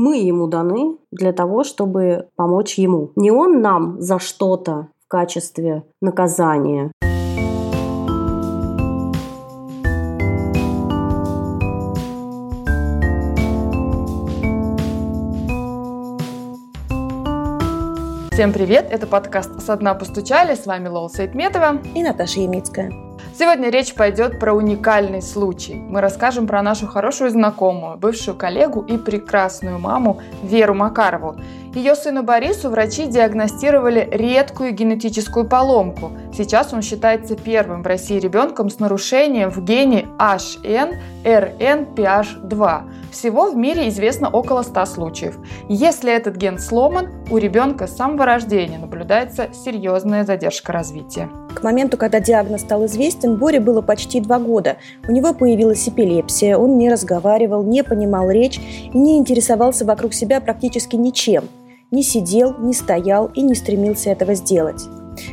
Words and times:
Мы 0.00 0.18
ему 0.18 0.46
даны 0.46 0.96
для 1.10 1.32
того, 1.32 1.64
чтобы 1.64 2.28
помочь 2.36 2.78
ему. 2.78 3.10
Не 3.16 3.32
он 3.32 3.60
нам 3.60 4.00
за 4.00 4.20
что-то 4.20 4.90
в 5.04 5.08
качестве 5.08 5.82
наказания. 6.00 6.92
Всем 18.30 18.52
привет! 18.52 18.86
Это 18.92 19.08
подкаст 19.08 19.60
«Со 19.60 19.76
дна 19.76 19.94
постучали». 19.94 20.54
С 20.54 20.64
вами 20.66 20.86
Лола 20.86 21.08
Сайтметова 21.08 21.82
и 21.96 22.04
Наташа 22.04 22.38
Ямицкая. 22.38 23.07
Сегодня 23.38 23.70
речь 23.70 23.94
пойдет 23.94 24.40
про 24.40 24.52
уникальный 24.52 25.22
случай. 25.22 25.76
Мы 25.76 26.00
расскажем 26.00 26.48
про 26.48 26.60
нашу 26.60 26.88
хорошую 26.88 27.30
знакомую, 27.30 27.96
бывшую 27.96 28.36
коллегу 28.36 28.80
и 28.80 28.98
прекрасную 28.98 29.78
маму 29.78 30.20
Веру 30.42 30.74
Макарову. 30.74 31.36
Ее 31.74 31.94
сыну 31.94 32.22
Борису 32.22 32.70
врачи 32.70 33.06
диагностировали 33.06 34.08
редкую 34.10 34.72
генетическую 34.72 35.46
поломку. 35.46 36.12
Сейчас 36.34 36.72
он 36.72 36.80
считается 36.82 37.36
первым 37.36 37.82
в 37.82 37.86
России 37.86 38.18
ребенком 38.18 38.70
с 38.70 38.78
нарушением 38.78 39.50
в 39.50 39.62
гене 39.62 40.06
HN-RNPH2. 40.18 42.82
Всего 43.10 43.50
в 43.50 43.56
мире 43.56 43.88
известно 43.88 44.30
около 44.30 44.62
100 44.62 44.86
случаев. 44.86 45.36
Если 45.68 46.10
этот 46.12 46.36
ген 46.36 46.58
сломан, 46.58 47.08
у 47.30 47.36
ребенка 47.36 47.86
с 47.86 47.96
самого 47.96 48.24
рождения 48.24 48.78
наблюдается 48.78 49.48
серьезная 49.52 50.24
задержка 50.24 50.72
развития. 50.72 51.28
К 51.54 51.62
моменту, 51.62 51.96
когда 51.96 52.20
диагноз 52.20 52.62
стал 52.62 52.86
известен, 52.86 53.36
Боре 53.36 53.60
было 53.60 53.82
почти 53.82 54.20
два 54.20 54.38
года. 54.38 54.76
У 55.06 55.12
него 55.12 55.34
появилась 55.34 55.88
эпилепсия, 55.88 56.56
он 56.56 56.78
не 56.78 56.90
разговаривал, 56.90 57.62
не 57.62 57.82
понимал 57.82 58.30
речь 58.30 58.58
и 58.92 58.96
не 58.96 59.18
интересовался 59.18 59.84
вокруг 59.84 60.14
себя 60.14 60.40
практически 60.40 60.96
ничем. 60.96 61.44
Не 61.90 62.02
сидел, 62.02 62.54
не 62.58 62.74
стоял 62.74 63.30
и 63.34 63.40
не 63.40 63.54
стремился 63.54 64.10
этого 64.10 64.34
сделать. 64.34 64.82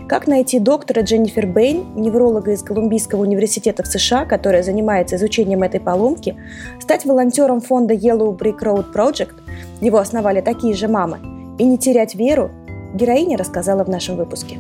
Как 0.08 0.25
найти 0.25 0.58
доктора 0.58 1.02
Дженнифер 1.02 1.48
Бэйн, 1.48 1.95
невролога 1.95 2.53
из 2.53 2.64
Колумбийского 2.64 3.23
университета 3.23 3.84
в 3.84 3.88
США, 3.88 4.23
которая 4.25 4.64
занимается 4.64 5.17
изучением 5.17 5.64
этой 5.64 5.81
поломки, 5.81 6.38
стать 6.80 7.03
волонтером 7.03 7.59
фонда 7.59 7.94
Yellow 7.94 8.36
Brick 8.38 8.59
Road 8.59 8.94
Project, 8.94 9.36
его 9.81 9.98
основали 9.98 10.39
такие 10.39 10.73
же 10.73 10.88
мамы, 10.88 11.20
и 11.59 11.66
не 11.66 11.78
терять 11.78 12.16
веру, 12.16 12.50
героиня 12.94 13.38
рассказала 13.38 13.83
в 13.83 13.89
нашем 13.89 14.16
выпуске. 14.16 14.58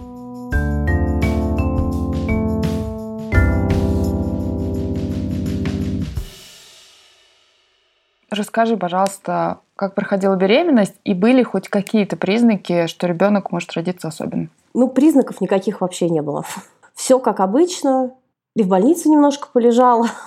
Расскажи, 8.29 8.75
пожалуйста, 8.75 9.59
как 9.75 9.93
проходила 9.93 10.35
беременность 10.35 10.95
и 11.03 11.13
были 11.13 11.43
хоть 11.43 11.67
какие-то 11.67 12.15
признаки, 12.15 12.87
что 12.87 13.07
ребенок 13.07 13.51
может 13.51 13.73
родиться 13.73 14.07
особенным? 14.07 14.49
Ну, 14.73 14.87
признаков 14.87 15.41
никаких 15.41 15.81
вообще 15.81 16.09
не 16.09 16.21
было. 16.21 16.45
Все 16.95 17.19
как 17.19 17.39
обычно. 17.39 18.13
И 18.55 18.63
в 18.63 18.67
больнице 18.67 19.09
немножко 19.09 19.49
полежала. 19.51 20.07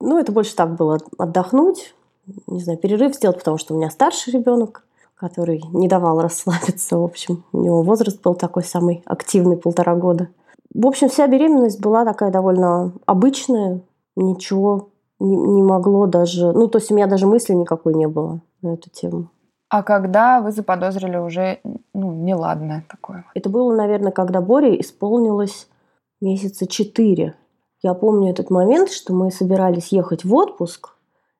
Ну, 0.00 0.18
это 0.18 0.32
больше 0.32 0.54
так 0.54 0.74
было 0.74 0.98
отдохнуть, 1.16 1.94
не 2.46 2.60
знаю, 2.60 2.78
перерыв 2.78 3.14
сделать, 3.14 3.38
потому 3.38 3.56
что 3.56 3.72
у 3.72 3.78
меня 3.78 3.88
старший 3.88 4.34
ребенок, 4.34 4.84
который 5.14 5.62
не 5.72 5.88
давал 5.88 6.20
расслабиться. 6.20 6.98
В 6.98 7.04
общем, 7.04 7.44
у 7.52 7.62
него 7.62 7.82
возраст 7.82 8.20
был 8.20 8.34
такой 8.34 8.64
самый 8.64 9.02
активный, 9.06 9.56
полтора 9.56 9.94
года. 9.94 10.28
В 10.74 10.86
общем, 10.86 11.08
вся 11.08 11.26
беременность 11.26 11.80
была 11.80 12.04
такая 12.04 12.30
довольно 12.30 12.92
обычная, 13.06 13.80
ничего 14.14 14.90
не, 15.20 15.36
не 15.36 15.62
могло 15.62 16.06
даже... 16.06 16.52
Ну, 16.52 16.68
то 16.68 16.78
есть 16.78 16.90
у 16.90 16.94
меня 16.94 17.06
даже 17.06 17.26
мысли 17.26 17.54
никакой 17.54 17.94
не 17.94 18.06
было 18.06 18.40
на 18.64 18.74
эту 18.74 18.90
тему. 18.90 19.28
А 19.68 19.82
когда 19.82 20.40
вы 20.40 20.52
заподозрили 20.52 21.16
уже 21.16 21.60
ну, 21.92 22.12
неладное 22.12 22.84
такое? 22.88 23.24
Это 23.34 23.48
было, 23.48 23.74
наверное, 23.74 24.12
когда 24.12 24.40
Боре 24.40 24.80
исполнилось 24.80 25.68
месяца 26.20 26.66
четыре. 26.66 27.34
Я 27.82 27.94
помню 27.94 28.30
этот 28.30 28.50
момент, 28.50 28.90
что 28.90 29.12
мы 29.12 29.30
собирались 29.30 29.88
ехать 29.88 30.24
в 30.24 30.34
отпуск. 30.34 30.90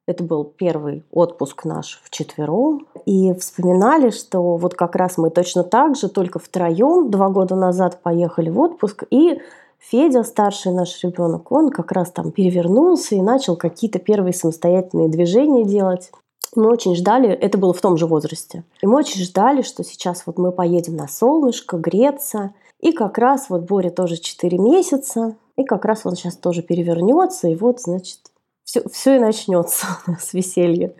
Это 0.06 0.22
был 0.22 0.44
первый 0.44 1.04
отпуск 1.10 1.64
наш 1.64 2.00
в 2.04 2.10
четвером. 2.10 2.86
И 3.06 3.32
вспоминали, 3.34 4.10
что 4.10 4.56
вот 4.56 4.74
как 4.74 4.96
раз 4.96 5.16
мы 5.16 5.30
точно 5.30 5.64
так 5.64 5.96
же, 5.96 6.08
только 6.08 6.38
втроем, 6.38 7.10
два 7.10 7.30
года 7.30 7.54
назад 7.56 8.02
поехали 8.02 8.50
в 8.50 8.60
отпуск. 8.60 9.04
И 9.10 9.40
Федя, 9.78 10.22
старший 10.24 10.72
наш 10.72 11.02
ребенок, 11.02 11.52
он 11.52 11.70
как 11.70 11.92
раз 11.92 12.10
там 12.10 12.32
перевернулся 12.32 13.14
и 13.14 13.22
начал 13.22 13.56
какие-то 13.56 13.98
первые 13.98 14.32
самостоятельные 14.32 15.08
движения 15.08 15.64
делать. 15.64 16.10
Мы 16.56 16.70
очень 16.70 16.94
ждали, 16.94 17.28
это 17.28 17.58
было 17.58 17.72
в 17.72 17.80
том 17.80 17.96
же 17.96 18.06
возрасте, 18.06 18.64
и 18.80 18.86
мы 18.86 18.98
очень 18.98 19.22
ждали, 19.22 19.62
что 19.62 19.82
сейчас 19.84 20.24
вот 20.26 20.38
мы 20.38 20.52
поедем 20.52 20.96
на 20.96 21.08
солнышко, 21.08 21.76
греться, 21.76 22.54
и 22.80 22.92
как 22.92 23.18
раз 23.18 23.48
вот 23.48 23.62
Боря 23.62 23.90
тоже 23.90 24.16
4 24.16 24.58
месяца, 24.58 25.36
и 25.56 25.64
как 25.64 25.84
раз 25.84 26.04
он 26.04 26.16
сейчас 26.16 26.36
тоже 26.36 26.62
перевернется, 26.62 27.48
и 27.48 27.56
вот, 27.56 27.80
значит, 27.80 28.18
все, 28.64 28.86
все 28.88 29.16
и 29.16 29.18
начнется 29.18 29.86
с 30.20 30.32
веселья. 30.32 30.94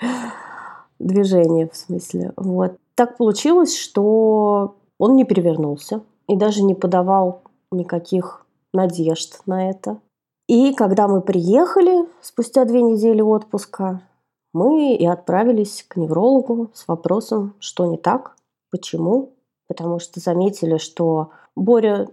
Движение, 0.98 1.68
в 1.70 1.76
смысле. 1.76 2.32
Вот. 2.36 2.76
Так 2.94 3.16
получилось, 3.16 3.76
что 3.76 4.76
он 4.98 5.16
не 5.16 5.24
перевернулся 5.24 6.02
и 6.28 6.36
даже 6.36 6.62
не 6.62 6.74
подавал 6.74 7.42
никаких 7.72 8.46
надежд 8.72 9.40
на 9.46 9.70
это. 9.70 9.98
И 10.46 10.72
когда 10.74 11.08
мы 11.08 11.20
приехали 11.20 12.06
спустя 12.20 12.64
две 12.64 12.82
недели 12.82 13.20
отпуска, 13.20 14.02
мы 14.54 14.94
и 14.94 15.04
отправились 15.04 15.84
к 15.86 15.96
неврологу 15.96 16.70
с 16.72 16.88
вопросом, 16.88 17.54
что 17.58 17.84
не 17.84 17.98
так, 17.98 18.36
почему. 18.70 19.32
Потому 19.66 19.98
что 19.98 20.20
заметили, 20.20 20.78
что 20.78 21.30
Боря 21.56 22.08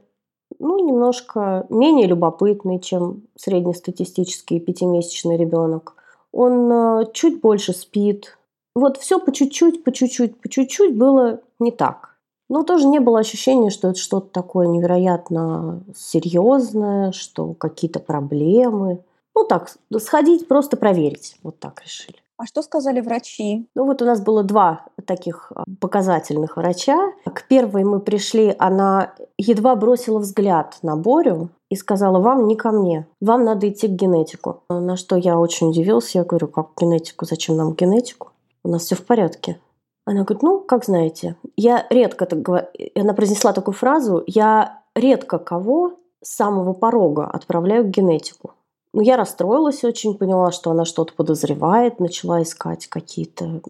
ну, 0.59 0.85
немножко 0.85 1.65
менее 1.69 2.07
любопытный, 2.07 2.79
чем 2.79 3.23
среднестатистический 3.35 4.59
пятимесячный 4.59 5.37
ребенок. 5.37 5.95
Он 6.31 6.71
э, 6.71 7.05
чуть 7.13 7.41
больше 7.41 7.73
спит. 7.73 8.37
Вот 8.75 8.97
все 8.97 9.19
по 9.19 9.31
чуть-чуть, 9.31 9.83
по 9.83 9.91
чуть-чуть, 9.91 10.39
по 10.39 10.49
чуть-чуть 10.49 10.97
было 10.97 11.41
не 11.59 11.71
так. 11.71 12.17
Но 12.49 12.63
тоже 12.63 12.87
не 12.87 12.99
было 12.99 13.19
ощущения, 13.19 13.69
что 13.69 13.89
это 13.89 13.99
что-то 13.99 14.27
такое 14.27 14.67
невероятно 14.67 15.83
серьезное, 15.95 17.11
что 17.11 17.53
какие-то 17.53 17.99
проблемы. 17.99 19.03
Ну 19.35 19.45
так, 19.45 19.73
сходить, 19.99 20.47
просто 20.47 20.75
проверить. 20.75 21.37
Вот 21.43 21.59
так 21.59 21.81
решили. 21.83 22.17
А 22.41 22.47
что 22.47 22.63
сказали 22.63 23.01
врачи? 23.01 23.69
Ну 23.75 23.85
вот 23.85 24.01
у 24.01 24.05
нас 24.05 24.19
было 24.19 24.41
два 24.41 24.85
таких 25.05 25.51
а, 25.55 25.63
показательных 25.79 26.57
врача. 26.57 26.97
К 27.23 27.47
первой 27.47 27.83
мы 27.83 27.99
пришли, 27.99 28.55
она 28.57 29.13
едва 29.37 29.75
бросила 29.75 30.17
взгляд 30.17 30.79
на 30.81 30.95
Борю 30.95 31.49
и 31.69 31.75
сказала, 31.75 32.19
вам 32.19 32.47
не 32.47 32.55
ко 32.55 32.71
мне, 32.71 33.05
вам 33.19 33.43
надо 33.43 33.69
идти 33.69 33.87
к 33.87 33.91
генетику. 33.91 34.63
На 34.71 34.97
что 34.97 35.17
я 35.17 35.37
очень 35.37 35.69
удивился, 35.69 36.17
я 36.17 36.23
говорю, 36.23 36.47
как 36.47 36.69
генетику, 36.79 37.25
зачем 37.25 37.57
нам 37.57 37.73
генетику? 37.73 38.31
У 38.63 38.69
нас 38.69 38.85
все 38.85 38.95
в 38.95 39.05
порядке. 39.05 39.59
Она 40.05 40.23
говорит, 40.23 40.41
ну, 40.41 40.61
как 40.61 40.83
знаете, 40.83 41.35
я 41.57 41.85
редко 41.91 42.25
так 42.25 42.41
говорю, 42.41 42.65
она 42.95 43.13
произнесла 43.13 43.53
такую 43.53 43.75
фразу, 43.75 44.23
я 44.25 44.81
редко 44.95 45.37
кого 45.37 45.91
с 46.23 46.35
самого 46.37 46.73
порога 46.73 47.25
отправляю 47.25 47.83
к 47.83 47.89
генетику. 47.89 48.55
Ну, 48.93 49.01
я 49.01 49.15
расстроилась 49.15 49.83
очень, 49.83 50.17
поняла, 50.17 50.51
что 50.51 50.71
она 50.71 50.83
что-то 50.83 51.13
подозревает, 51.13 51.99
начала 51.99 52.41
искать 52.41 52.87
какие-то, 52.87 53.61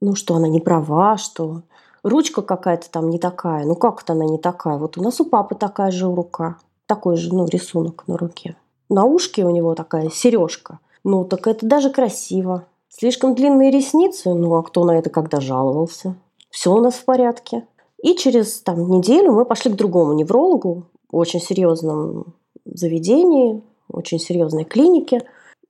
ну, 0.00 0.14
что 0.14 0.34
она 0.34 0.48
не 0.48 0.60
права, 0.60 1.16
что 1.16 1.62
ручка 2.02 2.42
какая-то 2.42 2.90
там 2.90 3.08
не 3.08 3.18
такая. 3.18 3.64
Ну, 3.64 3.74
как 3.76 4.02
это 4.02 4.12
она 4.12 4.26
не 4.26 4.38
такая? 4.38 4.76
Вот 4.76 4.98
у 4.98 5.02
нас 5.02 5.20
у 5.20 5.24
папы 5.24 5.54
такая 5.54 5.90
же 5.90 6.06
рука, 6.06 6.58
такой 6.86 7.16
же, 7.16 7.34
ну, 7.34 7.46
рисунок 7.46 8.04
на 8.06 8.18
руке. 8.18 8.56
На 8.90 9.04
ушке 9.04 9.44
у 9.44 9.50
него 9.50 9.74
такая 9.74 10.10
сережка. 10.10 10.80
Ну, 11.02 11.24
так 11.24 11.46
это 11.46 11.66
даже 11.66 11.90
красиво. 11.90 12.64
Слишком 12.88 13.34
длинные 13.34 13.70
ресницы? 13.70 14.34
Ну, 14.34 14.54
а 14.54 14.62
кто 14.62 14.84
на 14.84 14.98
это 14.98 15.08
когда 15.08 15.40
жаловался? 15.40 16.16
Все 16.50 16.72
у 16.72 16.80
нас 16.80 16.94
в 16.94 17.04
порядке. 17.04 17.66
И 18.02 18.14
через 18.14 18.60
там, 18.60 18.90
неделю 18.90 19.32
мы 19.32 19.44
пошли 19.44 19.72
к 19.72 19.76
другому 19.76 20.12
неврологу, 20.12 20.86
очень 21.10 21.40
серьезном 21.40 22.34
заведении, 22.64 23.62
очень 23.90 24.18
серьезной 24.18 24.64
клинике. 24.64 25.22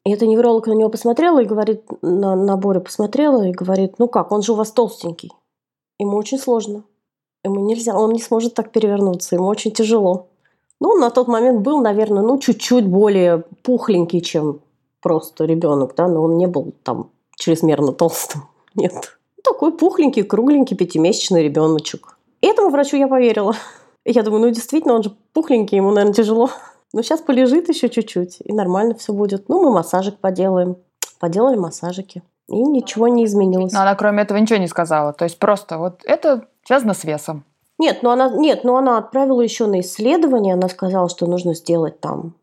И 0.05 0.13
эта 0.13 0.27
невролог 0.27 0.67
на 0.67 0.73
него 0.73 0.89
посмотрела 0.89 1.43
и 1.43 1.47
говорит, 1.47 1.83
на, 2.03 2.35
на 2.35 2.57
Борю 2.57 2.81
посмотрела 2.81 3.47
и 3.47 3.53
говорит, 3.53 3.99
ну 3.99 4.09
как, 4.09 4.33
он 4.33 4.43
же 4.43 4.53
у 4.53 4.55
вас 4.55 4.73
толстенький. 4.73 5.33
Ему 5.99 6.17
очень 6.17 6.39
сложно. 6.39 6.85
Ему 7.45 7.61
нельзя, 7.65 7.97
он 7.97 8.13
не 8.13 8.21
сможет 8.21 8.55
так 8.55 8.73
перевернуться, 8.73 9.37
ему 9.37 9.47
очень 9.47 9.73
тяжело. 9.73 10.29
Ну, 10.81 10.97
на 10.97 11.11
тот 11.11 11.29
момент 11.29 11.61
был, 11.61 11.81
наверное, 11.81 12.23
ну, 12.23 12.39
чуть-чуть 12.39 12.87
более 12.87 13.45
пухленький, 13.63 14.21
чем 14.21 14.61
просто 15.01 15.45
ребенок, 15.45 15.95
да, 15.97 16.09
но 16.09 16.23
он 16.23 16.37
не 16.37 16.47
был 16.47 16.73
там 16.83 17.11
чрезмерно 17.37 17.93
толстым. 17.93 18.43
Нет. 18.75 19.19
Такой 19.43 19.73
пухленький, 19.73 20.23
кругленький, 20.23 20.77
пятимесячный 20.77 21.43
ребеночек. 21.43 22.19
Этому 22.41 22.71
врачу 22.71 22.97
я 22.97 23.09
поверила. 23.09 23.55
И 24.05 24.13
я 24.13 24.23
думаю, 24.23 24.43
ну 24.43 24.51
действительно, 24.51 24.95
он 24.95 25.03
же 25.03 25.15
пухленький, 25.33 25.77
ему, 25.77 25.91
наверное, 25.91 26.15
тяжело. 26.15 26.51
Но 26.93 27.03
сейчас 27.03 27.21
полежит 27.21 27.69
еще 27.69 27.89
чуть-чуть, 27.89 28.39
и 28.43 28.53
нормально 28.53 28.95
все 28.95 29.13
будет. 29.13 29.49
Ну, 29.49 29.63
мы 29.63 29.71
массажик 29.73 30.19
поделаем. 30.19 30.77
Поделали 31.21 31.57
массажики. 31.57 32.23
И 32.49 32.63
ничего 32.63 33.09
не 33.09 33.25
изменилось. 33.25 33.73
Но 33.73 33.83
она 33.83 33.95
кроме 33.95 34.23
этого 34.23 34.39
ничего 34.39 34.59
не 34.59 34.69
сказала. 34.69 35.13
То 35.13 35.25
есть 35.25 35.39
просто 35.39 35.79
вот 35.79 36.01
это 36.05 36.49
связано 36.65 36.95
с 36.95 37.05
весом. 37.05 37.45
Нет, 37.79 38.03
но 38.03 38.11
она, 38.11 38.31
нет, 38.31 38.65
но 38.65 38.77
она 38.77 38.99
отправила 38.99 39.41
еще 39.41 39.67
на 39.67 39.81
исследование. 39.81 40.55
Она 40.55 40.69
сказала, 40.69 41.09
что 41.09 41.27
нужно 41.27 41.55
сделать 41.55 42.01
там 42.01 42.35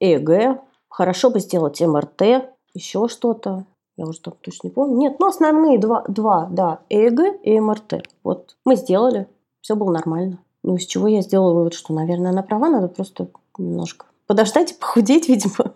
ЭГ, 0.00 0.60
хорошо 0.88 1.30
бы 1.30 1.40
сделать 1.40 1.80
МРТ, 1.80 2.46
еще 2.74 3.08
что-то. 3.08 3.64
Я 3.96 4.06
уже 4.06 4.20
там 4.20 4.34
точно 4.40 4.68
не 4.68 4.72
помню. 4.72 4.96
Нет, 4.96 5.16
ну 5.18 5.26
основные 5.26 5.78
два, 5.78 6.04
два 6.08 6.48
да, 6.50 6.80
ЭГ 6.90 7.20
и 7.42 7.58
МРТ. 7.58 8.06
Вот 8.22 8.56
мы 8.64 8.76
сделали, 8.76 9.28
все 9.60 9.76
было 9.76 9.90
нормально. 9.90 10.38
Ну, 10.62 10.76
из 10.76 10.86
чего 10.86 11.08
я 11.08 11.20
сделала 11.20 11.52
вывод, 11.52 11.74
что, 11.74 11.92
наверное, 11.92 12.30
она 12.30 12.42
права, 12.42 12.68
надо 12.68 12.88
просто 12.88 13.28
немножко 13.58 14.06
подождать 14.26 14.72
и 14.72 14.74
похудеть, 14.74 15.28
видимо. 15.28 15.74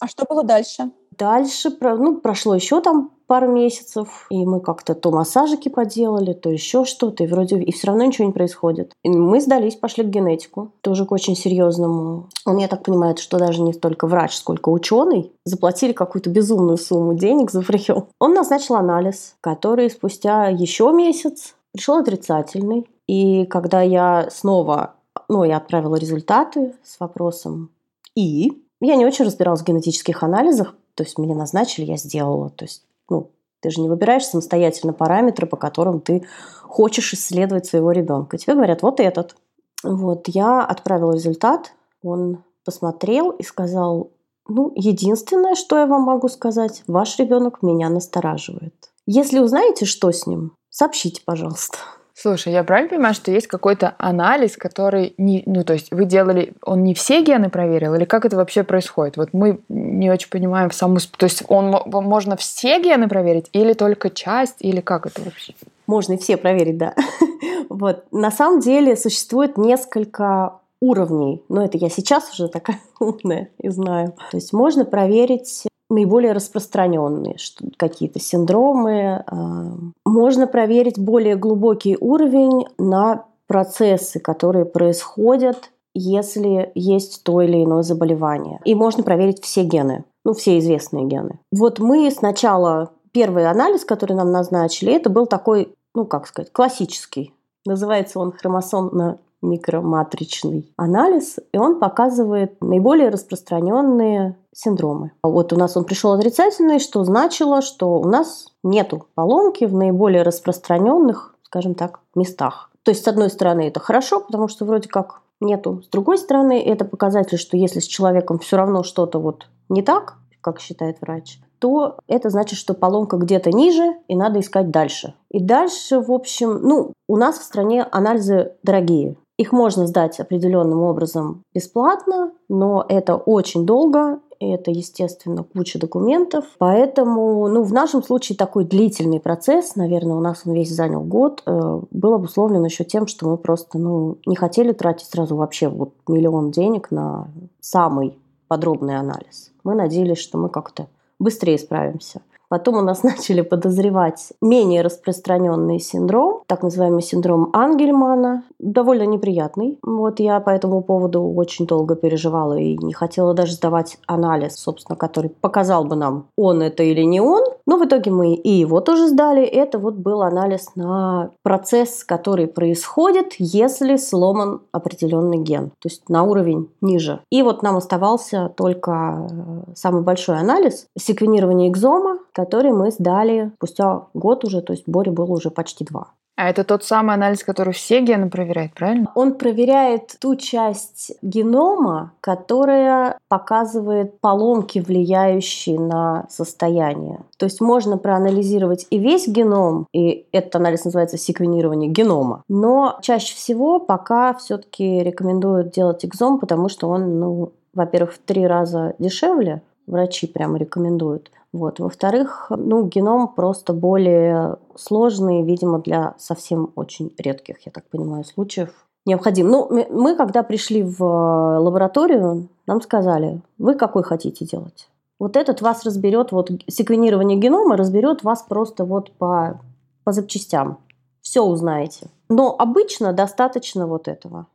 А 0.00 0.08
что 0.08 0.24
было 0.24 0.42
дальше? 0.42 0.90
Дальше, 1.18 1.76
ну, 1.80 2.16
прошло 2.16 2.54
еще 2.54 2.80
там 2.80 3.10
пару 3.26 3.46
месяцев, 3.46 4.26
и 4.30 4.44
мы 4.44 4.60
как-то 4.60 4.94
то 4.94 5.12
массажики 5.12 5.68
поделали, 5.68 6.32
то 6.32 6.48
еще 6.50 6.84
что-то, 6.86 7.22
и 7.22 7.26
вроде 7.26 7.60
и 7.60 7.70
все 7.70 7.88
равно 7.88 8.04
ничего 8.04 8.26
не 8.26 8.32
происходит. 8.32 8.92
И 9.04 9.10
мы 9.10 9.40
сдались, 9.40 9.76
пошли 9.76 10.02
к 10.02 10.08
генетику, 10.08 10.72
тоже 10.80 11.04
к 11.04 11.12
очень 11.12 11.36
серьезному. 11.36 12.28
Он, 12.46 12.56
я 12.56 12.66
так 12.66 12.82
понимаю, 12.82 13.16
что 13.18 13.38
даже 13.38 13.60
не 13.60 13.74
столько 13.74 14.06
врач, 14.06 14.34
сколько 14.34 14.70
ученый. 14.70 15.30
Заплатили 15.44 15.92
какую-то 15.92 16.30
безумную 16.30 16.78
сумму 16.78 17.14
денег 17.14 17.50
за 17.50 17.60
прием. 17.62 18.06
Он 18.18 18.32
назначил 18.32 18.76
анализ, 18.76 19.36
который 19.42 19.90
спустя 19.90 20.48
еще 20.48 20.90
месяц 20.92 21.54
пришел 21.72 21.98
отрицательный. 21.98 22.88
И 23.06 23.44
когда 23.46 23.82
я 23.82 24.28
снова, 24.30 24.94
ну, 25.30 25.44
я 25.44 25.58
отправила 25.58 25.94
результаты 25.94 26.74
с 26.82 26.98
вопросом 26.98 27.70
«И?», 28.16 28.50
я 28.80 28.96
не 28.96 29.06
очень 29.06 29.24
разбиралась 29.24 29.60
в 29.60 29.64
генетических 29.64 30.22
анализах, 30.22 30.74
то 30.94 31.04
есть 31.04 31.18
мне 31.18 31.34
назначили, 31.34 31.84
я 31.84 31.96
сделала. 31.96 32.50
То 32.50 32.64
есть, 32.64 32.82
ну, 33.08 33.30
ты 33.60 33.70
же 33.70 33.80
не 33.80 33.88
выбираешь 33.88 34.26
самостоятельно 34.26 34.92
параметры, 34.92 35.46
по 35.46 35.56
которым 35.56 36.00
ты 36.00 36.26
хочешь 36.62 37.12
исследовать 37.14 37.66
своего 37.66 37.92
ребенка. 37.92 38.38
Тебе 38.38 38.54
говорят, 38.54 38.82
вот 38.82 38.98
этот. 38.98 39.36
Вот, 39.84 40.28
я 40.28 40.64
отправила 40.64 41.12
результат, 41.12 41.74
он 42.02 42.42
посмотрел 42.64 43.30
и 43.30 43.42
сказал, 43.44 44.10
ну, 44.48 44.72
единственное, 44.74 45.54
что 45.54 45.78
я 45.78 45.86
вам 45.86 46.02
могу 46.02 46.28
сказать, 46.28 46.82
ваш 46.86 47.18
ребенок 47.18 47.62
меня 47.62 47.88
настораживает. 47.88 48.74
Если 49.06 49.38
узнаете, 49.38 49.84
что 49.84 50.10
с 50.10 50.26
ним, 50.26 50.52
сообщите, 50.70 51.22
пожалуйста. 51.24 51.78
Слушай, 52.20 52.52
я 52.52 52.64
правильно 52.64 52.90
понимаю, 52.90 53.14
что 53.14 53.30
есть 53.30 53.46
какой-то 53.46 53.94
анализ, 53.96 54.58
который 54.58 55.14
не, 55.16 55.42
ну 55.46 55.64
то 55.64 55.72
есть 55.72 55.90
вы 55.90 56.04
делали, 56.04 56.52
он 56.62 56.82
не 56.82 56.92
все 56.92 57.22
гены 57.22 57.48
проверил, 57.48 57.94
или 57.94 58.04
как 58.04 58.26
это 58.26 58.36
вообще 58.36 58.62
происходит? 58.62 59.16
Вот 59.16 59.30
мы 59.32 59.60
не 59.70 60.10
очень 60.10 60.28
понимаем 60.28 60.70
саму, 60.70 60.98
то 61.16 61.24
есть 61.24 61.44
он 61.48 61.74
можно 61.86 62.36
все 62.36 62.78
гены 62.78 63.08
проверить, 63.08 63.48
или 63.54 63.72
только 63.72 64.10
часть, 64.10 64.56
или 64.60 64.82
как 64.82 65.06
это 65.06 65.22
вообще? 65.22 65.54
Можно 65.86 66.12
и 66.14 66.18
все 66.18 66.36
проверить, 66.36 66.76
да. 66.76 66.94
Вот 67.70 68.04
на 68.12 68.30
самом 68.30 68.60
деле 68.60 68.96
существует 68.96 69.56
несколько 69.56 70.58
уровней, 70.80 71.42
но 71.48 71.64
это 71.64 71.78
я 71.78 71.88
сейчас 71.88 72.30
уже 72.34 72.48
такая 72.48 72.80
умная 73.00 73.48
и 73.58 73.70
знаю. 73.70 74.14
То 74.30 74.36
есть 74.36 74.52
можно 74.52 74.84
проверить 74.84 75.64
наиболее 75.90 76.32
распространенные 76.32 77.36
какие-то 77.76 78.20
синдромы. 78.20 79.24
А, 79.26 79.74
можно 80.06 80.46
проверить 80.46 80.98
более 80.98 81.36
глубокий 81.36 81.96
уровень 82.00 82.66
на 82.78 83.26
процессы, 83.46 84.20
которые 84.20 84.64
происходят, 84.64 85.70
если 85.92 86.70
есть 86.74 87.24
то 87.24 87.42
или 87.42 87.64
иное 87.64 87.82
заболевание. 87.82 88.60
И 88.64 88.74
можно 88.74 89.02
проверить 89.02 89.42
все 89.42 89.64
гены, 89.64 90.04
ну, 90.24 90.32
все 90.32 90.58
известные 90.60 91.04
гены. 91.04 91.40
Вот 91.50 91.80
мы 91.80 92.10
сначала, 92.12 92.92
первый 93.12 93.50
анализ, 93.50 93.84
который 93.84 94.14
нам 94.14 94.30
назначили, 94.30 94.94
это 94.94 95.10
был 95.10 95.26
такой, 95.26 95.74
ну, 95.94 96.06
как 96.06 96.28
сказать, 96.28 96.52
классический. 96.52 97.34
Называется 97.66 98.20
он 98.20 98.30
хромосомно 98.32 99.18
микроматричный 99.42 100.70
анализ, 100.76 101.38
и 101.52 101.58
он 101.58 101.78
показывает 101.78 102.60
наиболее 102.60 103.08
распространенные 103.08 104.36
синдромы. 104.52 105.12
Вот 105.22 105.52
у 105.52 105.56
нас 105.56 105.76
он 105.76 105.84
пришел 105.84 106.12
отрицательный, 106.12 106.78
что 106.78 107.04
значило, 107.04 107.62
что 107.62 107.98
у 107.98 108.04
нас 108.04 108.48
нету 108.62 109.06
поломки 109.14 109.64
в 109.64 109.74
наиболее 109.74 110.22
распространенных, 110.22 111.34
скажем 111.42 111.74
так, 111.74 112.00
местах. 112.14 112.70
То 112.82 112.90
есть, 112.90 113.04
с 113.04 113.08
одной 113.08 113.30
стороны, 113.30 113.68
это 113.68 113.80
хорошо, 113.80 114.20
потому 114.20 114.48
что 114.48 114.64
вроде 114.64 114.88
как 114.88 115.20
нету. 115.40 115.82
С 115.84 115.88
другой 115.88 116.18
стороны, 116.18 116.60
это 116.62 116.84
показатель, 116.84 117.38
что 117.38 117.56
если 117.56 117.80
с 117.80 117.86
человеком 117.86 118.38
все 118.38 118.56
равно 118.56 118.82
что-то 118.82 119.18
вот 119.18 119.46
не 119.68 119.82
так, 119.82 120.16
как 120.40 120.60
считает 120.60 121.00
врач, 121.00 121.38
то 121.58 121.96
это 122.06 122.30
значит, 122.30 122.58
что 122.58 122.72
поломка 122.72 123.18
где-то 123.18 123.50
ниже, 123.50 123.96
и 124.08 124.16
надо 124.16 124.40
искать 124.40 124.70
дальше. 124.70 125.14
И 125.30 125.40
дальше, 125.40 126.00
в 126.00 126.10
общем, 126.10 126.60
ну, 126.62 126.94
у 127.06 127.16
нас 127.16 127.38
в 127.38 127.44
стране 127.44 127.86
анализы 127.90 128.52
дорогие. 128.62 129.16
Их 129.36 129.52
можно 129.52 129.86
сдать 129.86 130.20
определенным 130.20 130.82
образом 130.82 131.42
бесплатно, 131.54 132.32
но 132.48 132.84
это 132.88 133.16
очень 133.16 133.66
долго, 133.66 134.20
это, 134.40 134.70
естественно, 134.70 135.44
куча 135.44 135.78
документов. 135.78 136.44
Поэтому, 136.58 137.46
ну, 137.48 137.62
в 137.62 137.72
нашем 137.72 138.02
случае 138.02 138.36
такой 138.36 138.64
длительный 138.64 139.20
процесс, 139.20 139.76
наверное, 139.76 140.16
у 140.16 140.20
нас 140.20 140.42
он 140.46 140.54
весь 140.54 140.70
занял 140.70 141.02
год, 141.02 141.42
э, 141.46 141.80
был 141.90 142.14
обусловлен 142.14 142.64
еще 142.64 142.84
тем, 142.84 143.06
что 143.06 143.28
мы 143.28 143.36
просто, 143.36 143.78
ну, 143.78 144.16
не 144.24 144.36
хотели 144.36 144.72
тратить 144.72 145.08
сразу 145.08 145.36
вообще 145.36 145.68
вот 145.68 145.92
миллион 146.08 146.50
денег 146.50 146.90
на 146.90 147.28
самый 147.60 148.18
подробный 148.48 148.98
анализ. 148.98 149.52
Мы 149.62 149.74
надеялись, 149.74 150.18
что 150.18 150.38
мы 150.38 150.48
как-то 150.48 150.88
быстрее 151.18 151.58
справимся. 151.58 152.22
Потом 152.50 152.78
у 152.78 152.80
нас 152.82 153.02
начали 153.04 153.42
подозревать 153.42 154.32
менее 154.42 154.82
распространенный 154.82 155.78
синдром, 155.78 156.42
так 156.46 156.62
называемый 156.62 157.02
синдром 157.02 157.50
Ангельмана, 157.52 158.42
довольно 158.58 159.04
неприятный. 159.04 159.78
Вот 159.82 160.20
я 160.20 160.40
по 160.40 160.50
этому 160.50 160.82
поводу 160.82 161.22
очень 161.22 161.66
долго 161.66 161.94
переживала 161.94 162.58
и 162.58 162.76
не 162.76 162.92
хотела 162.92 163.34
даже 163.34 163.52
сдавать 163.52 163.98
анализ, 164.06 164.56
собственно, 164.56 164.96
который 164.96 165.30
показал 165.30 165.84
бы 165.84 165.94
нам, 165.94 166.26
он 166.36 166.60
это 166.60 166.82
или 166.82 167.02
не 167.02 167.20
он. 167.20 167.44
Но 167.70 167.76
в 167.76 167.84
итоге 167.84 168.10
мы 168.10 168.34
и 168.34 168.50
его 168.50 168.80
тоже 168.80 169.06
сдали. 169.06 169.44
Это 169.44 169.78
вот 169.78 169.94
был 169.94 170.22
анализ 170.22 170.74
на 170.74 171.30
процесс, 171.44 172.02
который 172.02 172.48
происходит, 172.48 173.34
если 173.38 173.94
сломан 173.94 174.62
определенный 174.72 175.38
ген, 175.38 175.70
то 175.78 175.88
есть 175.88 176.08
на 176.08 176.24
уровень 176.24 176.68
ниже. 176.80 177.20
И 177.30 177.42
вот 177.42 177.62
нам 177.62 177.76
оставался 177.76 178.52
только 178.56 179.28
э, 179.30 179.72
самый 179.76 180.02
большой 180.02 180.38
анализ 180.38 180.86
секвенирование 180.98 181.70
экзома, 181.70 182.18
который 182.32 182.72
мы 182.72 182.90
сдали 182.90 183.52
спустя 183.58 184.02
год 184.14 184.44
уже, 184.44 184.62
то 184.62 184.72
есть 184.72 184.88
Боре 184.88 185.12
было 185.12 185.30
уже 185.30 185.52
почти 185.52 185.84
два. 185.84 186.08
А 186.40 186.48
это 186.48 186.64
тот 186.64 186.84
самый 186.84 187.16
анализ, 187.16 187.44
который 187.44 187.74
все 187.74 188.00
гены 188.00 188.30
проверяет, 188.30 188.72
правильно? 188.72 189.12
Он 189.14 189.34
проверяет 189.34 190.16
ту 190.18 190.36
часть 190.36 191.12
генома, 191.20 192.12
которая 192.22 193.18
показывает 193.28 194.18
поломки, 194.20 194.78
влияющие 194.78 195.78
на 195.78 196.24
состояние. 196.30 197.20
То 197.36 197.44
есть 197.44 197.60
можно 197.60 197.98
проанализировать 197.98 198.86
и 198.88 198.98
весь 198.98 199.28
геном, 199.28 199.86
и 199.92 200.24
этот 200.32 200.56
анализ 200.56 200.86
называется 200.86 201.18
секвенирование 201.18 201.90
генома. 201.90 202.42
Но 202.48 202.98
чаще 203.02 203.34
всего 203.34 203.78
пока 203.78 204.32
все-таки 204.32 205.00
рекомендуют 205.00 205.72
делать 205.72 206.06
экзом, 206.06 206.38
потому 206.38 206.70
что 206.70 206.88
он, 206.88 207.20
ну, 207.20 207.52
во-первых, 207.74 208.14
в 208.14 208.18
три 208.18 208.46
раза 208.46 208.94
дешевле, 208.98 209.60
врачи 209.86 210.26
прямо 210.26 210.56
рекомендуют. 210.56 211.30
Вот. 211.52 211.80
Во-вторых, 211.80 212.46
ну, 212.50 212.84
геном 212.86 213.28
просто 213.28 213.72
более 213.72 214.58
сложный, 214.76 215.42
видимо, 215.42 215.80
для 215.80 216.14
совсем 216.18 216.72
очень 216.76 217.12
редких, 217.18 217.66
я 217.66 217.72
так 217.72 217.84
понимаю, 217.88 218.24
случаев 218.24 218.86
необходим. 219.04 219.48
Ну, 219.48 219.68
мы, 219.90 220.16
когда 220.16 220.42
пришли 220.42 220.82
в 220.82 221.02
э, 221.02 221.58
лабораторию, 221.58 222.48
нам 222.66 222.80
сказали, 222.80 223.40
вы 223.58 223.74
какой 223.74 224.02
хотите 224.02 224.44
делать? 224.44 224.88
Вот 225.18 225.36
этот 225.36 225.60
вас 225.60 225.84
разберет, 225.84 226.32
вот 226.32 226.50
секвенирование 226.68 227.38
генома 227.38 227.76
разберет 227.76 228.22
вас 228.22 228.42
просто 228.42 228.84
вот 228.84 229.12
по, 229.12 229.60
по 230.04 230.12
запчастям. 230.12 230.78
Все 231.20 231.42
узнаете. 231.42 232.08
Но 232.28 232.54
обычно 232.58 233.12
достаточно 233.12 233.86
вот 233.86 234.08
этого. 234.08 234.46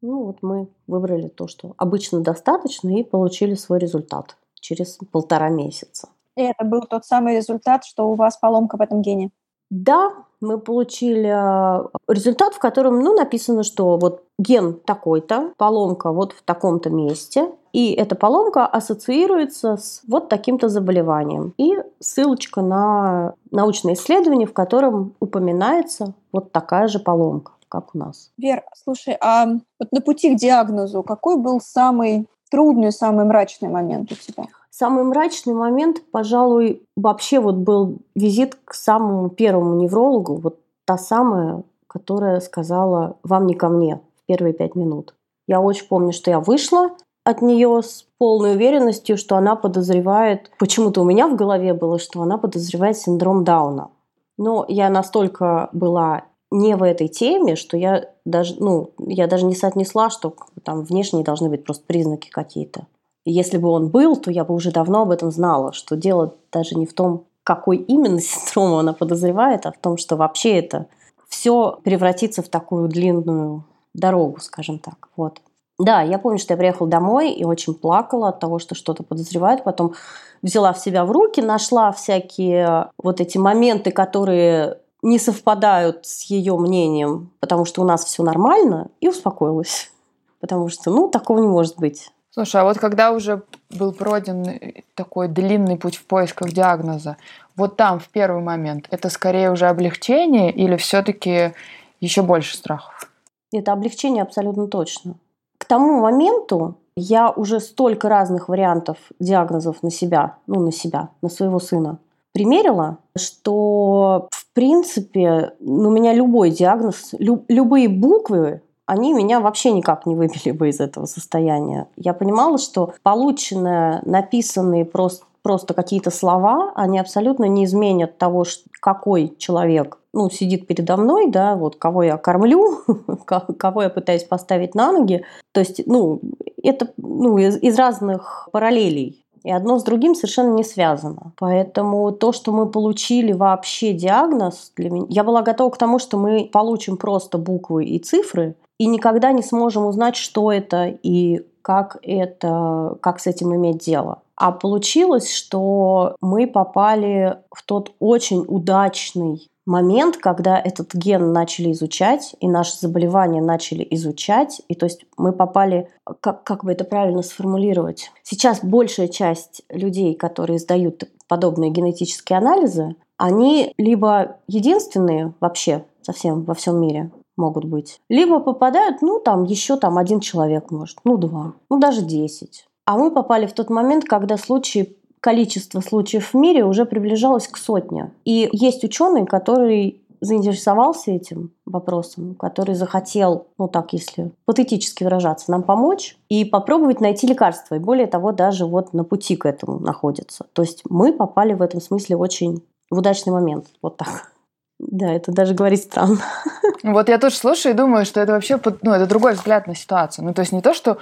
Ну 0.00 0.24
вот 0.24 0.38
мы 0.42 0.68
выбрали 0.86 1.28
то, 1.28 1.46
что 1.46 1.74
обычно 1.76 2.20
достаточно, 2.20 2.98
и 2.98 3.04
получили 3.04 3.54
свой 3.54 3.78
результат 3.78 4.36
через 4.54 4.98
полтора 5.12 5.50
месяца. 5.50 6.08
И 6.38 6.42
это 6.42 6.64
был 6.64 6.82
тот 6.82 7.04
самый 7.04 7.36
результат, 7.36 7.84
что 7.84 8.08
у 8.08 8.14
вас 8.14 8.36
поломка 8.36 8.76
в 8.76 8.80
этом 8.80 9.02
гене? 9.02 9.30
Да, 9.70 10.12
мы 10.40 10.58
получили 10.58 11.26
а, 11.26 11.88
результат, 12.06 12.54
в 12.54 12.60
котором 12.60 13.00
ну, 13.00 13.12
написано, 13.12 13.64
что 13.64 13.98
вот 13.98 14.22
ген 14.38 14.74
такой-то, 14.74 15.52
поломка 15.56 16.12
вот 16.12 16.32
в 16.32 16.42
таком-то 16.42 16.90
месте, 16.90 17.50
и 17.72 17.92
эта 17.92 18.14
поломка 18.14 18.66
ассоциируется 18.66 19.76
с 19.76 20.02
вот 20.06 20.28
таким-то 20.28 20.68
заболеванием. 20.68 21.54
И 21.58 21.76
ссылочка 21.98 22.62
на 22.62 23.34
научное 23.50 23.94
исследование, 23.94 24.46
в 24.46 24.52
котором 24.52 25.14
упоминается 25.18 26.14
вот 26.30 26.52
такая 26.52 26.86
же 26.86 27.00
поломка 27.00 27.52
как 27.68 27.94
у 27.96 27.98
нас. 27.98 28.30
Вер, 28.38 28.62
слушай, 28.76 29.16
а 29.20 29.46
вот 29.78 29.92
на 29.92 30.00
пути 30.00 30.34
к 30.34 30.38
диагнозу 30.38 31.02
какой 31.02 31.36
был 31.36 31.60
самый 31.60 32.26
трудный, 32.50 32.92
самый 32.92 33.26
мрачный 33.26 33.68
момент 33.68 34.12
у 34.12 34.14
тебя? 34.14 34.44
Самый 34.78 35.02
мрачный 35.02 35.54
момент, 35.54 36.02
пожалуй, 36.12 36.84
вообще 36.96 37.40
вот 37.40 37.56
был 37.56 37.98
визит 38.14 38.56
к 38.64 38.74
самому 38.74 39.28
первому 39.28 39.74
неврологу, 39.74 40.36
вот 40.36 40.60
та 40.84 40.96
самая, 40.96 41.64
которая 41.88 42.38
сказала 42.38 43.16
«вам 43.24 43.48
не 43.48 43.54
ко 43.54 43.70
мне» 43.70 44.00
в 44.14 44.26
первые 44.26 44.52
пять 44.52 44.76
минут. 44.76 45.16
Я 45.48 45.60
очень 45.60 45.88
помню, 45.88 46.12
что 46.12 46.30
я 46.30 46.38
вышла 46.38 46.90
от 47.24 47.42
нее 47.42 47.82
с 47.82 48.06
полной 48.18 48.54
уверенностью, 48.54 49.16
что 49.16 49.34
она 49.34 49.56
подозревает, 49.56 50.52
почему-то 50.60 51.00
у 51.00 51.04
меня 51.04 51.26
в 51.26 51.34
голове 51.34 51.74
было, 51.74 51.98
что 51.98 52.22
она 52.22 52.38
подозревает 52.38 52.96
синдром 52.96 53.42
Дауна. 53.42 53.90
Но 54.36 54.64
я 54.68 54.90
настолько 54.90 55.70
была 55.72 56.22
не 56.52 56.76
в 56.76 56.84
этой 56.84 57.08
теме, 57.08 57.56
что 57.56 57.76
я 57.76 58.10
даже, 58.24 58.54
ну, 58.60 58.92
я 59.00 59.26
даже 59.26 59.44
не 59.44 59.56
соотнесла, 59.56 60.08
что 60.08 60.36
там 60.62 60.84
внешние 60.84 61.24
должны 61.24 61.48
быть 61.48 61.64
просто 61.64 61.82
признаки 61.84 62.30
какие-то. 62.30 62.86
И 63.24 63.32
если 63.32 63.58
бы 63.58 63.68
он 63.68 63.88
был, 63.88 64.16
то 64.16 64.30
я 64.30 64.44
бы 64.44 64.54
уже 64.54 64.70
давно 64.70 65.02
об 65.02 65.10
этом 65.10 65.30
знала, 65.30 65.72
что 65.72 65.96
дело 65.96 66.34
даже 66.52 66.76
не 66.76 66.86
в 66.86 66.94
том, 66.94 67.24
какой 67.44 67.76
именно 67.76 68.20
синдром 68.20 68.78
она 68.78 68.92
подозревает, 68.92 69.66
а 69.66 69.72
в 69.72 69.78
том, 69.78 69.96
что 69.96 70.16
вообще 70.16 70.58
это 70.58 70.86
все 71.28 71.78
превратится 71.84 72.42
в 72.42 72.48
такую 72.48 72.88
длинную 72.88 73.64
дорогу, 73.94 74.40
скажем 74.40 74.78
так. 74.78 75.08
Вот. 75.16 75.40
Да, 75.78 76.02
я 76.02 76.18
помню, 76.18 76.38
что 76.38 76.54
я 76.54 76.58
приехала 76.58 76.88
домой 76.88 77.30
и 77.32 77.44
очень 77.44 77.74
плакала 77.74 78.30
от 78.30 78.40
того, 78.40 78.58
что 78.58 78.74
что-то 78.74 79.04
подозревает. 79.04 79.62
Потом 79.62 79.94
взяла 80.42 80.72
в 80.72 80.80
себя 80.80 81.04
в 81.04 81.12
руки, 81.12 81.40
нашла 81.40 81.92
всякие 81.92 82.90
вот 83.00 83.20
эти 83.20 83.38
моменты, 83.38 83.92
которые 83.92 84.78
не 85.02 85.18
совпадают 85.18 86.04
с 86.04 86.24
ее 86.24 86.56
мнением, 86.56 87.30
потому 87.38 87.64
что 87.64 87.82
у 87.82 87.84
нас 87.84 88.04
все 88.04 88.24
нормально, 88.24 88.88
и 89.00 89.08
успокоилась. 89.08 89.92
Потому 90.40 90.68
что, 90.68 90.90
ну, 90.90 91.08
такого 91.08 91.38
не 91.38 91.46
может 91.46 91.78
быть. 91.78 92.10
Слушай, 92.38 92.60
а 92.60 92.64
вот 92.64 92.78
когда 92.78 93.10
уже 93.10 93.42
был 93.68 93.92
пройден 93.92 94.60
такой 94.94 95.26
длинный 95.26 95.76
путь 95.76 95.96
в 95.96 96.04
поисках 96.04 96.52
диагноза, 96.52 97.16
вот 97.56 97.76
там 97.76 97.98
в 97.98 98.08
первый 98.10 98.44
момент 98.44 98.86
это 98.92 99.08
скорее 99.08 99.50
уже 99.50 99.66
облегчение 99.66 100.52
или 100.52 100.76
все-таки 100.76 101.54
еще 101.98 102.22
больше 102.22 102.56
страхов? 102.56 103.10
Это 103.52 103.72
облегчение 103.72 104.22
абсолютно 104.22 104.68
точно. 104.68 105.16
К 105.58 105.64
тому 105.64 106.00
моменту 106.00 106.76
я 106.96 107.28
уже 107.28 107.58
столько 107.58 108.08
разных 108.08 108.48
вариантов 108.48 108.98
диагнозов 109.18 109.82
на 109.82 109.90
себя, 109.90 110.36
ну, 110.46 110.60
на 110.60 110.70
себя, 110.70 111.08
на 111.22 111.28
своего 111.28 111.58
сына 111.58 111.98
примерила, 112.32 112.98
что, 113.16 114.28
в 114.30 114.46
принципе, 114.54 115.54
ну, 115.58 115.88
у 115.88 115.90
меня 115.90 116.12
любой 116.12 116.50
диагноз, 116.50 117.14
лю- 117.18 117.44
любые 117.48 117.88
буквы, 117.88 118.62
они 118.88 119.12
меня 119.12 119.38
вообще 119.40 119.70
никак 119.70 120.06
не 120.06 120.16
выбили 120.16 120.50
бы 120.50 120.70
из 120.70 120.80
этого 120.80 121.04
состояния. 121.04 121.88
Я 121.96 122.14
понимала, 122.14 122.56
что 122.56 122.94
полученные, 123.02 124.00
написанные 124.04 124.86
просто 124.86 125.26
просто 125.42 125.72
какие-то 125.72 126.10
слова, 126.10 126.72
они 126.74 126.98
абсолютно 126.98 127.44
не 127.44 127.64
изменят 127.64 128.18
того, 128.18 128.44
какой 128.80 129.34
человек 129.38 129.98
ну, 130.12 130.28
сидит 130.28 130.66
передо 130.66 130.96
мной, 130.96 131.30
да, 131.30 131.54
вот 131.54 131.76
кого 131.76 132.02
я 132.02 132.18
кормлю, 132.18 132.80
кого 133.24 133.82
я 133.82 133.88
пытаюсь 133.88 134.24
поставить 134.24 134.74
на 134.74 134.92
ноги. 134.92 135.24
То 135.52 135.60
есть, 135.60 135.86
ну, 135.86 136.20
это 136.62 136.88
ну, 136.98 137.38
из, 137.38 137.56
из 137.62 137.78
разных 137.78 138.48
параллелей. 138.52 139.24
И 139.44 139.50
одно 139.50 139.78
с 139.78 139.84
другим 139.84 140.14
совершенно 140.14 140.52
не 140.52 140.64
связано. 140.64 141.32
Поэтому 141.38 142.10
то, 142.10 142.32
что 142.32 142.52
мы 142.52 142.68
получили 142.68 143.32
вообще 143.32 143.92
диагноз, 143.92 144.72
для 144.76 144.90
меня, 144.90 145.06
я 145.08 145.24
была 145.24 145.42
готова 145.42 145.70
к 145.70 145.78
тому, 145.78 145.98
что 145.98 146.18
мы 146.18 146.50
получим 146.52 146.96
просто 146.96 147.38
буквы 147.38 147.86
и 147.86 147.98
цифры, 147.98 148.56
и 148.78 148.86
никогда 148.86 149.32
не 149.32 149.42
сможем 149.42 149.86
узнать, 149.86 150.16
что 150.16 150.52
это 150.52 150.86
и 150.86 151.46
как 151.62 151.98
это, 152.02 152.96
как 153.00 153.20
с 153.20 153.26
этим 153.26 153.54
иметь 153.54 153.78
дело. 153.78 154.22
А 154.36 154.52
получилось, 154.52 155.34
что 155.34 156.16
мы 156.20 156.46
попали 156.46 157.38
в 157.50 157.62
тот 157.64 157.92
очень 157.98 158.44
удачный 158.46 159.48
момент, 159.66 160.16
когда 160.16 160.58
этот 160.58 160.94
ген 160.94 161.32
начали 161.32 161.72
изучать, 161.72 162.34
и 162.40 162.48
наши 162.48 162.78
заболевания 162.78 163.42
начали 163.42 163.86
изучать, 163.90 164.62
и 164.68 164.74
то 164.74 164.86
есть 164.86 165.04
мы 165.18 165.32
попали, 165.32 165.90
как, 166.20 166.42
как 166.42 166.64
бы 166.64 166.72
это 166.72 166.84
правильно 166.84 167.22
сформулировать, 167.22 168.10
сейчас 168.22 168.60
большая 168.62 169.08
часть 169.08 169.62
людей, 169.68 170.14
которые 170.14 170.58
сдают 170.58 171.04
подобные 171.26 171.70
генетические 171.70 172.38
анализы, 172.38 172.96
они 173.18 173.74
либо 173.76 174.38
единственные 174.46 175.34
вообще 175.40 175.84
совсем 176.00 176.44
во 176.44 176.54
всем 176.54 176.80
мире 176.80 177.10
могут 177.38 177.64
быть, 177.64 178.00
либо 178.08 178.40
попадают, 178.40 179.00
ну, 179.00 179.20
там 179.20 179.44
еще 179.44 179.76
там 179.76 179.96
один 179.96 180.20
человек 180.20 180.70
может, 180.70 180.98
ну, 181.04 181.16
два, 181.16 181.54
ну, 181.70 181.78
даже 181.78 182.02
десять. 182.02 182.66
А 182.84 182.98
мы 182.98 183.10
попали 183.10 183.46
в 183.46 183.52
тот 183.52 183.70
момент, 183.70 184.04
когда 184.04 184.36
случаи 184.36 184.96
количество 185.20 185.80
случаев 185.80 186.32
в 186.32 186.36
мире 186.36 186.64
уже 186.64 186.84
приближалось 186.84 187.48
к 187.48 187.56
сотне. 187.56 188.12
И 188.24 188.48
есть 188.52 188.84
ученый, 188.84 189.26
который 189.26 190.02
заинтересовался 190.20 191.12
этим 191.12 191.52
вопросом, 191.64 192.34
который 192.34 192.74
захотел, 192.74 193.46
ну 193.58 193.68
так, 193.68 193.92
если 193.92 194.32
патетически 194.46 195.04
выражаться, 195.04 195.50
нам 195.50 195.62
помочь 195.62 196.16
и 196.28 196.44
попробовать 196.44 197.00
найти 197.00 197.26
лекарство. 197.26 197.76
И 197.76 197.78
более 197.78 198.06
того, 198.06 198.32
даже 198.32 198.66
вот 198.66 198.92
на 198.92 199.04
пути 199.04 199.36
к 199.36 199.46
этому 199.46 199.78
находится. 199.78 200.46
То 200.52 200.62
есть 200.62 200.82
мы 200.88 201.12
попали 201.12 201.54
в 201.54 201.62
этом 201.62 201.80
смысле 201.80 202.16
очень 202.16 202.62
в 202.90 202.98
удачный 202.98 203.32
момент. 203.32 203.66
Вот 203.82 203.96
так. 203.96 204.32
Да, 204.78 205.12
это 205.12 205.32
даже 205.32 205.54
говорить 205.54 205.82
странно. 205.82 206.20
Вот 206.84 207.08
я 207.08 207.18
тоже 207.18 207.34
слушаю 207.34 207.74
и 207.74 207.76
думаю, 207.76 208.04
что 208.04 208.20
это 208.20 208.32
вообще, 208.32 208.60
ну, 208.82 208.92
это 208.92 209.06
другой 209.06 209.32
взгляд 209.32 209.66
на 209.66 209.74
ситуацию. 209.74 210.24
Ну, 210.24 210.32
то 210.32 210.42
есть 210.42 210.52
не 210.52 210.62
то, 210.62 210.74
что, 210.74 210.98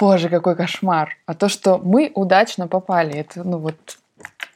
боже, 0.00 0.28
какой 0.28 0.56
кошмар, 0.56 1.10
а 1.26 1.34
то, 1.34 1.48
что 1.48 1.78
мы 1.78 2.10
удачно 2.16 2.66
попали. 2.66 3.14
Это, 3.14 3.44
ну, 3.44 3.58
вот 3.58 3.76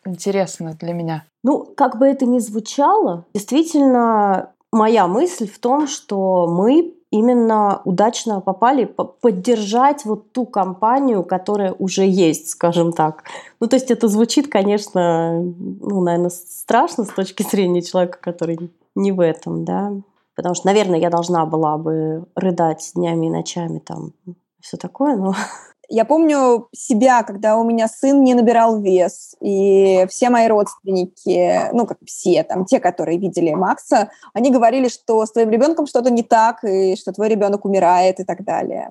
интересно 0.04 0.76
для 0.80 0.92
меня. 0.92 1.24
Ну, 1.44 1.64
как 1.76 1.98
бы 1.98 2.06
это 2.06 2.26
ни 2.26 2.40
звучало, 2.40 3.24
действительно, 3.32 4.50
моя 4.72 5.06
мысль 5.06 5.48
в 5.48 5.58
том, 5.60 5.86
что 5.86 6.48
мы 6.48 6.95
именно 7.10 7.80
удачно 7.84 8.40
попали 8.40 8.84
поддержать 8.84 10.04
вот 10.04 10.32
ту 10.32 10.46
компанию, 10.46 11.22
которая 11.24 11.72
уже 11.72 12.06
есть, 12.06 12.50
скажем 12.50 12.92
так. 12.92 13.24
Ну, 13.60 13.68
то 13.68 13.76
есть 13.76 13.90
это 13.90 14.08
звучит, 14.08 14.48
конечно, 14.48 15.40
ну, 15.40 16.00
наверное, 16.02 16.30
страшно 16.30 17.04
с 17.04 17.08
точки 17.08 17.42
зрения 17.42 17.82
человека, 17.82 18.18
который 18.20 18.70
не 18.94 19.12
в 19.12 19.20
этом, 19.20 19.64
да. 19.64 19.92
Потому 20.34 20.54
что, 20.54 20.66
наверное, 20.66 20.98
я 20.98 21.10
должна 21.10 21.46
была 21.46 21.78
бы 21.78 22.26
рыдать 22.34 22.92
днями 22.94 23.26
и 23.26 23.30
ночами 23.30 23.78
там 23.78 24.12
все 24.60 24.76
такое, 24.76 25.16
но 25.16 25.34
Я 25.88 26.04
помню 26.04 26.68
себя, 26.74 27.22
когда 27.22 27.56
у 27.56 27.64
меня 27.64 27.88
сын 27.88 28.22
не 28.24 28.34
набирал 28.34 28.80
вес, 28.80 29.36
и 29.40 30.06
все 30.08 30.30
мои 30.30 30.48
родственники, 30.48 31.72
ну, 31.72 31.86
как 31.86 31.98
все, 32.04 32.42
там, 32.42 32.64
те, 32.64 32.80
которые 32.80 33.18
видели 33.18 33.52
Макса, 33.52 34.10
они 34.32 34.50
говорили, 34.50 34.88
что 34.88 35.24
с 35.24 35.32
твоим 35.32 35.50
ребенком 35.50 35.86
что-то 35.86 36.10
не 36.10 36.22
так, 36.22 36.64
и 36.64 36.96
что 36.96 37.12
твой 37.12 37.28
ребенок 37.28 37.64
умирает 37.64 38.20
и 38.20 38.24
так 38.24 38.44
далее. 38.44 38.90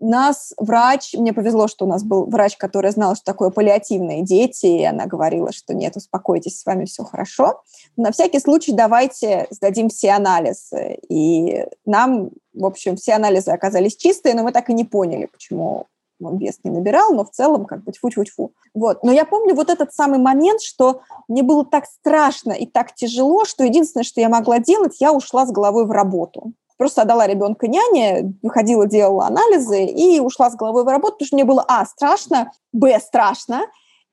Нас 0.00 0.54
врач, 0.56 1.14
мне 1.14 1.32
повезло, 1.32 1.66
что 1.66 1.84
у 1.84 1.88
нас 1.88 2.04
был 2.04 2.26
врач, 2.26 2.56
который 2.56 2.92
знал, 2.92 3.16
что 3.16 3.24
такое 3.24 3.50
паллиативные 3.50 4.22
дети, 4.22 4.66
и 4.66 4.84
она 4.84 5.06
говорила, 5.06 5.52
что 5.52 5.74
нет, 5.74 5.96
успокойтесь, 5.96 6.60
с 6.60 6.64
вами 6.64 6.84
все 6.84 7.02
хорошо. 7.02 7.62
На 7.96 8.12
всякий 8.12 8.38
случай 8.38 8.72
давайте 8.72 9.48
сдадим 9.50 9.88
все 9.88 10.10
анализы. 10.10 10.98
И 11.08 11.66
нам, 11.84 12.30
в 12.54 12.64
общем, 12.64 12.94
все 12.94 13.14
анализы 13.14 13.50
оказались 13.50 13.96
чистые, 13.96 14.36
но 14.36 14.44
мы 14.44 14.52
так 14.52 14.70
и 14.70 14.74
не 14.74 14.84
поняли, 14.84 15.26
почему 15.26 15.86
он 16.20 16.38
вес 16.38 16.58
не 16.64 16.70
набирал, 16.70 17.12
но 17.14 17.24
в 17.24 17.30
целом 17.30 17.64
как 17.64 17.84
бы 17.84 17.92
тьфу-тьфу-тьфу. 17.92 18.52
Вот. 18.74 19.02
Но 19.02 19.12
я 19.12 19.24
помню 19.24 19.54
вот 19.54 19.70
этот 19.70 19.92
самый 19.92 20.18
момент, 20.18 20.60
что 20.60 21.00
мне 21.28 21.42
было 21.42 21.64
так 21.64 21.86
страшно 21.86 22.52
и 22.52 22.66
так 22.66 22.94
тяжело, 22.94 23.44
что 23.44 23.64
единственное, 23.64 24.04
что 24.04 24.20
я 24.20 24.28
могла 24.28 24.58
делать, 24.58 24.96
я 25.00 25.12
ушла 25.12 25.46
с 25.46 25.52
головой 25.52 25.86
в 25.86 25.90
работу. 25.90 26.52
Просто 26.76 27.02
отдала 27.02 27.26
ребенка 27.26 27.66
няне, 27.66 28.34
выходила, 28.42 28.86
делала 28.86 29.26
анализы 29.26 29.84
и 29.84 30.20
ушла 30.20 30.50
с 30.50 30.54
головой 30.54 30.84
в 30.84 30.88
работу, 30.88 31.14
потому 31.14 31.26
что 31.26 31.36
мне 31.36 31.44
было, 31.44 31.64
а, 31.66 31.84
страшно, 31.86 32.52
б, 32.72 32.98
страшно, 33.00 33.62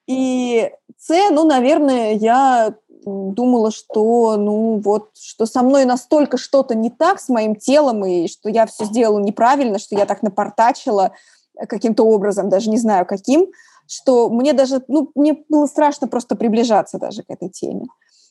и 0.07 0.71
с, 0.97 1.09
ну, 1.31 1.45
наверное, 1.45 2.13
я 2.13 2.73
думала, 3.05 3.71
что, 3.71 4.35
ну, 4.35 4.81
вот, 4.83 5.09
что 5.19 5.45
со 5.45 5.61
мной 5.61 5.85
настолько 5.85 6.37
что-то 6.37 6.75
не 6.75 6.89
так 6.89 7.19
с 7.19 7.29
моим 7.29 7.55
телом, 7.55 8.05
и 8.05 8.27
что 8.27 8.49
я 8.49 8.65
все 8.65 8.85
сделала 8.85 9.19
неправильно, 9.19 9.79
что 9.79 9.95
я 9.95 10.05
так 10.05 10.23
напортачила, 10.23 11.11
каким-то 11.67 12.03
образом, 12.03 12.49
даже 12.49 12.69
не 12.69 12.77
знаю 12.77 13.05
каким, 13.05 13.47
что 13.87 14.29
мне 14.29 14.53
даже, 14.53 14.83
ну, 14.87 15.11
мне 15.15 15.43
было 15.49 15.67
страшно 15.67 16.07
просто 16.07 16.35
приближаться 16.35 16.97
даже 16.97 17.23
к 17.23 17.29
этой 17.29 17.49
теме. 17.49 17.85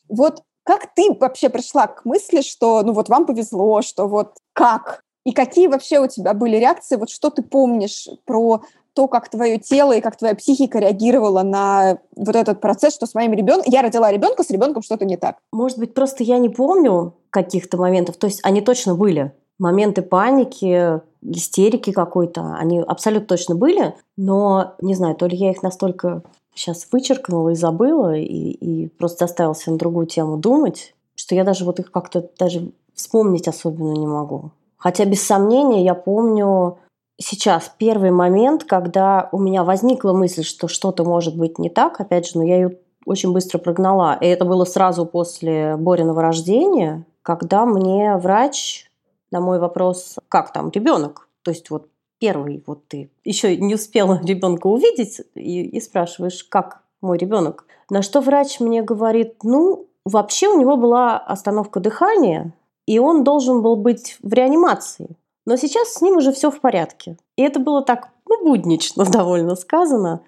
Вот 0.08 0.42
как 0.64 0.94
ты 0.94 1.14
вообще 1.18 1.48
пришла 1.48 1.86
к 1.86 2.04
мысли, 2.04 2.40
что, 2.40 2.82
ну, 2.82 2.92
вот 2.92 3.08
вам 3.08 3.26
повезло, 3.26 3.82
что 3.82 4.06
вот 4.06 4.34
как? 4.52 5.02
И 5.24 5.32
какие 5.32 5.68
вообще 5.68 6.00
у 6.00 6.06
тебя 6.06 6.34
были 6.34 6.56
реакции? 6.56 6.96
Вот 6.96 7.10
что 7.10 7.30
ты 7.30 7.42
помнишь 7.42 8.08
про 8.24 8.62
то, 8.94 9.08
как 9.08 9.28
твое 9.28 9.58
тело 9.58 9.92
и 9.92 10.00
как 10.00 10.16
твоя 10.16 10.34
психика 10.34 10.78
реагировала 10.78 11.42
на 11.42 11.98
вот 12.14 12.36
этот 12.36 12.60
процесс, 12.60 12.94
что 12.94 13.06
с 13.06 13.14
моим 13.14 13.32
ребенком... 13.32 13.70
Я 13.72 13.82
родила 13.82 14.10
ребенка, 14.10 14.44
с 14.44 14.50
ребенком 14.50 14.82
что-то 14.82 15.04
не 15.04 15.16
так. 15.16 15.38
Может 15.52 15.78
быть, 15.78 15.94
просто 15.94 16.22
я 16.22 16.38
не 16.38 16.48
помню 16.48 17.14
каких-то 17.30 17.76
моментов. 17.76 18.16
То 18.16 18.28
есть 18.28 18.40
они 18.44 18.60
точно 18.60 18.94
были. 18.94 19.32
Моменты 19.58 20.02
паники, 20.02 21.00
истерики 21.24 21.92
какой-то, 21.92 22.56
они 22.58 22.80
абсолютно 22.80 23.28
точно 23.28 23.54
были, 23.54 23.94
но, 24.16 24.74
не 24.80 24.94
знаю, 24.94 25.14
то 25.16 25.26
ли 25.26 25.36
я 25.36 25.50
их 25.50 25.62
настолько 25.62 26.22
сейчас 26.54 26.86
вычеркнула 26.92 27.50
и 27.50 27.54
забыла, 27.54 28.14
и, 28.14 28.24
и 28.24 28.88
просто 28.88 29.26
заставила 29.26 29.54
себя 29.54 29.72
на 29.72 29.78
другую 29.78 30.06
тему 30.06 30.36
думать, 30.36 30.94
что 31.16 31.34
я 31.34 31.44
даже 31.44 31.64
вот 31.64 31.80
их 31.80 31.90
как-то 31.90 32.28
даже 32.38 32.70
вспомнить 32.94 33.48
особенно 33.48 33.92
не 33.92 34.06
могу. 34.06 34.50
Хотя, 34.76 35.04
без 35.04 35.22
сомнения, 35.22 35.84
я 35.84 35.94
помню 35.94 36.78
сейчас 37.18 37.72
первый 37.78 38.10
момент, 38.10 38.64
когда 38.64 39.28
у 39.32 39.38
меня 39.38 39.64
возникла 39.64 40.12
мысль, 40.12 40.44
что 40.44 40.68
что-то 40.68 41.04
может 41.04 41.36
быть 41.36 41.58
не 41.58 41.70
так, 41.70 42.00
опять 42.00 42.28
же, 42.28 42.38
но 42.38 42.44
я 42.44 42.56
ее 42.56 42.78
очень 43.06 43.32
быстро 43.32 43.58
прогнала. 43.58 44.16
И 44.20 44.26
это 44.26 44.44
было 44.44 44.64
сразу 44.64 45.06
после 45.06 45.76
Бориного 45.76 46.22
рождения, 46.22 47.04
когда 47.22 47.64
мне 47.66 48.16
врач 48.16 48.90
на 49.34 49.40
мой 49.40 49.58
вопрос, 49.58 50.16
как 50.28 50.52
там 50.52 50.70
ребенок, 50.70 51.28
то 51.42 51.50
есть 51.50 51.68
вот 51.68 51.88
первый, 52.20 52.62
вот 52.66 52.86
ты 52.86 53.10
еще 53.24 53.56
не 53.56 53.74
успела 53.74 54.20
ребенка 54.22 54.68
увидеть 54.68 55.20
и, 55.34 55.62
и 55.62 55.80
спрашиваешь, 55.80 56.44
как 56.44 56.82
мой 57.02 57.18
ребенок. 57.18 57.66
На 57.90 58.00
что 58.02 58.20
врач 58.20 58.60
мне 58.60 58.82
говорит, 58.82 59.42
ну, 59.42 59.88
вообще 60.04 60.48
у 60.48 60.58
него 60.58 60.76
была 60.76 61.18
остановка 61.18 61.80
дыхания, 61.80 62.54
и 62.86 63.00
он 63.00 63.24
должен 63.24 63.60
был 63.60 63.74
быть 63.74 64.16
в 64.22 64.32
реанимации. 64.32 65.16
Но 65.46 65.56
сейчас 65.56 65.94
с 65.94 66.00
ним 66.00 66.16
уже 66.16 66.32
все 66.32 66.50
в 66.50 66.60
порядке. 66.60 67.16
И 67.36 67.42
это 67.42 67.58
было 67.58 67.82
так, 67.82 68.10
ну, 68.28 68.44
буднично 68.44 69.04
довольно 69.10 69.56
сказано. 69.56 70.20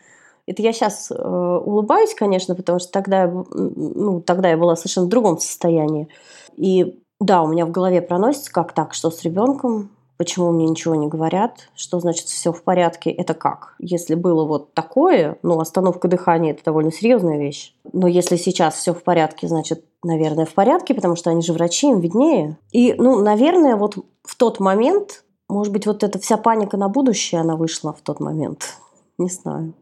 Это 0.46 0.62
я 0.62 0.72
сейчас 0.72 1.10
э, 1.10 1.14
улыбаюсь, 1.14 2.14
конечно, 2.14 2.56
потому 2.56 2.80
что 2.80 2.90
тогда, 2.90 3.26
ну, 3.26 4.20
тогда 4.20 4.50
я 4.50 4.56
была 4.56 4.75
совершенно 4.75 5.06
в 5.06 5.10
другом 5.10 5.38
состоянии. 5.38 6.08
И 6.56 7.00
да, 7.20 7.42
у 7.42 7.49
меня 7.49 7.66
в 7.66 7.70
голове 7.70 8.02
проносится, 8.02 8.52
как 8.52 8.73
так, 8.73 8.92
что 8.94 9.11
с 9.11 9.23
ребенком, 9.23 9.90
почему 10.16 10.50
мне 10.50 10.66
ничего 10.66 10.94
не 10.94 11.08
говорят, 11.08 11.68
что 11.75 11.99
значит 12.00 12.26
все 12.26 12.52
в 12.52 12.62
порядке, 12.62 13.11
это 13.11 13.35
как? 13.35 13.75
Если 13.78 14.14
было 14.14 14.44
вот 14.44 14.75
такое, 14.75 15.38
ну, 15.42 15.58
остановка 15.61 16.08
дыхания– 16.08 16.50
это 16.52 16.64
довольно 16.64 16.92
серьезная 16.92 17.38
вещь. 17.38 17.75
Но 17.92 18.06
если 18.06 18.37
сейчас 18.37 18.75
все 18.75 18.92
в 18.92 19.02
порядке, 19.02 19.49
значит, 19.49 19.85
наверное, 20.02 20.46
в 20.46 20.54
порядке, 20.54 20.94
потому 20.94 21.16
что 21.16 21.30
они 21.30 21.42
же 21.42 21.52
врачи, 21.52 21.88
им 21.88 22.00
виднее. 22.00 22.58
И, 22.70 22.94
ну, 22.94 23.20
наверное, 23.20 23.76
вот 23.76 23.96
в 24.23 24.37
тот 24.37 24.61
момент, 24.61 25.25
может 25.49 25.73
быть, 25.73 25.87
вот 25.87 26.02
эта 26.02 26.18
вся 26.18 26.37
паника 26.37 26.76
на 26.76 26.88
будущее, 26.88 27.40
она 27.40 27.56
вышла 27.56 27.92
в 27.92 28.00
тот 28.02 28.20
момент. 28.20 28.76
Не 29.18 29.28
знаю. 29.28 29.75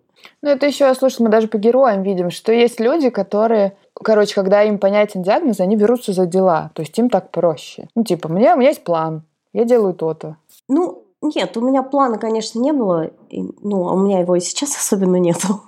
Ну, 0.43 0.50
это 0.50 0.66
еще, 0.66 0.85
я 0.85 0.95
слушала, 0.95 1.26
мы 1.26 1.31
даже 1.31 1.49
по 1.49 1.59
героям 1.59 2.02
видим, 2.02 2.31
что 2.31 2.52
есть 2.52 2.81
люди, 2.81 3.11
которые, 3.11 3.76
короче, 3.95 4.35
когда 4.35 4.62
им 4.62 4.78
понятен 4.78 5.23
диагноз, 5.23 5.61
они 5.61 5.76
берутся 5.76 6.12
за 6.12 6.26
дела. 6.26 6.71
То 6.75 6.83
есть 6.83 6.99
им 6.99 7.11
так 7.11 7.31
проще. 7.31 7.88
Ну, 7.95 8.04
типа, 8.04 8.28
меня, 8.28 8.54
у 8.54 8.59
меня 8.59 8.71
есть 8.71 8.85
план, 8.85 9.23
я 9.52 9.64
делаю 9.64 9.95
то-то. 9.95 10.37
Ну, 10.69 11.04
нет, 11.25 11.57
у 11.57 11.61
меня 11.61 11.83
плана, 11.83 12.19
конечно, 12.19 12.59
не 12.59 12.73
было. 12.73 13.11
И, 13.31 13.43
ну, 13.62 13.88
а 13.88 13.95
у 13.95 13.99
меня 13.99 14.21
его 14.21 14.37
и 14.37 14.40
сейчас 14.40 14.76
особенно 14.78 15.16
нету. 15.16 15.61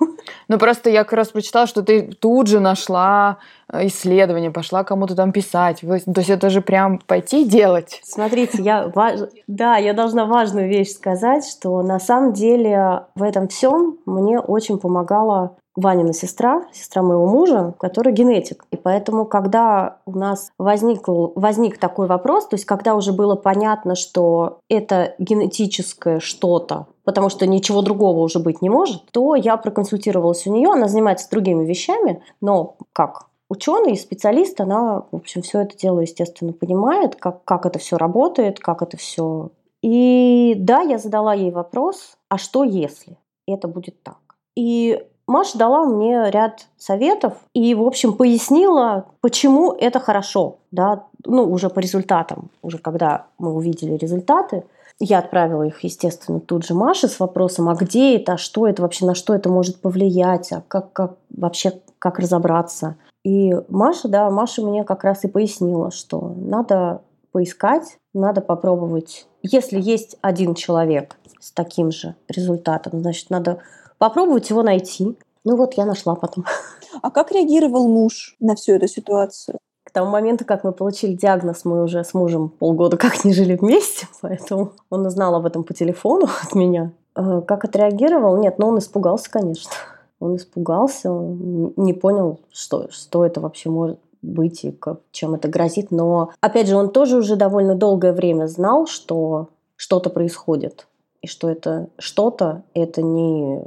Ну, 0.48 0.58
просто 0.58 0.90
я 0.90 1.04
как 1.04 1.14
раз 1.14 1.28
прочитала, 1.28 1.66
что 1.66 1.82
ты 1.82 2.02
тут 2.02 2.46
же 2.46 2.60
нашла 2.60 3.38
э, 3.72 3.86
исследование, 3.86 4.50
пошла 4.50 4.84
кому-то 4.84 5.14
там 5.14 5.32
писать. 5.32 5.80
То 5.80 5.92
есть 5.94 6.30
это 6.30 6.50
же 6.50 6.60
прям 6.60 6.98
пойти 6.98 7.44
делать. 7.44 8.00
Смотрите, 8.04 8.62
я 8.62 8.90
важ... 8.94 9.20
да, 9.46 9.76
я 9.76 9.92
должна 9.92 10.26
важную 10.26 10.68
вещь 10.68 10.92
сказать, 10.92 11.46
что 11.46 11.82
на 11.82 11.98
самом 11.98 12.32
деле 12.32 13.06
в 13.14 13.22
этом 13.22 13.48
всем 13.48 13.98
мне 14.04 14.38
очень 14.38 14.78
помогала 14.78 15.56
Ванина 15.76 16.12
сестра, 16.12 16.66
сестра 16.72 17.02
моего 17.02 17.26
мужа, 17.26 17.74
которая 17.78 18.14
генетик. 18.14 18.64
И 18.70 18.76
поэтому, 18.76 19.26
когда 19.26 19.98
у 20.06 20.12
нас 20.12 20.50
возник, 20.58 21.02
возник 21.06 21.78
такой 21.78 22.06
вопрос, 22.06 22.48
то 22.48 22.56
есть 22.56 22.64
когда 22.64 22.94
уже 22.94 23.12
было 23.12 23.36
понятно, 23.36 23.94
что 23.94 24.58
это 24.68 25.14
генетическое 25.18 26.18
что-то, 26.18 26.86
потому 27.04 27.28
что 27.28 27.46
ничего 27.46 27.82
другого 27.82 28.20
уже 28.20 28.38
быть 28.38 28.62
не 28.62 28.70
может, 28.70 29.04
то 29.12 29.34
я 29.34 29.56
проконсультировалась 29.56 30.46
у 30.46 30.52
нее. 30.52 30.70
Она 30.70 30.88
занимается 30.88 31.30
другими 31.30 31.64
вещами, 31.64 32.22
но 32.40 32.76
как 32.92 33.26
ученый 33.48 33.96
специалист, 33.96 34.60
она, 34.60 35.04
в 35.10 35.16
общем, 35.16 35.42
все 35.42 35.60
это 35.60 35.76
дело, 35.76 36.00
естественно, 36.00 36.52
понимает, 36.52 37.16
как, 37.16 37.44
как 37.44 37.66
это 37.66 37.78
все 37.78 37.96
работает, 37.96 38.58
как 38.58 38.82
это 38.82 38.96
все. 38.96 39.50
И 39.82 40.54
да, 40.56 40.80
я 40.80 40.98
задала 40.98 41.34
ей 41.34 41.50
вопрос, 41.50 42.16
а 42.28 42.38
что 42.38 42.64
если 42.64 43.18
это 43.46 43.68
будет 43.68 44.02
так? 44.02 44.18
И 44.56 45.06
Маша 45.26 45.58
дала 45.58 45.84
мне 45.84 46.30
ряд 46.30 46.66
советов 46.78 47.34
и, 47.52 47.74
в 47.74 47.82
общем, 47.82 48.14
пояснила, 48.14 49.06
почему 49.20 49.72
это 49.72 49.98
хорошо, 49.98 50.58
да, 50.70 51.04
ну, 51.24 51.42
уже 51.50 51.68
по 51.68 51.80
результатам, 51.80 52.50
уже 52.62 52.78
когда 52.78 53.26
мы 53.38 53.52
увидели 53.52 53.96
результаты. 53.96 54.64
Я 54.98 55.18
отправила 55.18 55.64
их, 55.64 55.82
естественно, 55.84 56.40
тут 56.40 56.64
же 56.64 56.74
Маше 56.74 57.08
с 57.08 57.20
вопросом, 57.20 57.68
а 57.68 57.74
где 57.74 58.16
это, 58.16 58.34
а 58.34 58.38
что 58.38 58.66
это 58.66 58.82
вообще, 58.82 59.04
на 59.04 59.14
что 59.14 59.34
это 59.34 59.50
может 59.50 59.80
повлиять, 59.80 60.52
а 60.52 60.62
как, 60.66 60.92
как 60.92 61.16
вообще, 61.28 61.72
как 61.98 62.18
разобраться. 62.18 62.96
И 63.24 63.54
Маша, 63.68 64.08
да, 64.08 64.30
Маша 64.30 64.62
мне 64.62 64.84
как 64.84 65.04
раз 65.04 65.24
и 65.24 65.28
пояснила, 65.28 65.90
что 65.90 66.32
надо 66.36 67.02
поискать, 67.32 67.98
надо 68.14 68.40
попробовать. 68.40 69.26
Если 69.42 69.78
есть 69.78 70.16
один 70.22 70.54
человек 70.54 71.16
с 71.40 71.50
таким 71.52 71.90
же 71.90 72.14
результатом, 72.28 73.00
значит, 73.00 73.28
надо 73.28 73.58
попробовать 73.98 74.50
его 74.50 74.62
найти. 74.62 75.16
Ну 75.44 75.56
вот 75.56 75.74
я 75.74 75.84
нашла 75.84 76.14
потом. 76.14 76.44
А 77.02 77.10
как 77.10 77.30
реагировал 77.30 77.88
муж 77.88 78.36
на 78.40 78.54
всю 78.54 78.72
эту 78.72 78.88
ситуацию? 78.88 79.58
К 79.84 79.90
тому 79.90 80.10
моменту, 80.10 80.46
как 80.46 80.64
мы 80.64 80.72
получили 80.72 81.12
диагноз, 81.12 81.64
мы 81.64 81.82
уже 81.82 82.02
с 82.02 82.14
мужем 82.14 82.48
полгода 82.48 82.96
как 82.96 83.24
не 83.24 83.34
жили 83.34 83.54
вместе, 83.54 84.06
поэтому 84.22 84.72
он 84.88 85.04
узнал 85.04 85.34
об 85.34 85.44
этом 85.44 85.62
по 85.62 85.74
телефону 85.74 86.26
от 86.42 86.54
меня. 86.54 86.92
Э, 87.14 87.42
как 87.46 87.64
отреагировал? 87.64 88.38
Нет, 88.38 88.58
но 88.58 88.66
ну 88.66 88.72
он 88.72 88.78
испугался, 88.78 89.30
конечно. 89.30 89.70
Он 90.18 90.36
испугался, 90.36 91.12
он 91.12 91.74
не 91.76 91.92
понял, 91.92 92.40
что, 92.50 92.90
что 92.90 93.26
это 93.26 93.40
вообще 93.40 93.68
может 93.68 93.98
быть 94.22 94.64
и 94.64 94.70
как, 94.72 95.00
чем 95.12 95.34
это 95.34 95.48
грозит. 95.48 95.90
Но, 95.90 96.30
опять 96.40 96.68
же, 96.68 96.76
он 96.76 96.90
тоже 96.90 97.18
уже 97.18 97.36
довольно 97.36 97.74
долгое 97.74 98.12
время 98.12 98.46
знал, 98.46 98.86
что 98.86 99.48
что-то 99.76 100.10
происходит. 100.10 100.86
И 101.22 101.26
что 101.26 101.50
это 101.50 101.88
что-то, 101.98 102.62
это 102.74 103.02
не 103.02 103.62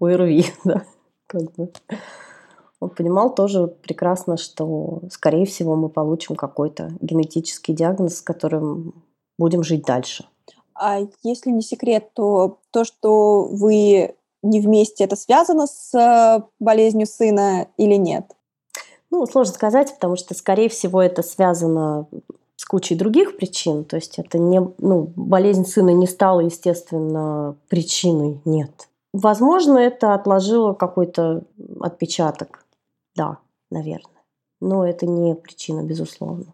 ОРВИ, 0.00 0.46
да, 0.64 0.84
как 1.26 1.52
бы. 1.54 1.72
Он 2.78 2.90
понимал 2.90 3.34
тоже 3.34 3.68
прекрасно, 3.68 4.36
что, 4.36 5.00
скорее 5.10 5.46
всего, 5.46 5.76
мы 5.76 5.88
получим 5.88 6.36
какой-то 6.36 6.92
генетический 7.00 7.74
диагноз, 7.74 8.18
с 8.18 8.22
которым 8.22 9.02
будем 9.38 9.62
жить 9.62 9.84
дальше. 9.84 10.26
А 10.74 11.00
если 11.22 11.50
не 11.50 11.62
секрет, 11.62 12.10
то 12.12 12.58
то, 12.70 12.84
что 12.84 13.44
вы 13.50 14.14
не 14.42 14.60
вместе, 14.60 15.04
это 15.04 15.16
связано 15.16 15.66
с 15.66 15.94
э, 15.94 16.42
болезнью 16.60 17.06
сына 17.06 17.68
или 17.78 17.94
нет? 17.94 18.36
Ну, 19.10 19.24
сложно 19.26 19.54
сказать, 19.54 19.94
потому 19.94 20.16
что, 20.16 20.34
скорее 20.34 20.68
всего, 20.68 21.00
это 21.00 21.22
связано 21.22 22.06
с 22.56 22.64
кучей 22.64 22.94
других 22.94 23.36
причин. 23.36 23.84
То 23.84 23.96
есть 23.96 24.18
это 24.18 24.38
не, 24.38 24.60
ну, 24.78 25.12
болезнь 25.16 25.64
сына 25.64 25.90
не 25.90 26.06
стала, 26.06 26.40
естественно, 26.40 27.56
причиной, 27.68 28.40
нет. 28.44 28.88
Возможно, 29.18 29.78
это 29.78 30.12
отложило 30.12 30.74
какой-то 30.74 31.42
отпечаток. 31.80 32.66
Да, 33.14 33.38
наверное. 33.70 34.22
Но 34.60 34.86
это 34.86 35.06
не 35.06 35.34
причина, 35.34 35.82
безусловно. 35.82 36.52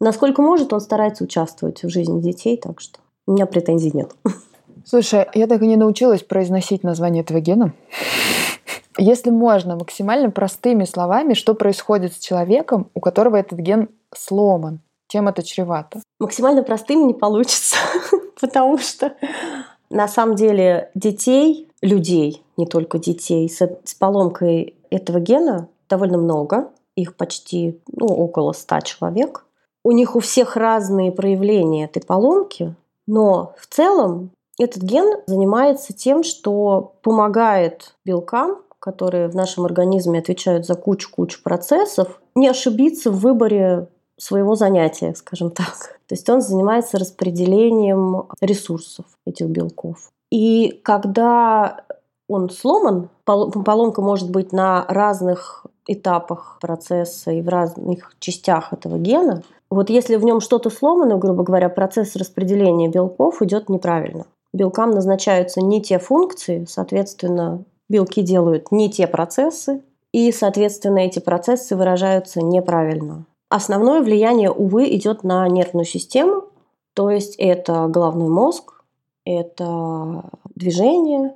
Насколько 0.00 0.42
может, 0.42 0.72
он 0.72 0.80
старается 0.80 1.22
участвовать 1.22 1.84
в 1.84 1.88
жизни 1.88 2.20
детей, 2.20 2.56
так 2.56 2.80
что 2.80 2.98
у 3.28 3.32
меня 3.32 3.46
претензий 3.46 3.92
нет. 3.94 4.10
Слушай, 4.84 5.28
я 5.34 5.46
так 5.46 5.62
и 5.62 5.68
не 5.68 5.76
научилась 5.76 6.24
произносить 6.24 6.82
название 6.82 7.22
этого 7.22 7.38
гена. 7.38 7.74
Если 8.98 9.30
можно, 9.30 9.76
максимально 9.76 10.32
простыми 10.32 10.86
словами, 10.86 11.34
что 11.34 11.54
происходит 11.54 12.14
с 12.14 12.18
человеком, 12.18 12.90
у 12.92 12.98
которого 12.98 13.36
этот 13.36 13.60
ген 13.60 13.88
сломан, 14.12 14.80
чем 15.06 15.28
это 15.28 15.44
чревато? 15.44 16.00
Максимально 16.18 16.64
простыми 16.64 17.04
не 17.04 17.14
получится, 17.14 17.76
потому 18.40 18.78
что 18.78 19.14
на 19.90 20.08
самом 20.08 20.36
деле 20.36 20.90
детей, 20.94 21.68
людей, 21.82 22.42
не 22.56 22.66
только 22.66 22.98
детей, 22.98 23.48
с, 23.48 23.60
с 23.84 23.94
поломкой 23.94 24.76
этого 24.90 25.20
гена 25.20 25.68
довольно 25.88 26.18
много. 26.18 26.70
Их 26.96 27.16
почти 27.16 27.80
ну, 27.92 28.06
около 28.06 28.52
ста 28.52 28.80
человек. 28.80 29.46
У 29.84 29.92
них 29.92 30.16
у 30.16 30.20
всех 30.20 30.56
разные 30.56 31.12
проявления 31.12 31.84
этой 31.84 32.02
поломки, 32.02 32.74
но 33.06 33.54
в 33.58 33.66
целом 33.66 34.30
этот 34.58 34.82
ген 34.82 35.20
занимается 35.26 35.94
тем, 35.94 36.22
что 36.22 36.92
помогает 37.02 37.94
белкам, 38.04 38.58
которые 38.78 39.28
в 39.28 39.34
нашем 39.34 39.64
организме 39.64 40.18
отвечают 40.18 40.66
за 40.66 40.74
кучу-кучу 40.74 41.42
процессов, 41.42 42.20
не 42.34 42.48
ошибиться 42.48 43.10
в 43.10 43.20
выборе 43.20 43.88
своего 44.20 44.54
занятия, 44.54 45.14
скажем 45.14 45.50
так. 45.50 45.98
То 46.06 46.14
есть 46.14 46.28
он 46.28 46.42
занимается 46.42 46.98
распределением 46.98 48.24
ресурсов 48.40 49.06
этих 49.26 49.46
белков. 49.46 50.10
И 50.30 50.80
когда 50.84 51.84
он 52.28 52.50
сломан, 52.50 53.08
поломка 53.24 54.02
может 54.02 54.30
быть 54.30 54.52
на 54.52 54.84
разных 54.88 55.66
этапах 55.88 56.58
процесса 56.60 57.32
и 57.32 57.42
в 57.42 57.48
разных 57.48 58.14
частях 58.20 58.72
этого 58.72 58.98
гена, 58.98 59.42
Вот 59.70 59.88
если 59.88 60.16
в 60.16 60.24
нем 60.24 60.40
что-то 60.40 60.68
сломано, 60.68 61.16
грубо 61.16 61.44
говоря, 61.44 61.68
процесс 61.68 62.16
распределения 62.16 62.88
белков 62.88 63.40
идет 63.42 63.68
неправильно. 63.68 64.26
Белкам 64.52 64.90
назначаются 64.90 65.60
не 65.60 65.80
те 65.80 65.98
функции, 65.98 66.66
соответственно, 66.68 67.64
белки 67.88 68.22
делают 68.22 68.72
не 68.72 68.90
те 68.90 69.06
процессы, 69.06 69.82
и, 70.12 70.32
соответственно, 70.32 70.98
эти 70.98 71.20
процессы 71.20 71.76
выражаются 71.76 72.42
неправильно. 72.42 73.26
Основное 73.50 74.00
влияние, 74.00 74.50
увы, 74.50 74.94
идет 74.94 75.24
на 75.24 75.46
нервную 75.48 75.84
систему, 75.84 76.44
то 76.94 77.10
есть 77.10 77.34
это 77.36 77.88
головной 77.88 78.28
мозг, 78.28 78.84
это 79.24 80.30
движение, 80.54 81.34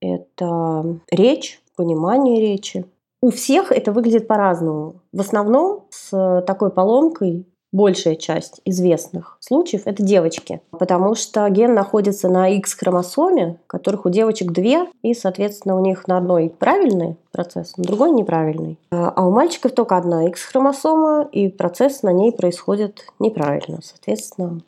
это 0.00 1.00
речь, 1.10 1.60
понимание 1.76 2.40
речи. 2.40 2.86
У 3.20 3.30
всех 3.30 3.72
это 3.72 3.90
выглядит 3.90 4.28
по-разному. 4.28 5.02
В 5.12 5.20
основном 5.20 5.86
с 5.90 6.42
такой 6.46 6.70
поломкой 6.70 7.44
большая 7.72 8.16
часть 8.16 8.60
известных 8.64 9.36
случаев– 9.40 9.82
это 9.84 10.02
девочки, 10.02 10.60
потому 10.70 11.14
что 11.14 11.48
ген 11.48 11.74
находится 11.74 12.28
на 12.28 12.48
X-хромосоме, 12.48 13.58
которых 13.66 14.06
у 14.06 14.10
девочек 14.10 14.52
две, 14.52 14.86
и, 15.02 15.14
соответственно, 15.14 15.76
у 15.76 15.80
них 15.80 16.08
на 16.08 16.18
одной 16.18 16.50
правильный 16.50 17.16
процесс, 17.32 17.76
на 17.76 17.84
другой 17.84 18.10
неправильный. 18.12 18.78
А 18.90 19.26
у 19.26 19.30
мальчиков 19.30 19.72
только 19.72 19.96
одна 19.96 20.26
X-хромосома, 20.28 21.28
и 21.30 21.48
процесс 21.48 22.02
на 22.02 22.12
ней 22.12 22.32
происходит 22.32 23.04
неправильно, 23.18 23.80
соответственно. 23.82 24.60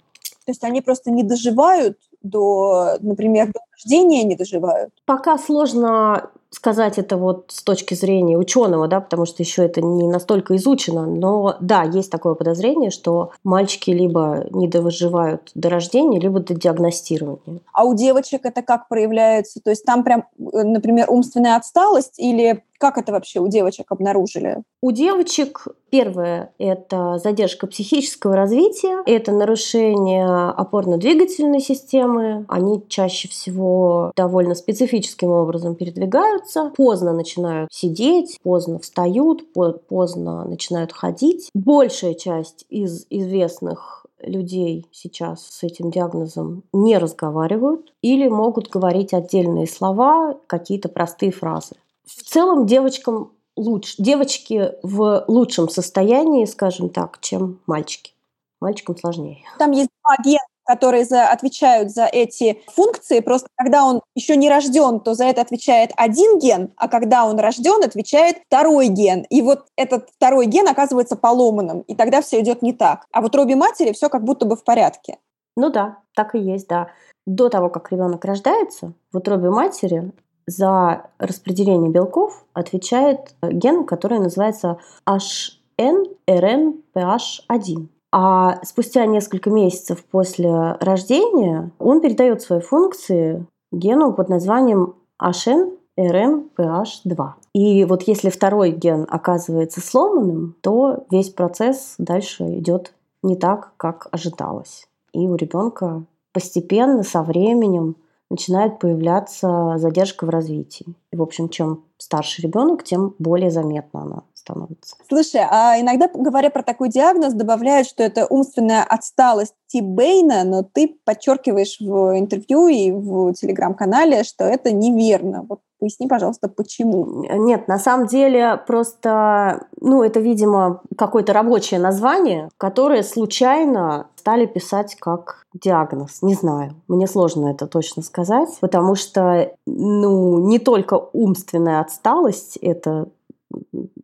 То 0.44 0.52
есть 0.52 0.64
они 0.64 0.80
просто 0.80 1.10
не 1.10 1.22
доживают 1.22 1.96
до, 2.22 2.96
например, 3.00 3.46
до 3.46 3.60
рождения 3.72 4.24
не 4.24 4.36
доживают? 4.36 4.92
Пока 5.06 5.38
сложно 5.38 6.30
сказать 6.50 6.98
это 6.98 7.16
вот 7.16 7.46
с 7.48 7.62
точки 7.62 7.94
зрения 7.94 8.36
ученого, 8.36 8.88
да, 8.88 9.00
потому 9.00 9.24
что 9.24 9.42
еще 9.42 9.64
это 9.64 9.80
не 9.80 10.08
настолько 10.08 10.56
изучено, 10.56 11.06
но 11.06 11.56
да, 11.60 11.84
есть 11.84 12.10
такое 12.10 12.34
подозрение, 12.34 12.90
что 12.90 13.30
мальчики 13.44 13.90
либо 13.90 14.46
не 14.50 14.68
довыживают 14.68 15.50
до 15.54 15.70
рождения, 15.70 16.18
либо 16.18 16.40
до 16.40 16.54
диагностирования. 16.54 17.60
А 17.72 17.84
у 17.84 17.94
девочек 17.94 18.44
это 18.44 18.62
как 18.62 18.88
проявляется? 18.88 19.60
То 19.60 19.70
есть 19.70 19.84
там 19.84 20.02
прям, 20.02 20.24
э, 20.38 20.62
например, 20.62 21.06
умственная 21.08 21.56
отсталость 21.56 22.18
или 22.18 22.62
как 22.80 22.96
это 22.96 23.12
вообще 23.12 23.40
у 23.40 23.48
девочек 23.48 23.92
обнаружили? 23.92 24.62
У 24.80 24.90
девочек 24.90 25.66
первое– 25.90 26.54
это 26.58 27.18
задержка 27.18 27.66
психического 27.66 28.34
развития, 28.34 29.02
это 29.04 29.32
нарушение 29.32 30.48
опорно-двигательной 30.56 31.60
системы. 31.60 32.46
Они 32.48 32.82
чаще 32.88 33.28
всего 33.28 34.12
довольно 34.16 34.54
специфическим 34.54 35.28
образом 35.30 35.74
передвигаются, 35.74 36.39
поздно 36.76 37.12
начинают 37.12 37.72
сидеть, 37.72 38.38
поздно 38.42 38.78
встают, 38.78 39.52
поздно 39.52 40.44
начинают 40.44 40.92
ходить. 40.92 41.50
Большая 41.54 42.14
часть 42.14 42.66
из 42.68 43.06
известных 43.10 44.06
людей 44.22 44.86
сейчас 44.92 45.46
с 45.46 45.62
этим 45.62 45.90
диагнозом 45.90 46.62
не 46.72 46.98
разговаривают 46.98 47.92
или 48.02 48.28
могут 48.28 48.68
говорить 48.68 49.14
отдельные 49.14 49.66
слова, 49.66 50.38
какие-то 50.46 50.88
простые 50.88 51.32
фразы. 51.32 51.76
В 52.04 52.22
целом 52.22 52.66
девочкам 52.66 53.32
лучше, 53.56 53.94
девочки 53.98 54.72
в 54.82 55.24
лучшем 55.28 55.68
состоянии, 55.68 56.44
скажем 56.44 56.88
так, 56.90 57.18
чем 57.20 57.60
мальчики. 57.66 58.12
Мальчикам 58.60 58.96
сложнее. 58.96 59.44
Там 59.58 59.70
есть 59.70 59.88
два 60.02 60.16
гена, 60.22 60.38
которые 60.70 61.04
за, 61.04 61.26
отвечают 61.26 61.90
за 61.90 62.04
эти 62.04 62.62
функции. 62.68 63.18
Просто 63.18 63.48
когда 63.56 63.84
он 63.84 64.02
еще 64.14 64.36
не 64.36 64.48
рожден, 64.48 65.00
то 65.00 65.14
за 65.14 65.24
это 65.24 65.40
отвечает 65.40 65.90
один 65.96 66.38
ген, 66.38 66.72
а 66.76 66.86
когда 66.86 67.26
он 67.26 67.40
рожден, 67.40 67.82
отвечает 67.82 68.36
второй 68.46 68.86
ген. 68.86 69.26
И 69.30 69.42
вот 69.42 69.66
этот 69.76 70.08
второй 70.10 70.46
ген 70.46 70.68
оказывается 70.68 71.16
поломанным, 71.16 71.80
и 71.80 71.96
тогда 71.96 72.22
все 72.22 72.40
идет 72.40 72.62
не 72.62 72.72
так. 72.72 73.04
А 73.12 73.20
вот 73.20 73.34
робе 73.34 73.56
матери 73.56 73.92
все 73.92 74.08
как 74.08 74.22
будто 74.22 74.46
бы 74.46 74.54
в 74.54 74.62
порядке. 74.62 75.18
Ну 75.56 75.70
да, 75.70 75.96
так 76.14 76.36
и 76.36 76.38
есть, 76.38 76.68
да. 76.68 76.86
До 77.26 77.48
того, 77.48 77.68
как 77.68 77.90
ребенок 77.90 78.24
рождается, 78.24 78.92
в 79.12 79.16
утробе 79.16 79.50
матери 79.50 80.12
за 80.46 81.10
распределение 81.18 81.90
белков 81.90 82.44
отвечает 82.52 83.34
ген, 83.42 83.84
который 83.84 84.20
называется 84.20 84.78
HNRNPH1. 85.08 87.88
А 88.12 88.62
спустя 88.64 89.06
несколько 89.06 89.50
месяцев 89.50 90.04
после 90.04 90.72
рождения 90.80 91.70
он 91.78 92.00
передает 92.00 92.42
свои 92.42 92.60
функции 92.60 93.46
гену 93.70 94.12
под 94.12 94.28
названием 94.28 94.94
HNRNPH2. 95.22 97.28
И 97.54 97.84
вот 97.84 98.02
если 98.02 98.30
второй 98.30 98.72
ген 98.72 99.06
оказывается 99.08 99.80
сломанным, 99.80 100.56
то 100.60 101.04
весь 101.10 101.30
процесс 101.30 101.94
дальше 101.98 102.58
идет 102.58 102.94
не 103.22 103.36
так, 103.36 103.72
как 103.76 104.08
ожидалось. 104.10 104.88
И 105.12 105.28
у 105.28 105.36
ребенка 105.36 106.02
постепенно, 106.32 107.02
со 107.02 107.22
временем, 107.22 107.96
начинает 108.30 108.78
появляться 108.78 109.74
задержка 109.76 110.24
в 110.24 110.30
развитии. 110.30 110.94
И, 111.12 111.16
в 111.16 111.22
общем, 111.22 111.48
чем 111.48 111.82
старше 111.98 112.42
ребенок, 112.42 112.84
тем 112.84 113.14
более 113.18 113.50
заметна 113.50 114.02
она 114.02 114.22
становится. 114.40 114.96
Слушай, 115.08 115.42
а 115.48 115.80
иногда, 115.80 116.08
говоря 116.12 116.50
про 116.50 116.62
такой 116.62 116.88
диагноз, 116.88 117.34
добавляют, 117.34 117.86
что 117.86 118.02
это 118.02 118.26
умственная 118.26 118.82
отсталость 118.82 119.54
Ти 119.68 119.80
Бейна, 119.80 120.44
но 120.44 120.62
ты 120.62 120.96
подчеркиваешь 121.04 121.78
в 121.80 122.18
интервью 122.18 122.68
и 122.68 122.90
в 122.90 123.32
телеграм-канале, 123.34 124.24
что 124.24 124.44
это 124.44 124.72
неверно. 124.72 125.46
Вот 125.48 125.60
Поясни, 125.80 126.06
пожалуйста, 126.06 126.48
почему. 126.48 127.24
Нет, 127.24 127.66
на 127.66 127.78
самом 127.78 128.06
деле 128.06 128.60
просто, 128.66 129.66
ну, 129.80 130.02
это, 130.02 130.20
видимо, 130.20 130.82
какое-то 130.96 131.32
рабочее 131.32 131.80
название, 131.80 132.50
которое 132.58 133.02
случайно 133.02 134.08
стали 134.16 134.44
писать 134.44 134.96
как 134.96 135.46
диагноз. 135.54 136.20
Не 136.20 136.34
знаю, 136.34 136.74
мне 136.86 137.06
сложно 137.06 137.48
это 137.48 137.66
точно 137.66 138.02
сказать, 138.02 138.50
потому 138.60 138.94
что, 138.94 139.52
ну, 139.66 140.38
не 140.38 140.58
только 140.58 141.00
умственная 141.14 141.80
отсталость 141.80 142.58
это 142.58 143.08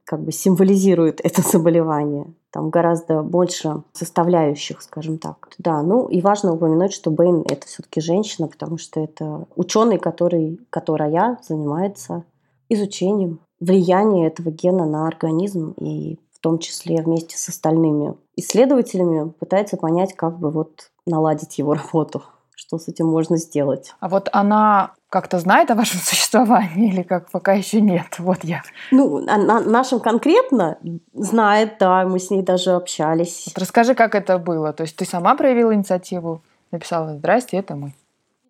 как 0.05 0.23
бы 0.23 0.33
символизирует 0.33 1.21
это 1.23 1.43
заболевание. 1.43 2.33
Там 2.51 2.71
гораздо 2.71 3.23
больше 3.23 3.83
составляющих, 3.93 4.81
скажем 4.81 5.19
так. 5.19 5.49
Да, 5.59 5.83
ну 5.83 6.07
и 6.07 6.21
важно 6.21 6.55
упомянуть, 6.55 6.93
что 6.93 7.11
Бэйн– 7.11 7.45
это 7.49 7.67
все-таки 7.67 8.01
женщина, 8.01 8.49
потому 8.49 8.79
что 8.79 9.01
это 9.01 9.47
ученый, 9.57 9.99
который, 9.99 10.61
которая 10.71 11.39
занимается 11.43 12.25
изучением 12.69 13.41
влияния 13.61 14.29
этого 14.29 14.51
гена 14.51 14.87
на 14.87 15.07
организм 15.07 15.73
и 15.81 16.19
в 16.33 16.41
том 16.41 16.59
числе 16.59 17.03
вместе 17.03 17.37
с 17.37 17.49
остальными 17.49 18.15
исследователями 18.37 19.31
пытается 19.31 19.77
понять, 19.77 20.15
как 20.15 20.39
бы 20.39 20.51
вот 20.51 20.91
наладить 21.07 21.59
его 21.59 21.75
работу 21.93 22.23
что 22.57 22.79
с 22.79 22.89
этим 22.89 23.07
можно 23.07 23.37
сделать. 23.37 23.95
А 24.01 24.09
вот 24.09 24.29
она 24.33 24.95
как-то 25.09 25.39
знает 25.39 25.71
о 25.71 25.75
вашем 25.75 26.01
существовании 26.03 26.93
или 26.93 27.03
как 27.03 27.31
пока 27.31 27.53
еще 27.53 27.81
нет? 27.81 28.19
Вот 28.19 28.45
я. 28.45 28.63
Ну, 28.91 29.25
о 29.27 29.61
нашем 29.61 30.01
конкретно 30.01 30.79
знает, 31.13 31.77
да, 31.79 32.05
мы 32.05 32.19
с 32.19 32.31
ней 32.31 32.43
даже 32.43 32.73
общались. 32.73 33.45
Вот 33.47 33.59
расскажи, 33.59 33.95
как 33.95 34.15
это 34.15 34.39
было. 34.39 34.73
То 34.73 34.83
есть 34.83 34.97
ты 34.97 35.05
сама 35.05 35.35
проявила 35.35 35.75
инициативу, 35.75 36.43
написала 36.71 37.17
«Здрасте, 37.17 37.57
это 37.59 37.77
мы». 37.77 37.93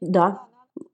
Да. 0.01 0.43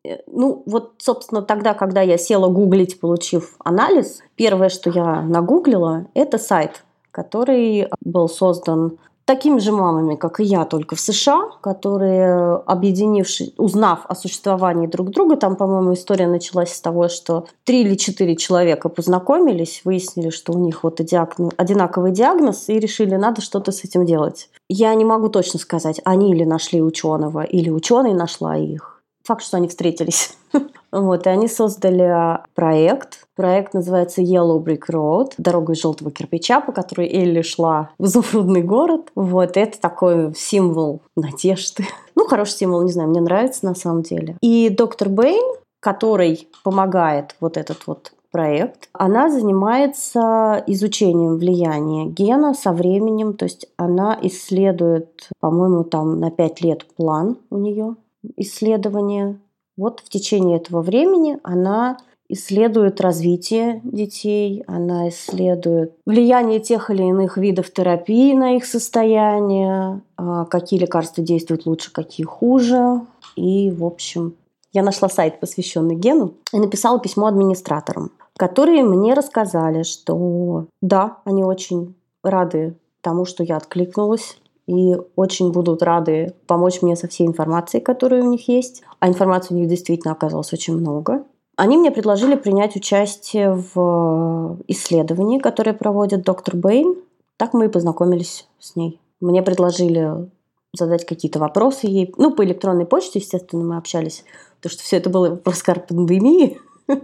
Э, 0.05 0.19
ну, 0.27 0.63
вот, 0.67 0.95
собственно, 0.99 1.43
тогда, 1.43 1.75
когда 1.75 2.01
я 2.03 2.19
села 2.19 2.49
гуглить, 2.49 3.01
получив 3.01 3.57
анализ, 3.65 4.21
первое, 4.37 4.69
что 4.69 4.91
я 4.91 5.23
нагуглила, 5.23 6.07
это 6.15 6.39
сайт, 6.39 6.85
который 7.11 7.89
был 8.01 8.29
создан 8.29 8.99
такими 9.33 9.61
же 9.61 9.73
мамами, 9.73 10.17
как 10.17 10.41
и 10.41 10.45
я, 10.45 10.67
только 10.67 10.95
в 10.95 11.01
США, 11.01 11.49
которые, 11.63 12.57
объединившись, 12.67 13.55
узнав 13.57 14.01
о 14.07 14.15
существовании 14.15 14.87
друг 14.87 15.09
друга, 15.09 15.37
там, 15.37 15.57
по-моему, 15.57 15.95
история 15.95 16.27
началась 16.27 16.75
с 16.75 16.81
того, 16.83 17.09
что 17.09 17.47
три 17.65 17.81
или 17.81 17.95
четыре 17.95 18.37
человека 18.37 18.91
познакомились, 18.91 19.83
выяснили, 19.85 20.29
что 20.29 20.53
у 20.53 20.59
них 20.59 20.85
вот 20.85 21.01
одинаковый 21.01 22.13
диагноз, 22.13 22.69
и 22.69 22.79
решили, 22.79 23.15
надо 23.17 23.41
что-то 23.41 23.73
с 23.73 23.85
этим 23.85 24.05
делать. 24.05 24.51
Я 24.69 24.95
не 24.95 25.07
могу 25.07 25.31
точно 25.31 25.59
сказать, 25.59 26.03
они 26.05 26.33
или 26.33 26.45
нашли 26.45 26.83
ученого, 26.83 27.43
или 27.43 27.71
ученый 27.71 28.13
нашла 28.13 28.57
их. 28.59 29.03
Факт, 29.25 29.43
что 29.43 29.57
они 29.57 29.69
встретились. 29.69 30.37
Вот, 30.93 31.27
и 31.27 31.31
они 31.31 31.49
создали 31.49 32.39
проект. 32.55 33.27
Проект 33.35 33.73
называется 33.73 34.21
Yellow 34.21 34.63
Brick 34.63 34.83
Road, 34.91 35.33
дорога 35.39 35.73
из 35.73 35.81
желтого 35.81 36.11
кирпича, 36.11 36.61
по 36.61 36.73
которой 36.73 37.09
Элли 37.09 37.41
шла 37.41 37.91
в 37.99 38.05
изумрудный 38.05 38.63
город. 38.63 39.11
Вот, 39.15 39.57
это 39.57 39.81
такой 39.81 40.35
символ 40.35 41.01
надежды. 41.17 41.85
Ну, 42.15 42.27
хороший 42.29 42.53
символ, 42.53 42.83
не 42.83 42.93
знаю, 42.93 43.09
мне 43.09 43.21
нравится 43.21 43.65
на 43.65 43.75
самом 43.75 44.03
деле. 44.03 44.37
И 44.43 44.69
доктор 44.69 45.09
Бэйн, 45.09 45.57
который 45.81 46.47
помогает 46.63 47.35
вот 47.41 47.57
этот 47.57 47.87
вот 47.87 48.13
проект. 48.31 48.89
Она 48.93 49.31
занимается 49.31 50.63
изучением 50.67 51.37
влияния 51.37 52.07
гена 52.07 52.55
со 52.55 52.73
временем, 52.73 53.35
то 53.35 53.45
есть 53.45 53.67
она 53.77 54.19
исследует, 54.23 55.29
по-моему, 55.41 55.85
там 55.85 56.19
на 56.19 56.31
5 56.31 56.61
лет 56.63 56.87
план 56.97 57.39
у 57.51 57.59
нее 57.59 57.97
исследования 58.37 59.39
вот 59.77 60.01
в 60.01 60.09
течение 60.09 60.59
этого 60.59 60.83
времени 60.83 61.39
она 61.43 61.99
исследует 62.29 63.01
развитие 63.01 63.81
детей, 63.85 64.65
она 64.67 65.11
исследует 65.11 65.95
влияние 66.07 66.61
тех 66.61 66.91
или 66.91 67.03
иных 67.03 67.37
видов 67.37 67.71
терапии 67.71 68.33
на 68.33 68.57
их 68.57 68.65
состояние, 68.65 70.01
а, 70.17 70.47
какие 70.47 70.81
лекарства 70.81 71.23
действуют 71.23 71.67
лучше, 71.67 71.93
какие 71.93 72.25
хуже. 72.25 73.03
И, 73.37 73.71
в 73.71 73.85
общем, 73.85 74.35
я 74.73 74.83
нашла 74.83 75.11
сайт, 75.11 75.41
посвященный 75.41 75.95
гену, 75.95 76.35
и 76.53 76.59
написала 76.59 76.99
письмо 76.99 77.27
администраторам, 77.27 78.11
которые 78.39 78.83
мне 78.83 79.13
рассказали, 79.13 79.83
что 79.83 80.67
да, 80.81 81.19
они 81.25 81.45
очень 81.45 81.95
рады 82.23 82.77
тому, 83.03 83.27
что 83.27 83.43
я 83.43 83.59
откликнулась 83.59 84.39
и 84.73 84.97
очень 85.17 85.53
будут 85.53 85.83
рады 85.83 86.35
помочь 86.47 86.81
мне 86.81 86.97
со 86.97 87.09
всей 87.09 87.27
информацией, 87.27 87.83
которая 87.83 88.23
у 88.23 88.31
них 88.31 88.49
есть. 88.49 88.83
А 89.01 89.09
информации 89.09 89.55
у 89.55 89.59
них 89.59 89.69
действительно 89.69 90.13
оказалось 90.13 90.53
очень 90.53 90.77
много. 90.77 91.25
Они 91.57 91.77
мне 91.77 91.91
предложили 91.91 92.35
принять 92.35 92.75
участие 92.75 93.63
в 93.75 94.59
исследовании, 94.69 95.39
которое 95.39 95.75
проводит 95.75 96.23
доктор 96.23 96.57
Бэйн. 96.57 96.97
Так 97.37 97.53
мы 97.53 97.67
и 97.67 97.69
познакомились 97.69 98.49
с 98.59 98.77
ней. 98.77 98.99
Мне 99.21 99.43
предложили 99.43 100.31
задать 100.75 101.05
какие-то 101.05 101.39
вопросы 101.39 101.87
ей. 101.87 102.15
Ну, 102.17 102.33
по 102.33 102.45
электронной 102.45 102.87
почте, 102.87 103.19
естественно, 103.19 103.65
мы 103.65 103.77
общались, 103.77 104.25
потому 104.57 104.73
что 104.73 104.83
все 104.83 104.97
это 104.97 105.11
было 105.11 105.37
в 105.37 105.47
разгар 105.47 105.81
пандемии. 105.81 106.59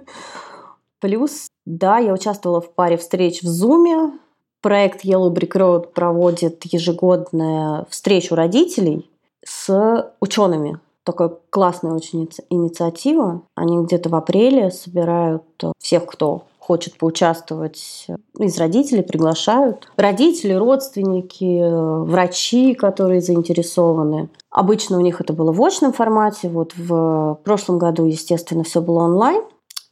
Плюс, 1.01 1.49
да, 1.67 1.99
я 1.99 2.15
участвовала 2.15 2.63
в 2.63 2.73
паре 2.73 2.97
встреч 2.97 3.43
в 3.43 3.47
Зуме. 3.47 4.19
Проект 4.61 5.05
Yellow 5.05 5.33
Brick 5.33 5.53
Road 5.53 5.93
проводит 5.93 6.65
ежегодную 6.65 7.87
встречу 7.91 8.35
родителей 8.35 9.09
с 9.45 10.13
учеными 10.21 10.81
такая 11.09 11.31
классная 11.49 11.93
очень 11.93 12.29
инициатива. 12.51 13.41
Они 13.55 13.79
где-то 13.83 14.11
в 14.11 14.15
апреле 14.15 14.71
собирают 14.71 15.43
э, 15.63 15.73
всех, 15.79 16.05
кто 16.05 16.43
хочет 16.59 16.99
поучаствовать 16.99 18.05
э, 18.09 18.17
из 18.39 18.59
родителей, 18.59 19.03
приглашают. 19.03 19.89
Родители, 19.97 20.53
родственники, 20.53 21.61
э, 21.61 22.03
врачи, 22.03 22.75
которые 22.75 23.23
заинтересованы. 23.23 24.29
Обычно 24.51 24.99
у 24.99 25.01
них 25.01 25.23
это 25.23 25.33
было 25.33 25.51
в 25.51 25.63
очном 25.63 25.95
формате. 25.95 26.51
Вот 26.51 26.75
в 26.77 27.41
прошлом 27.43 27.79
году, 27.79 28.05
естественно, 28.05 28.63
все 28.63 28.83
было 28.83 29.05
онлайн. 29.05 29.43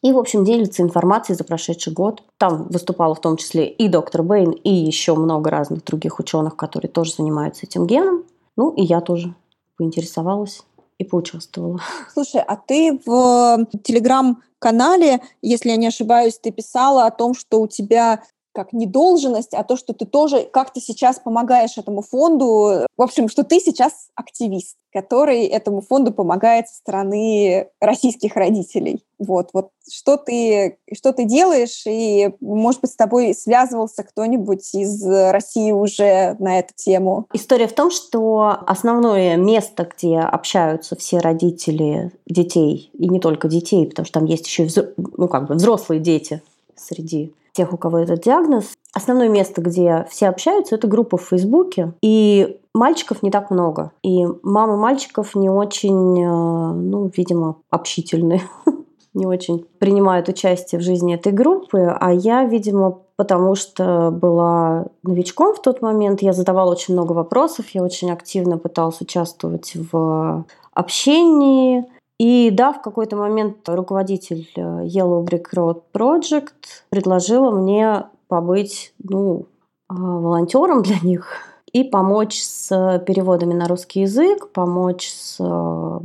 И, 0.02 0.12
в 0.12 0.18
общем, 0.18 0.44
делится 0.44 0.82
информацией 0.82 1.36
за 1.36 1.44
прошедший 1.44 1.92
год. 1.92 2.22
Там 2.38 2.68
выступала 2.68 3.14
в 3.14 3.20
том 3.20 3.36
числе 3.36 3.66
и 3.66 3.88
доктор 3.88 4.22
Бэйн, 4.22 4.50
и 4.50 4.72
еще 4.72 5.14
много 5.14 5.50
разных 5.50 5.84
других 5.84 6.18
ученых, 6.18 6.56
которые 6.56 6.90
тоже 6.90 7.14
занимаются 7.14 7.66
этим 7.66 7.86
геном. 7.86 8.24
Ну, 8.56 8.70
и 8.70 8.82
я 8.82 9.00
тоже 9.00 9.34
поинтересовалась 9.76 10.62
и 10.98 11.04
поучаствовала. 11.04 11.80
Слушай, 12.12 12.42
а 12.46 12.56
ты 12.56 13.00
в 13.04 13.66
телеграм-канале, 13.82 15.20
если 15.42 15.70
я 15.70 15.76
не 15.76 15.88
ошибаюсь, 15.88 16.38
ты 16.38 16.50
писала 16.50 17.06
о 17.06 17.10
том, 17.10 17.34
что 17.34 17.60
у 17.60 17.66
тебя 17.66 18.22
как 18.56 18.72
не 18.72 18.86
должность, 18.86 19.52
а 19.52 19.64
то, 19.64 19.76
что 19.76 19.92
ты 19.92 20.06
тоже 20.06 20.48
как-то 20.50 20.80
сейчас 20.80 21.18
помогаешь 21.18 21.76
этому 21.76 22.00
фонду. 22.00 22.86
В 22.96 23.02
общем, 23.02 23.28
что 23.28 23.44
ты 23.44 23.60
сейчас 23.60 24.08
активист, 24.14 24.78
который 24.94 25.44
этому 25.44 25.82
фонду 25.82 26.10
помогает 26.10 26.66
со 26.66 26.76
стороны 26.76 27.68
российских 27.82 28.34
родителей. 28.34 29.04
Вот, 29.18 29.50
вот 29.52 29.68
что 29.92 30.16
ты, 30.16 30.78
что 30.90 31.12
ты 31.12 31.24
делаешь, 31.24 31.82
и, 31.86 32.30
может 32.40 32.80
быть, 32.80 32.92
с 32.92 32.96
тобой 32.96 33.34
связывался 33.34 34.04
кто-нибудь 34.04 34.74
из 34.74 35.06
России 35.06 35.70
уже 35.70 36.36
на 36.38 36.58
эту 36.58 36.72
тему? 36.74 37.26
История 37.34 37.68
в 37.68 37.74
том, 37.74 37.90
что 37.90 38.56
основное 38.66 39.36
место, 39.36 39.86
где 39.94 40.16
общаются 40.20 40.96
все 40.96 41.18
родители 41.18 42.10
детей, 42.24 42.90
и 42.94 43.06
не 43.06 43.20
только 43.20 43.48
детей, 43.48 43.86
потому 43.86 44.06
что 44.06 44.20
там 44.20 44.24
есть 44.24 44.46
еще 44.46 44.66
ну, 44.96 45.28
как 45.28 45.46
бы 45.46 45.56
взрослые 45.56 46.00
дети 46.00 46.40
среди 46.74 47.34
тех, 47.56 47.72
у 47.72 47.76
кого 47.76 47.98
этот 47.98 48.20
диагноз. 48.20 48.74
Основное 48.92 49.28
место, 49.28 49.60
где 49.60 50.06
все 50.10 50.28
общаются, 50.28 50.74
это 50.74 50.86
группа 50.86 51.16
в 51.16 51.22
Фейсбуке. 51.22 51.92
И 52.02 52.60
мальчиков 52.74 53.22
не 53.22 53.30
так 53.30 53.50
много. 53.50 53.92
И 54.02 54.26
мамы 54.42 54.76
мальчиков 54.76 55.34
не 55.34 55.50
очень, 55.50 56.22
э, 56.22 56.72
ну, 56.72 57.10
видимо, 57.16 57.56
общительные. 57.70 58.42
не 59.14 59.26
очень 59.26 59.66
принимают 59.78 60.28
участие 60.28 60.78
в 60.78 60.84
жизни 60.84 61.14
этой 61.14 61.32
группы, 61.32 61.96
а 61.98 62.12
я, 62.12 62.44
видимо, 62.44 62.98
потому 63.16 63.54
что 63.54 64.10
была 64.10 64.86
новичком 65.02 65.54
в 65.54 65.62
тот 65.62 65.80
момент, 65.80 66.20
я 66.20 66.34
задавала 66.34 66.72
очень 66.72 66.92
много 66.92 67.12
вопросов, 67.12 67.66
я 67.70 67.82
очень 67.82 68.10
активно 68.12 68.58
пыталась 68.58 69.00
участвовать 69.00 69.72
в 69.74 70.44
общении, 70.74 71.86
и 72.18 72.50
да, 72.50 72.72
в 72.72 72.80
какой-то 72.80 73.16
момент 73.16 73.68
руководитель 73.68 74.48
э, 74.56 74.60
Yellow 74.86 75.24
Brick 75.24 75.46
Road 75.54 75.82
Project 75.92 76.52
предложила 76.88 77.50
мне 77.50 78.04
побыть 78.28 78.94
ну, 79.02 79.46
а, 79.88 79.94
волонтером 79.94 80.82
для 80.82 80.98
них 81.00 81.28
и 81.72 81.84
помочь 81.84 82.40
с 82.42 83.02
переводами 83.06 83.52
на 83.52 83.68
русский 83.68 84.00
язык, 84.00 84.48
помочь 84.52 85.08
с 85.10 85.36
э, 85.40 86.00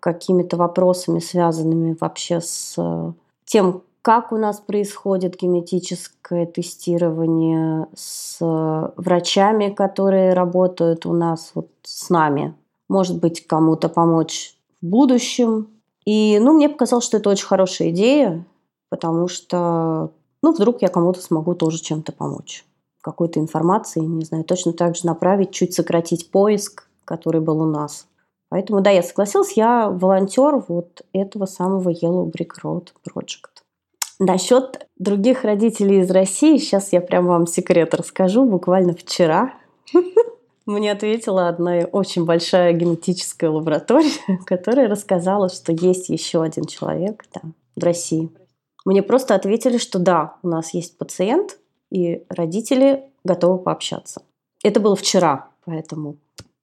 какими-то 0.00 0.56
вопросами, 0.56 1.20
связанными 1.20 1.96
вообще 2.00 2.40
с 2.40 2.74
э, 2.76 3.12
тем, 3.44 3.82
как 4.02 4.32
у 4.32 4.36
нас 4.36 4.58
происходит 4.58 5.36
генетическое 5.40 6.46
тестирование 6.46 7.86
с 7.94 8.38
врачами, 8.96 9.70
которые 9.70 10.34
работают 10.34 11.06
у 11.06 11.12
нас 11.12 11.52
вот 11.54 11.68
с 11.84 12.10
нами. 12.10 12.54
Может 12.88 13.20
быть, 13.20 13.46
кому-то 13.46 13.88
помочь 13.88 14.56
будущем. 14.84 15.68
И, 16.04 16.38
ну, 16.38 16.52
мне 16.52 16.68
показалось, 16.68 17.04
что 17.04 17.16
это 17.16 17.30
очень 17.30 17.46
хорошая 17.46 17.90
идея, 17.90 18.44
потому 18.90 19.28
что, 19.28 20.12
ну, 20.42 20.52
вдруг 20.52 20.82
я 20.82 20.88
кому-то 20.88 21.20
смогу 21.20 21.54
тоже 21.54 21.80
чем-то 21.80 22.12
помочь. 22.12 22.64
Какой-то 23.02 23.40
информацией, 23.40 24.06
не 24.06 24.24
знаю, 24.24 24.44
точно 24.44 24.72
так 24.72 24.96
же 24.96 25.06
направить, 25.06 25.50
чуть 25.50 25.74
сократить 25.74 26.30
поиск, 26.30 26.88
который 27.04 27.40
был 27.40 27.60
у 27.60 27.66
нас. 27.66 28.06
Поэтому, 28.48 28.80
да, 28.80 28.90
я 28.90 29.02
согласилась, 29.02 29.56
я 29.56 29.88
волонтер 29.88 30.62
вот 30.68 31.02
этого 31.12 31.46
самого 31.46 31.90
Yellow 31.90 32.30
Brick 32.30 32.52
Road 32.62 32.88
Project. 33.04 33.64
Насчет 34.20 34.86
других 34.96 35.42
родителей 35.42 36.00
из 36.00 36.10
России, 36.10 36.58
сейчас 36.58 36.92
я 36.92 37.00
прям 37.00 37.26
вам 37.26 37.46
секрет 37.46 37.94
расскажу, 37.94 38.44
буквально 38.44 38.94
вчера 38.94 39.54
Мне 40.66 40.92
ответила 40.92 41.48
одна 41.48 41.80
очень 41.92 42.24
большая 42.24 42.72
генетическая 42.72 43.50
лаборатория, 43.50 44.12
которая 44.46 44.88
рассказала, 44.88 45.48
что 45.48 45.72
есть 45.72 46.08
еще 46.08 46.42
один 46.42 46.64
человек 46.64 47.24
да, 47.34 47.42
в 47.76 47.84
России. 47.84 48.30
Мне 48.84 49.02
просто 49.02 49.34
ответили, 49.34 49.78
что 49.78 49.98
да, 49.98 50.36
у 50.42 50.48
нас 50.48 50.74
есть 50.74 50.96
пациент, 50.98 51.58
и 51.90 52.24
родители 52.28 53.04
готовы 53.24 53.58
пообщаться. 53.58 54.22
Это 54.62 54.80
было 54.80 54.96
вчера, 54.96 55.48
поэтому. 55.64 56.16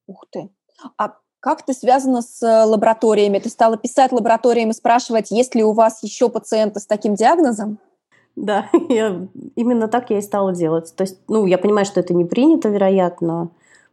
Ух 0.07 0.25
ты. 0.31 0.49
А 0.97 1.15
как 1.39 1.65
ты 1.65 1.73
связана 1.73 2.21
с 2.21 2.41
э, 2.43 2.65
лабораториями? 2.65 3.39
Ты 3.39 3.49
стала 3.49 3.77
писать 3.77 4.11
лабораториям 4.11 4.69
и 4.69 4.73
спрашивать, 4.73 5.31
есть 5.31 5.55
ли 5.55 5.63
у 5.63 5.71
вас 5.71 6.03
еще 6.03 6.29
пациенты 6.29 6.79
с 6.79 6.85
таким 6.85 7.15
диагнозом? 7.15 7.79
Да, 8.35 8.69
я, 8.89 9.27
именно 9.55 9.87
так 9.87 10.09
я 10.09 10.19
и 10.19 10.21
стала 10.21 10.53
делать. 10.53 10.93
То 10.95 11.03
есть, 11.03 11.19
ну, 11.27 11.45
я 11.45 11.57
понимаю, 11.57 11.85
что 11.85 11.99
это 11.99 12.13
не 12.13 12.25
принято, 12.25 12.69
вероятно, 12.69 13.49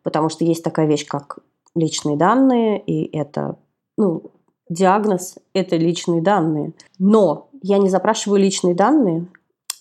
потому 0.08 0.30
что 0.30 0.42
есть 0.42 0.64
такая 0.64 0.86
вещь, 0.86 1.06
как 1.06 1.40
личные 1.74 2.16
данные, 2.16 2.80
и 2.80 3.14
это, 3.14 3.56
ну, 3.98 4.30
диагноз– 4.70 5.34
это 5.52 5.76
личные 5.76 6.22
данные. 6.22 6.72
Но 6.98 7.50
я 7.60 7.76
не 7.76 7.90
запрашиваю 7.90 8.40
личные 8.40 8.74
данные, 8.74 9.26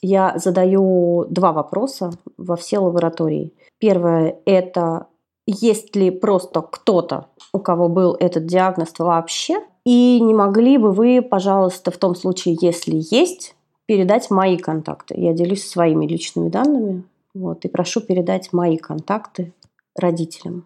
я 0.02 0.34
задаю 0.36 1.28
два 1.30 1.54
вопроса 1.54 2.12
во 2.36 2.58
все 2.58 2.80
лаборатории. 2.80 3.54
Первое– 3.80 4.38
это 4.46 5.08
есть 5.46 5.96
ли 5.96 6.12
просто 6.12 6.62
кто-то, 6.62 7.28
у 7.54 7.60
кого 7.60 7.88
был 7.88 8.18
этот 8.20 8.48
диагноз 8.48 8.92
вообще, 9.00 9.62
и 9.86 10.20
не 10.20 10.34
могли 10.34 10.78
бы 10.78 10.92
вы, 10.92 11.22
пожалуйста, 11.22 11.90
в 11.92 11.98
том 11.98 12.16
случае, 12.16 12.58
если 12.60 13.00
есть, 13.16 13.56
передать 13.86 14.30
мои 14.30 14.58
контакты. 14.58 15.16
Я 15.18 15.32
делюсь 15.32 15.66
своими 15.66 16.06
личными 16.06 16.50
данными, 16.50 17.04
вот, 17.34 17.64
и 17.64 17.70
прошу 17.70 18.02
передать 18.02 18.52
мои 18.52 18.76
контакты 18.76 19.54
родителям, 19.98 20.66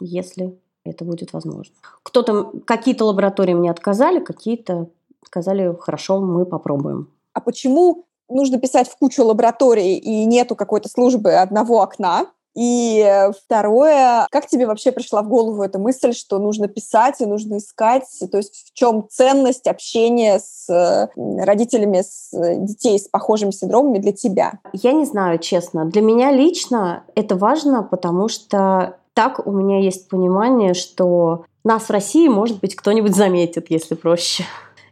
если 0.00 0.58
это 0.84 1.04
будет 1.04 1.32
возможно. 1.32 1.74
Кто-то, 2.02 2.52
какие-то 2.66 3.04
лаборатории 3.04 3.54
мне 3.54 3.70
отказали, 3.70 4.20
какие-то 4.20 4.88
сказали, 5.24 5.76
хорошо, 5.78 6.20
мы 6.20 6.46
попробуем. 6.46 7.10
А 7.32 7.40
почему 7.40 8.06
нужно 8.28 8.58
писать 8.58 8.88
в 8.88 8.96
кучу 8.96 9.24
лабораторий 9.24 9.96
и 9.96 10.24
нету 10.24 10.56
какой-то 10.56 10.88
службы 10.88 11.34
одного 11.34 11.82
окна? 11.82 12.26
И 12.54 13.00
э, 13.06 13.32
второе, 13.32 14.26
как 14.30 14.46
тебе 14.46 14.66
вообще 14.66 14.92
пришла 14.92 15.22
в 15.22 15.28
голову 15.28 15.62
эта 15.62 15.78
мысль, 15.78 16.12
что 16.12 16.38
нужно 16.38 16.68
писать 16.68 17.20
и 17.20 17.26
нужно 17.26 17.58
искать? 17.58 18.04
То 18.30 18.38
есть 18.38 18.70
в 18.70 18.74
чем 18.74 19.06
ценность 19.08 19.66
общения 19.66 20.38
с 20.38 21.08
родителями 21.16 22.02
с 22.02 22.32
э, 22.32 22.56
детей 22.56 22.98
с 22.98 23.08
похожими 23.08 23.50
синдромами 23.50 23.98
для 23.98 24.12
тебя? 24.12 24.58
Я 24.72 24.92
не 24.92 25.04
знаю, 25.04 25.38
честно. 25.38 25.84
Для 25.84 26.02
меня 26.02 26.32
лично 26.32 27.04
это 27.14 27.36
важно, 27.36 27.82
потому 27.82 28.28
что 28.28 28.96
так 29.14 29.46
у 29.46 29.50
меня 29.50 29.80
есть 29.80 30.08
понимание, 30.08 30.74
что 30.74 31.44
нас 31.64 31.84
в 31.84 31.90
России, 31.90 32.28
может 32.28 32.60
быть, 32.60 32.76
кто-нибудь 32.76 33.14
заметит, 33.14 33.66
если 33.68 33.94
проще. 33.94 34.44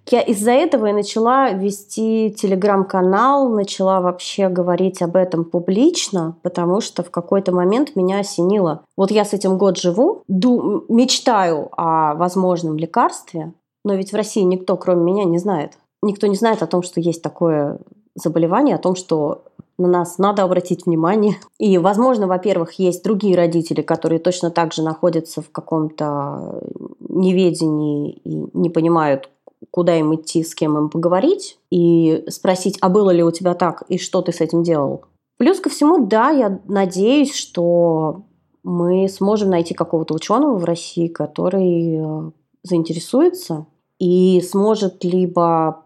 Я 0.08 0.20
из-за 0.20 0.52
этого 0.52 0.86
и 0.86 0.92
начала 0.92 1.50
вести 1.50 2.34
телеграм-канал, 2.36 3.48
начала 3.48 4.00
вообще 4.00 4.48
говорить 4.48 5.02
об 5.02 5.16
этом 5.16 5.44
публично, 5.44 6.36
потому 6.42 6.80
что 6.80 7.02
в 7.02 7.10
какой-то 7.10 7.52
момент 7.52 7.96
меня 7.96 8.20
осенило. 8.20 8.82
Вот 8.96 9.10
я 9.10 9.24
с 9.24 9.32
этим 9.32 9.58
год 9.58 9.78
живу, 9.78 10.22
ду- 10.28 10.84
мечтаю 10.88 11.68
о 11.76 12.14
возможном 12.14 12.76
лекарстве, 12.76 13.52
но 13.84 13.94
ведь 13.94 14.12
в 14.12 14.16
России 14.16 14.42
никто, 14.42 14.76
кроме 14.76 15.02
меня, 15.02 15.24
не 15.24 15.38
знает. 15.38 15.72
Никто 16.02 16.28
не 16.28 16.36
знает 16.36 16.62
о 16.62 16.66
том, 16.66 16.82
что 16.82 17.00
есть 17.00 17.22
такое 17.22 17.78
заболевание, 18.14 18.76
о 18.76 18.80
том, 18.80 18.94
что 18.94 19.44
на 19.78 19.88
нас 19.88 20.18
надо 20.18 20.42
обратить 20.42 20.86
внимание. 20.86 21.36
И, 21.58 21.78
возможно, 21.78 22.26
во-первых, 22.26 22.74
есть 22.78 23.04
другие 23.04 23.36
родители, 23.36 23.82
которые 23.82 24.18
точно 24.18 24.50
так 24.50 24.72
же 24.72 24.82
находятся 24.82 25.42
в 25.42 25.50
каком-то 25.50 26.60
неведении 27.00 28.12
и 28.24 28.48
не 28.54 28.70
понимают, 28.70 29.28
куда 29.70 29.98
им 29.98 30.14
идти, 30.14 30.42
с 30.42 30.54
кем 30.54 30.76
им 30.76 30.88
поговорить, 30.88 31.58
и 31.70 32.24
спросить, 32.28 32.78
а 32.80 32.88
было 32.88 33.10
ли 33.10 33.22
у 33.22 33.30
тебя 33.30 33.54
так, 33.54 33.84
и 33.88 33.98
что 33.98 34.22
ты 34.22 34.32
с 34.32 34.40
этим 34.40 34.62
делал. 34.62 35.04
Плюс 35.38 35.60
ко 35.60 35.68
всему, 35.68 36.06
да, 36.06 36.30
я 36.30 36.60
надеюсь, 36.66 37.34
что 37.34 38.22
мы 38.62 39.08
сможем 39.08 39.50
найти 39.50 39.74
какого-то 39.74 40.14
ученого 40.14 40.56
в 40.56 40.64
России, 40.64 41.08
который 41.08 41.98
э, 41.98 42.30
заинтересуется 42.62 43.66
и 43.98 44.40
сможет 44.40 45.04
либо 45.04 45.82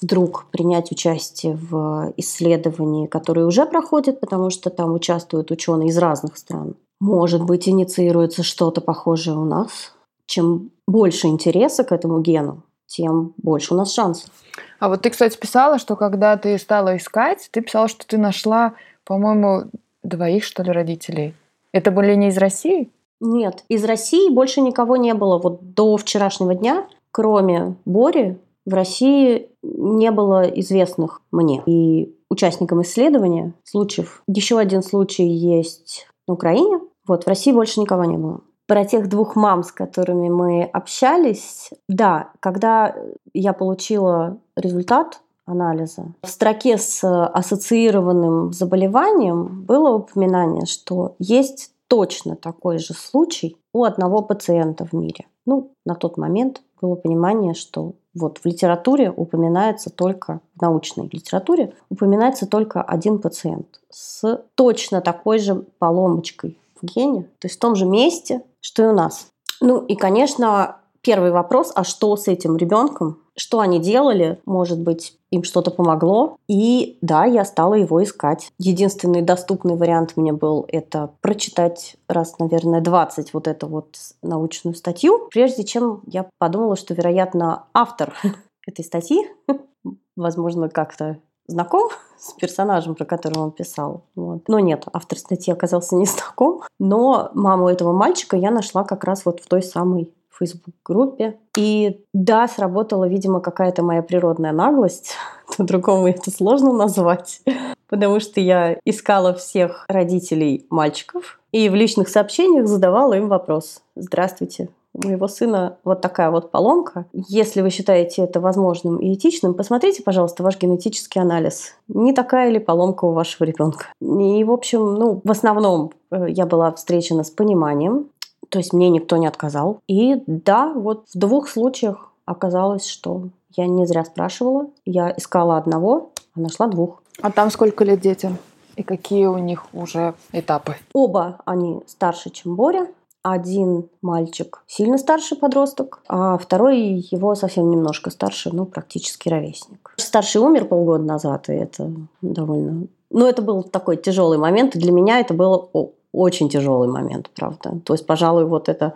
вдруг 0.00 0.46
принять 0.50 0.90
участие 0.90 1.56
в 1.56 2.12
исследовании, 2.16 3.06
которое 3.06 3.46
уже 3.46 3.66
проходит, 3.66 4.20
потому 4.20 4.50
что 4.50 4.70
там 4.70 4.92
участвуют 4.92 5.50
ученые 5.50 5.90
из 5.90 5.98
разных 5.98 6.36
стран. 6.36 6.74
Может 7.00 7.44
быть, 7.44 7.68
инициируется 7.68 8.42
что-то 8.42 8.80
похожее 8.80 9.36
у 9.36 9.44
нас. 9.44 9.92
Чем 10.26 10.70
больше 10.86 11.28
интереса 11.28 11.84
к 11.84 11.92
этому 11.92 12.20
гену, 12.20 12.62
тем 12.92 13.32
больше 13.38 13.74
у 13.74 13.76
нас 13.76 13.92
шансов. 13.92 14.30
А 14.78 14.88
вот 14.88 15.02
ты, 15.02 15.10
кстати, 15.10 15.38
писала, 15.38 15.78
что 15.78 15.96
когда 15.96 16.36
ты 16.36 16.58
стала 16.58 16.96
искать, 16.96 17.48
ты 17.50 17.62
писала, 17.62 17.88
что 17.88 18.06
ты 18.06 18.18
нашла, 18.18 18.74
по-моему, 19.04 19.70
двоих, 20.02 20.44
что 20.44 20.62
ли, 20.62 20.70
родителей. 20.70 21.34
Это 21.72 21.90
были 21.90 22.14
не 22.14 22.28
из 22.28 22.36
России? 22.36 22.90
Нет, 23.20 23.64
из 23.68 23.84
России 23.84 24.30
больше 24.30 24.60
никого 24.60 24.96
не 24.96 25.14
было. 25.14 25.38
Вот 25.38 25.74
до 25.74 25.96
вчерашнего 25.96 26.54
дня, 26.54 26.86
кроме 27.12 27.76
Бори, 27.84 28.38
в 28.66 28.74
России 28.74 29.48
не 29.62 30.10
было 30.10 30.42
известных 30.42 31.22
мне 31.30 31.62
и 31.66 32.14
участникам 32.28 32.82
исследования 32.82 33.54
случаев. 33.64 34.22
Еще 34.26 34.58
один 34.58 34.82
случай 34.82 35.24
есть 35.24 36.06
на 36.26 36.34
Украине. 36.34 36.80
Вот, 37.06 37.24
в 37.24 37.28
России 37.28 37.52
больше 37.52 37.80
никого 37.80 38.04
не 38.04 38.16
было. 38.16 38.40
Про 38.66 38.84
тех 38.84 39.08
двух 39.08 39.36
мам, 39.36 39.62
с 39.62 39.72
которыми 39.72 40.28
мы 40.28 40.64
общались, 40.64 41.70
да, 41.88 42.30
когда 42.40 42.94
я 43.34 43.52
получила 43.52 44.38
результат 44.56 45.20
анализа, 45.44 46.14
в 46.22 46.28
строке 46.28 46.78
с 46.78 47.02
ассоциированным 47.26 48.52
заболеванием 48.52 49.64
было 49.64 49.90
упоминание, 49.90 50.66
что 50.66 51.16
есть 51.18 51.72
точно 51.88 52.36
такой 52.36 52.78
же 52.78 52.94
случай 52.94 53.58
у 53.72 53.84
одного 53.84 54.22
пациента 54.22 54.86
в 54.86 54.92
мире. 54.92 55.26
Ну, 55.44 55.72
на 55.84 55.94
тот 55.94 56.16
момент 56.16 56.62
было 56.80 56.94
понимание, 56.94 57.54
что 57.54 57.94
вот 58.14 58.38
в 58.38 58.46
литературе 58.46 59.10
упоминается 59.10 59.90
только, 59.90 60.40
в 60.56 60.62
научной 60.62 61.08
литературе 61.10 61.74
упоминается 61.90 62.46
только 62.46 62.82
один 62.82 63.18
пациент 63.18 63.80
с 63.90 64.44
точно 64.54 65.00
такой 65.00 65.38
же 65.38 65.66
поломочкой 65.78 66.58
в 66.80 66.86
гене, 66.86 67.22
то 67.38 67.46
есть 67.46 67.56
в 67.56 67.60
том 67.60 67.74
же 67.74 67.86
месте, 67.86 68.42
что 68.62 68.84
и 68.84 68.86
у 68.86 68.92
нас. 68.92 69.28
Ну 69.60 69.84
и, 69.84 69.94
конечно, 69.94 70.76
первый 71.02 71.32
вопрос, 71.32 71.72
а 71.74 71.84
что 71.84 72.16
с 72.16 72.28
этим 72.28 72.56
ребенком? 72.56 73.18
Что 73.36 73.60
они 73.60 73.78
делали? 73.78 74.40
Может 74.44 74.80
быть, 74.80 75.18
им 75.30 75.42
что-то 75.42 75.70
помогло? 75.70 76.36
И 76.48 76.98
да, 77.00 77.24
я 77.24 77.44
стала 77.44 77.74
его 77.74 78.02
искать. 78.02 78.50
Единственный 78.58 79.22
доступный 79.22 79.76
вариант 79.76 80.16
мне 80.16 80.32
был 80.32 80.64
это 80.68 81.10
прочитать 81.20 81.96
раз, 82.08 82.38
наверное, 82.38 82.80
20 82.80 83.34
вот 83.34 83.48
эту 83.48 83.66
вот 83.68 83.96
научную 84.22 84.74
статью, 84.74 85.28
прежде 85.30 85.64
чем 85.64 86.02
я 86.06 86.28
подумала, 86.38 86.76
что, 86.76 86.94
вероятно, 86.94 87.64
автор 87.74 88.14
этой 88.66 88.84
статьи, 88.84 89.26
возможно, 90.16 90.68
как-то 90.68 91.18
знаком 91.46 91.90
с 92.18 92.32
персонажем, 92.34 92.94
про 92.94 93.04
которого 93.04 93.44
он 93.44 93.50
писал. 93.52 94.04
Вот. 94.14 94.48
Но 94.48 94.58
нет, 94.58 94.84
автор 94.92 95.18
статьи 95.18 95.52
оказался 95.52 95.96
не 95.96 96.06
знаком. 96.06 96.62
Но 96.78 97.30
маму 97.34 97.68
этого 97.68 97.92
мальчика 97.92 98.36
я 98.36 98.50
нашла 98.50 98.84
как 98.84 99.04
раз 99.04 99.24
вот 99.24 99.40
в 99.40 99.48
той 99.48 99.62
самой 99.62 100.12
Facebook-группе. 100.38 101.38
И 101.56 102.04
да, 102.12 102.48
сработала, 102.48 103.06
видимо, 103.08 103.40
какая-то 103.40 103.82
моя 103.82 104.02
природная 104.02 104.52
наглость. 104.52 105.14
По-другому 105.56 106.08
это 106.08 106.30
сложно 106.30 106.72
назвать. 106.72 107.42
Потому 107.88 108.20
что 108.20 108.40
я 108.40 108.78
искала 108.84 109.34
всех 109.34 109.84
родителей 109.88 110.66
мальчиков 110.70 111.38
и 111.52 111.68
в 111.68 111.74
личных 111.74 112.08
сообщениях 112.08 112.66
задавала 112.66 113.12
им 113.14 113.28
вопрос. 113.28 113.82
Здравствуйте, 113.94 114.70
у 114.94 115.06
моего 115.06 115.28
сына 115.28 115.78
вот 115.84 116.00
такая 116.00 116.30
вот 116.30 116.50
поломка. 116.50 117.06
Если 117.12 117.62
вы 117.62 117.70
считаете 117.70 118.22
это 118.22 118.40
возможным 118.40 118.98
и 118.98 119.14
этичным, 119.14 119.54
посмотрите, 119.54 120.02
пожалуйста, 120.02 120.42
ваш 120.42 120.58
генетический 120.58 121.20
анализ. 121.20 121.74
Не 121.88 122.12
такая 122.12 122.50
ли 122.50 122.58
поломка 122.58 123.04
у 123.04 123.12
вашего 123.12 123.44
ребенка? 123.44 123.86
И, 124.00 124.44
в 124.44 124.50
общем, 124.50 124.94
ну, 124.94 125.20
в 125.24 125.30
основном 125.30 125.92
э, 126.10 126.26
я 126.28 126.46
была 126.46 126.72
встречена 126.72 127.24
с 127.24 127.30
пониманием. 127.30 128.08
То 128.48 128.58
есть 128.58 128.72
мне 128.72 128.90
никто 128.90 129.16
не 129.16 129.26
отказал. 129.26 129.80
И 129.88 130.22
да, 130.26 130.72
вот 130.74 131.06
в 131.14 131.18
двух 131.18 131.48
случаях 131.48 132.12
оказалось, 132.26 132.86
что 132.86 133.28
я 133.56 133.66
не 133.66 133.86
зря 133.86 134.04
спрашивала. 134.04 134.66
Я 134.84 135.10
искала 135.16 135.56
одного, 135.56 136.10
а 136.36 136.40
нашла 136.40 136.66
двух. 136.66 137.02
А 137.20 137.30
там 137.30 137.50
сколько 137.50 137.84
лет 137.84 138.00
детям? 138.00 138.36
И 138.76 138.82
какие 138.82 139.26
у 139.26 139.38
них 139.38 139.66
уже 139.72 140.14
этапы? 140.32 140.76
Оба 140.92 141.38
они 141.44 141.80
старше, 141.86 142.30
чем 142.30 142.56
Боря. 142.56 142.88
Один 143.22 143.88
мальчик 144.02 144.64
сильно 144.66 144.98
старший 144.98 145.36
подросток, 145.38 146.02
а 146.08 146.36
второй 146.38 147.06
его 147.10 147.36
совсем 147.36 147.70
немножко 147.70 148.10
старше, 148.10 148.50
ну, 148.52 148.66
практически 148.66 149.28
ровесник. 149.28 149.94
Старший 149.96 150.40
умер 150.40 150.66
полгода 150.66 151.04
назад, 151.04 151.48
и 151.48 151.52
это 151.52 151.92
довольно... 152.20 152.88
Ну, 153.10 153.26
это 153.26 153.42
был 153.42 153.62
такой 153.62 153.96
тяжелый 153.96 154.38
момент, 154.38 154.74
и 154.74 154.80
для 154.80 154.90
меня 154.90 155.20
это 155.20 155.34
было 155.34 155.68
очень 156.12 156.48
тяжелый 156.48 156.88
момент, 156.88 157.30
правда. 157.34 157.78
То 157.84 157.94
есть, 157.94 158.06
пожалуй, 158.06 158.44
вот 158.44 158.68
это, 158.68 158.94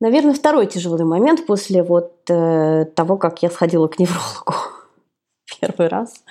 наверное, 0.00 0.34
второй 0.34 0.66
тяжелый 0.66 1.04
момент 1.04 1.44
после 1.44 1.82
вот 1.82 2.12
э, 2.30 2.84
того, 2.94 3.16
как 3.16 3.42
я 3.42 3.50
сходила 3.50 3.88
к 3.88 3.98
неврологу 3.98 4.54
первый 5.60 5.88
раз. 5.88 6.22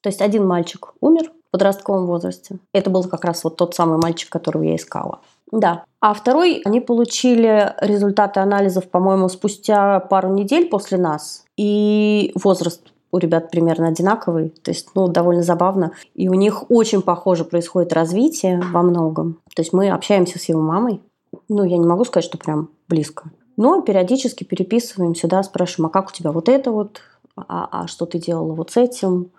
То 0.00 0.08
есть 0.08 0.20
один 0.20 0.46
мальчик 0.46 0.94
умер 1.00 1.30
в 1.30 1.50
подростковом 1.50 2.06
возрасте. 2.06 2.58
Это 2.72 2.90
был 2.90 3.04
как 3.04 3.24
раз 3.24 3.44
вот 3.44 3.56
тот 3.56 3.74
самый 3.74 3.98
мальчик, 3.98 4.30
которого 4.30 4.62
я 4.62 4.76
искала. 4.76 5.20
Да. 5.54 5.84
А 6.00 6.12
второй, 6.12 6.60
они 6.64 6.80
получили 6.80 7.74
результаты 7.80 8.40
анализов, 8.40 8.90
по-моему, 8.90 9.28
спустя 9.28 10.00
пару 10.00 10.28
недель 10.34 10.68
после 10.68 10.98
нас. 10.98 11.44
И 11.56 12.32
возраст 12.34 12.82
у 13.12 13.18
ребят 13.18 13.50
примерно 13.50 13.88
одинаковый, 13.88 14.48
то 14.48 14.72
есть, 14.72 14.88
ну, 14.96 15.06
довольно 15.06 15.42
забавно. 15.42 15.92
И 16.14 16.28
у 16.28 16.34
них 16.34 16.70
очень 16.70 17.00
похоже 17.00 17.44
происходит 17.44 17.92
развитие 17.92 18.60
во 18.72 18.82
многом. 18.82 19.38
То 19.54 19.62
есть 19.62 19.72
мы 19.72 19.90
общаемся 19.90 20.38
с 20.38 20.44
его 20.46 20.60
мамой. 20.60 21.00
Ну, 21.48 21.62
я 21.62 21.78
не 21.78 21.86
могу 21.86 22.04
сказать, 22.04 22.24
что 22.24 22.38
прям 22.38 22.70
близко. 22.88 23.30
Но 23.56 23.80
периодически 23.82 24.42
переписываем 24.42 25.14
сюда, 25.14 25.44
спрашиваем, 25.44 25.86
а 25.86 25.90
как 25.90 26.08
у 26.08 26.12
тебя 26.12 26.32
вот 26.32 26.48
это 26.48 26.72
вот, 26.72 27.00
а, 27.36 27.68
а 27.70 27.86
что 27.86 28.06
ты 28.06 28.18
делала 28.18 28.52
вот 28.52 28.72
с 28.72 28.76
этим, 28.76 29.30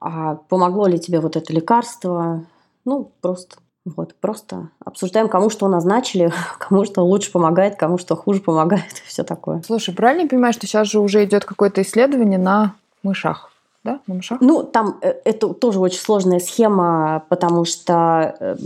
а 0.00 0.34
помогло 0.34 0.88
ли 0.88 0.98
тебе 0.98 1.20
вот 1.20 1.36
это 1.36 1.52
лекарство. 1.52 2.44
Ну, 2.84 3.12
просто 3.20 3.58
вот, 3.84 4.14
просто 4.14 4.68
обсуждаем, 4.84 5.28
кому 5.28 5.50
что 5.50 5.68
назначили, 5.68 6.32
кому 6.58 6.84
что 6.84 7.02
лучше 7.02 7.32
помогает, 7.32 7.76
кому 7.76 7.98
что 7.98 8.16
хуже 8.16 8.40
помогает, 8.40 8.92
все 9.06 9.24
такое. 9.24 9.62
Слушай, 9.66 9.94
правильно 9.94 10.22
я 10.22 10.28
понимаю, 10.28 10.52
что 10.52 10.66
сейчас 10.66 10.88
же 10.88 11.00
уже 11.00 11.24
идет 11.24 11.44
какое-то 11.44 11.82
исследование 11.82 12.38
на 12.38 12.74
мышах. 13.02 13.50
Да, 13.82 14.00
на 14.06 14.16
мышах? 14.16 14.40
Ну, 14.42 14.62
там 14.62 14.98
э, 15.00 15.14
это 15.24 15.48
тоже 15.54 15.80
очень 15.80 16.00
сложная 16.00 16.38
схема, 16.38 17.24
потому 17.30 17.64
что 17.64 18.36
э, 18.38 18.56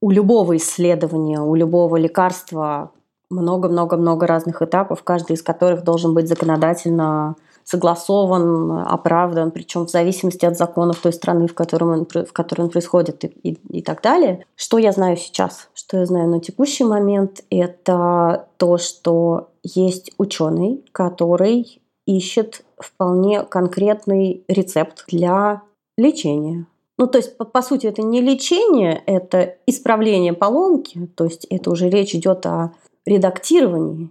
у 0.00 0.10
любого 0.10 0.56
исследования, 0.56 1.40
у 1.40 1.54
любого 1.54 1.96
лекарства 1.96 2.90
много-много-много 3.30 4.26
разных 4.26 4.62
этапов, 4.62 5.02
каждый 5.02 5.32
из 5.32 5.42
которых 5.42 5.84
должен 5.84 6.14
быть 6.14 6.28
законодательно 6.28 7.36
согласован, 7.68 8.78
оправдан, 8.86 9.50
причем 9.50 9.84
в 9.84 9.90
зависимости 9.90 10.46
от 10.46 10.56
законов 10.56 11.00
той 11.00 11.12
страны, 11.12 11.46
в, 11.46 11.54
котором 11.54 11.90
он, 11.90 12.06
в 12.06 12.32
которой 12.32 12.62
он 12.62 12.70
происходит 12.70 13.24
и, 13.24 13.26
и, 13.42 13.78
и 13.78 13.82
так 13.82 14.00
далее. 14.00 14.46
Что 14.56 14.78
я 14.78 14.90
знаю 14.90 15.18
сейчас? 15.18 15.68
Что 15.74 15.98
я 15.98 16.06
знаю 16.06 16.30
на 16.30 16.40
текущий 16.40 16.84
момент? 16.84 17.44
Это 17.50 18.46
то, 18.56 18.78
что 18.78 19.50
есть 19.62 20.12
ученый, 20.16 20.82
который 20.92 21.82
ищет 22.06 22.64
вполне 22.78 23.42
конкретный 23.42 24.44
рецепт 24.48 25.04
для 25.08 25.60
лечения. 25.98 26.64
Ну, 26.96 27.06
то 27.06 27.18
есть, 27.18 27.36
по, 27.36 27.44
по 27.44 27.60
сути, 27.60 27.86
это 27.86 28.00
не 28.00 28.22
лечение, 28.22 29.02
это 29.04 29.56
исправление 29.66 30.32
поломки, 30.32 31.06
то 31.14 31.24
есть 31.24 31.44
это 31.50 31.70
уже 31.70 31.90
речь 31.90 32.14
идет 32.14 32.46
о 32.46 32.72
редактировании. 33.04 34.08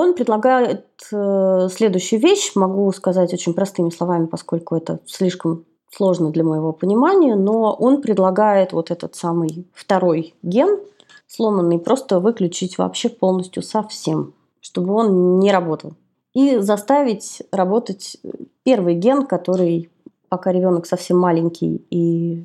Он 0.00 0.14
предлагает 0.14 0.86
э, 1.10 1.68
следующую 1.72 2.20
вещь, 2.20 2.52
могу 2.54 2.92
сказать 2.92 3.34
очень 3.34 3.52
простыми 3.52 3.90
словами, 3.90 4.26
поскольку 4.26 4.76
это 4.76 5.00
слишком 5.06 5.64
сложно 5.90 6.30
для 6.30 6.44
моего 6.44 6.72
понимания, 6.72 7.34
но 7.34 7.74
он 7.74 8.00
предлагает 8.00 8.72
вот 8.72 8.92
этот 8.92 9.16
самый 9.16 9.66
второй 9.74 10.36
ген, 10.44 10.78
сломанный, 11.26 11.80
просто 11.80 12.20
выключить 12.20 12.78
вообще 12.78 13.08
полностью 13.08 13.64
совсем, 13.64 14.34
чтобы 14.60 14.94
он 14.94 15.40
не 15.40 15.50
работал. 15.50 15.94
И 16.32 16.58
заставить 16.58 17.42
работать 17.50 18.18
первый 18.62 18.94
ген, 18.94 19.26
который 19.26 19.90
пока 20.28 20.52
ребенок 20.52 20.86
совсем 20.86 21.18
маленький 21.18 21.84
и 21.90 22.44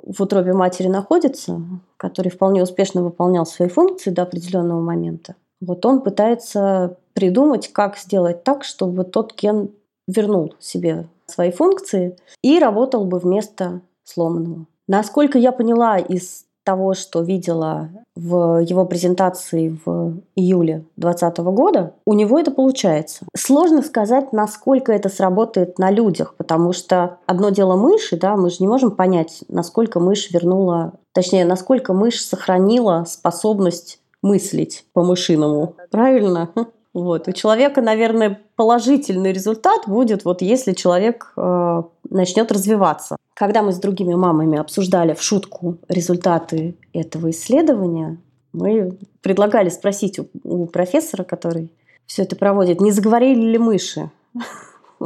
в 0.00 0.22
утробе 0.22 0.52
матери 0.52 0.86
находится, 0.86 1.60
который 1.96 2.30
вполне 2.30 2.62
успешно 2.62 3.02
выполнял 3.02 3.46
свои 3.46 3.68
функции 3.68 4.10
до 4.10 4.22
определенного 4.22 4.80
момента, 4.80 5.34
вот 5.62 5.86
он 5.86 6.02
пытается 6.02 6.96
придумать, 7.14 7.72
как 7.72 7.96
сделать 7.96 8.44
так, 8.44 8.64
чтобы 8.64 9.04
тот 9.04 9.34
ген 9.34 9.70
вернул 10.06 10.54
себе 10.58 11.06
свои 11.26 11.50
функции 11.50 12.16
и 12.42 12.58
работал 12.58 13.04
бы 13.04 13.18
вместо 13.18 13.80
сломанного. 14.04 14.66
Насколько 14.88 15.38
я 15.38 15.52
поняла 15.52 15.98
из 15.98 16.44
того, 16.64 16.94
что 16.94 17.22
видела 17.22 17.88
в 18.14 18.60
его 18.60 18.84
презентации 18.84 19.76
в 19.84 20.18
июле 20.36 20.84
2020 20.96 21.38
года, 21.38 21.94
у 22.06 22.12
него 22.14 22.38
это 22.38 22.50
получается. 22.50 23.24
Сложно 23.36 23.82
сказать, 23.82 24.32
насколько 24.32 24.92
это 24.92 25.08
сработает 25.08 25.78
на 25.78 25.90
людях, 25.90 26.34
потому 26.36 26.72
что 26.72 27.18
одно 27.26 27.50
дело 27.50 27.74
мыши, 27.76 28.16
да, 28.16 28.36
мы 28.36 28.50
же 28.50 28.56
не 28.60 28.68
можем 28.68 28.92
понять, 28.92 29.42
насколько 29.48 29.98
мышь 29.98 30.30
вернула, 30.30 30.92
точнее, 31.12 31.44
насколько 31.44 31.94
мышь 31.94 32.22
сохранила 32.22 33.04
способность 33.08 34.01
мыслить 34.22 34.84
по-мышиному. 34.92 35.76
Правильно? 35.90 36.50
Вот. 36.94 37.26
У 37.26 37.32
человека, 37.32 37.80
наверное, 37.80 38.38
положительный 38.54 39.32
результат 39.32 39.84
будет, 39.86 40.26
вот 40.26 40.42
если 40.42 40.74
человек 40.74 41.32
э, 41.38 41.82
начнет 42.10 42.52
развиваться. 42.52 43.16
Когда 43.32 43.62
мы 43.62 43.72
с 43.72 43.78
другими 43.78 44.12
мамами 44.12 44.58
обсуждали 44.58 45.14
в 45.14 45.22
шутку 45.22 45.78
результаты 45.88 46.76
этого 46.92 47.30
исследования, 47.30 48.18
мы 48.52 48.98
предлагали 49.22 49.70
спросить 49.70 50.18
у, 50.18 50.26
у 50.44 50.66
профессора, 50.66 51.24
который 51.24 51.72
все 52.04 52.24
это 52.24 52.36
проводит, 52.36 52.82
не 52.82 52.92
заговорили 52.92 53.40
ли 53.40 53.58
мыши. 53.58 54.10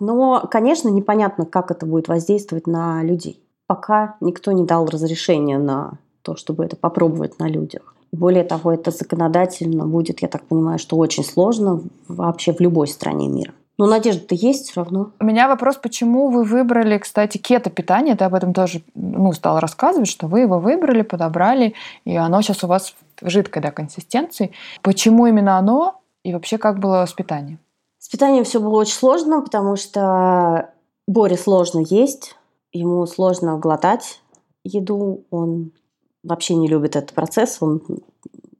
Но, 0.00 0.46
конечно, 0.50 0.90
непонятно, 0.90 1.46
как 1.46 1.70
это 1.70 1.86
будет 1.86 2.08
воздействовать 2.08 2.66
на 2.66 3.02
людей. 3.02 3.42
Пока 3.66 4.16
никто 4.20 4.52
не 4.52 4.64
дал 4.64 4.86
разрешения 4.86 5.58
на 5.58 5.98
то, 6.22 6.36
чтобы 6.36 6.64
это 6.64 6.76
попробовать 6.76 7.38
на 7.38 7.48
людях. 7.48 7.94
Более 8.12 8.44
того, 8.44 8.72
это 8.72 8.90
законодательно 8.90 9.86
будет, 9.86 10.22
я 10.22 10.28
так 10.28 10.44
понимаю, 10.44 10.78
что 10.78 10.96
очень 10.96 11.24
сложно 11.24 11.80
вообще 12.08 12.52
в 12.52 12.60
любой 12.60 12.88
стране 12.88 13.28
мира. 13.28 13.52
Но 13.78 13.86
надежда-то 13.86 14.34
есть 14.34 14.70
все 14.70 14.82
равно. 14.82 15.12
У 15.20 15.24
меня 15.24 15.48
вопрос, 15.48 15.76
почему 15.76 16.28
вы 16.28 16.44
выбрали, 16.44 16.98
кстати, 16.98 17.38
кето-питание? 17.38 18.14
Ты 18.14 18.24
об 18.24 18.34
этом 18.34 18.52
тоже 18.52 18.82
ну, 18.94 19.32
стал 19.32 19.58
рассказывать, 19.58 20.08
что 20.08 20.26
вы 20.26 20.40
его 20.40 20.58
выбрали, 20.58 21.00
подобрали, 21.00 21.72
и 22.04 22.14
оно 22.14 22.42
сейчас 22.42 22.62
у 22.62 22.66
вас 22.66 22.94
в 23.22 23.30
жидкой 23.30 23.62
да, 23.62 23.70
консистенции. 23.70 24.52
Почему 24.82 25.26
именно 25.26 25.56
оно? 25.56 26.00
И 26.24 26.34
вообще, 26.34 26.58
как 26.58 26.78
было 26.78 27.06
с 27.06 27.14
питанием? 27.14 27.58
С 27.98 28.10
питанием 28.10 28.44
все 28.44 28.60
было 28.60 28.80
очень 28.80 28.94
сложно, 28.96 29.40
потому 29.40 29.76
что 29.76 30.70
Боре 31.06 31.38
сложно 31.38 31.80
есть, 31.88 32.36
ему 32.72 33.06
сложно 33.06 33.56
глотать 33.56 34.20
еду, 34.62 35.24
он 35.30 35.72
вообще 36.22 36.54
не 36.54 36.68
любит 36.68 36.96
этот 36.96 37.14
процесс. 37.14 37.58
Он 37.60 37.82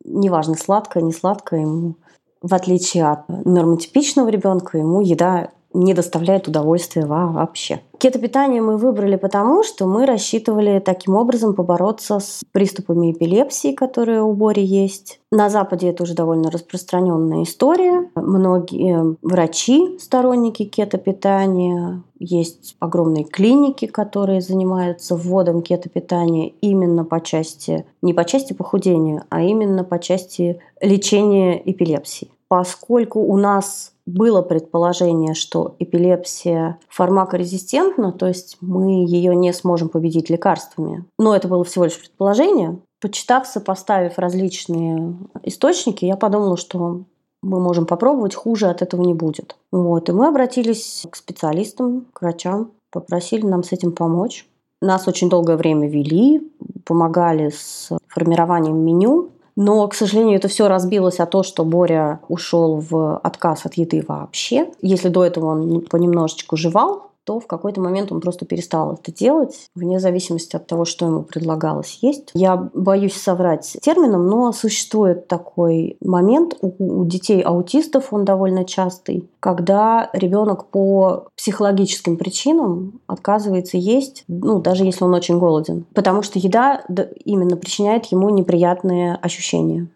неважно, 0.05 0.55
сладкое, 0.55 1.03
не 1.03 1.13
сладкое, 1.13 1.61
ему, 1.61 1.97
в 2.43 2.55
отличие 2.55 3.07
от 3.07 3.29
нормотипичного 3.29 4.29
ребенка, 4.29 4.79
ему 4.79 5.01
еда 5.01 5.51
не 5.73 5.95
доставляет 5.95 6.49
удовольствия 6.49 7.07
вообще. 7.07 7.81
Кетопитание 7.99 8.63
мы 8.63 8.79
выбрали 8.79 9.17
потому, 9.17 9.63
что 9.63 9.87
мы 9.87 10.07
рассчитывали 10.07 10.81
таким 10.81 11.17
образом 11.17 11.55
побороться 11.55 12.19
с 12.19 12.41
приступами 12.51 13.13
эпилепсии, 13.13 13.75
которые 13.75 14.23
у 14.23 14.33
Бори 14.33 14.65
есть. 14.65 15.21
На 15.31 15.51
Западе 15.51 15.91
это 15.91 16.05
уже 16.05 16.15
довольно 16.15 16.51
распространенная 16.51 17.43
история. 17.43 18.11
Многие 18.15 19.17
врачи, 19.23 19.99
сторонники 20.01 20.65
кетопитания, 20.65 22.03
есть 22.19 22.77
огромные 22.81 23.25
клиники, 23.25 23.87
которые 23.87 24.41
занимаются 24.41 25.15
вводом 25.15 25.63
кетопитания 25.63 26.53
именно 26.61 27.05
по 27.05 27.21
части, 27.21 27.85
не 28.03 28.15
по 28.15 28.25
части 28.25 28.53
похудения, 28.53 29.25
а 29.29 29.43
именно 29.43 29.85
по 29.85 29.99
части 29.99 30.59
лечения 30.81 31.61
эпилепсии. 31.65 32.31
Поскольку 32.49 33.21
у 33.21 33.37
нас 33.37 33.90
было 34.07 34.43
предположение, 34.43 35.35
что 35.35 35.77
эпилепсия 35.79 36.79
фармакорезистентна, 36.89 38.13
то 38.13 38.27
есть 38.27 38.57
мы 38.61 39.05
ее 39.05 39.35
не 39.37 39.53
сможем 39.53 39.89
победить 39.89 40.31
лекарствами. 40.31 41.05
Но 41.19 41.35
это 41.35 41.49
было 41.49 41.65
всего 41.65 41.85
лишь 41.85 41.99
предположение. 41.99 42.79
Почитав, 43.01 43.47
сопоставив 43.47 44.19
различные 44.19 45.17
источники, 45.43 46.05
я 46.05 46.17
подумала, 46.17 46.57
что 46.57 47.05
мы 47.43 47.61
можем 47.61 47.87
попробовать, 47.87 48.35
хуже 48.35 48.67
от 48.67 48.83
этого 48.83 49.03
не 49.03 49.15
будет. 49.15 49.57
Вот. 49.73 50.09
И 50.09 50.13
мы 50.13 50.29
обратились 50.29 51.07
к 51.11 51.17
специалистам, 51.17 52.07
к 52.13 52.21
врачам, 52.21 52.73
попросили 52.91 53.47
нам 53.47 53.63
с 53.63 53.73
этим 53.73 53.93
помочь. 53.93 54.47
Нас 54.83 55.09
очень 55.09 55.29
долгое 55.29 55.57
время 55.57 55.89
вели, 55.89 56.43
помогали 56.85 57.51
с 57.51 57.91
формированием 58.09 58.77
меню, 58.77 59.31
но, 59.63 59.87
к 59.89 59.95
сожалению, 59.95 60.37
это 60.39 60.49
все 60.49 60.69
разбилось 60.69 61.21
о 61.21 61.27
том, 61.27 61.45
что 61.45 61.67
Боря 61.67 62.21
ушел 62.29 62.77
в 62.81 63.19
отказ 63.19 63.67
от 63.67 63.75
еды 63.75 64.03
вообще. 64.09 64.71
Если 64.81 65.11
до 65.11 65.23
этого 65.23 65.49
он 65.49 65.83
понемножечку 65.83 66.57
жевал, 66.57 67.10
то 67.31 67.39
в 67.39 67.47
какой-то 67.47 67.81
момент 67.81 68.11
он 68.11 68.21
просто 68.21 68.45
перестал 68.45 68.95
это 68.95 69.13
делать, 69.13 69.69
вне 69.77 70.01
зависимости 70.01 70.57
от 70.57 70.67
того, 70.67 70.85
что 70.85 71.07
ему 71.07 71.23
предлагалось 71.23 72.01
есть. 72.03 72.31
Я 72.35 72.57
боюсь 72.57 73.15
соврать 73.15 73.77
термином, 73.81 74.27
но 74.27 74.51
существует 74.51 75.29
такой 75.29 75.97
момент 76.01 76.57
у, 76.61 77.03
у 77.03 77.05
детей 77.05 77.41
аутистов, 77.41 78.13
он 78.13 78.25
довольно 78.25 78.65
частый, 78.65 79.31
когда 79.39 80.11
ребенок 80.13 80.71
по 80.71 81.29
психологическим 81.37 82.17
причинам 82.17 83.01
отказывается 83.07 83.77
есть, 83.77 84.25
ну, 84.27 84.61
даже 84.61 84.85
если 84.85 85.05
он 85.05 85.15
очень 85.15 85.39
голоден, 85.39 85.85
потому 85.95 86.23
что 86.23 86.41
еда 86.41 86.83
именно 87.25 87.57
причиняет 87.57 88.07
ему 88.07 88.29
неприятные 88.31 89.15
ощущения. 89.15 89.87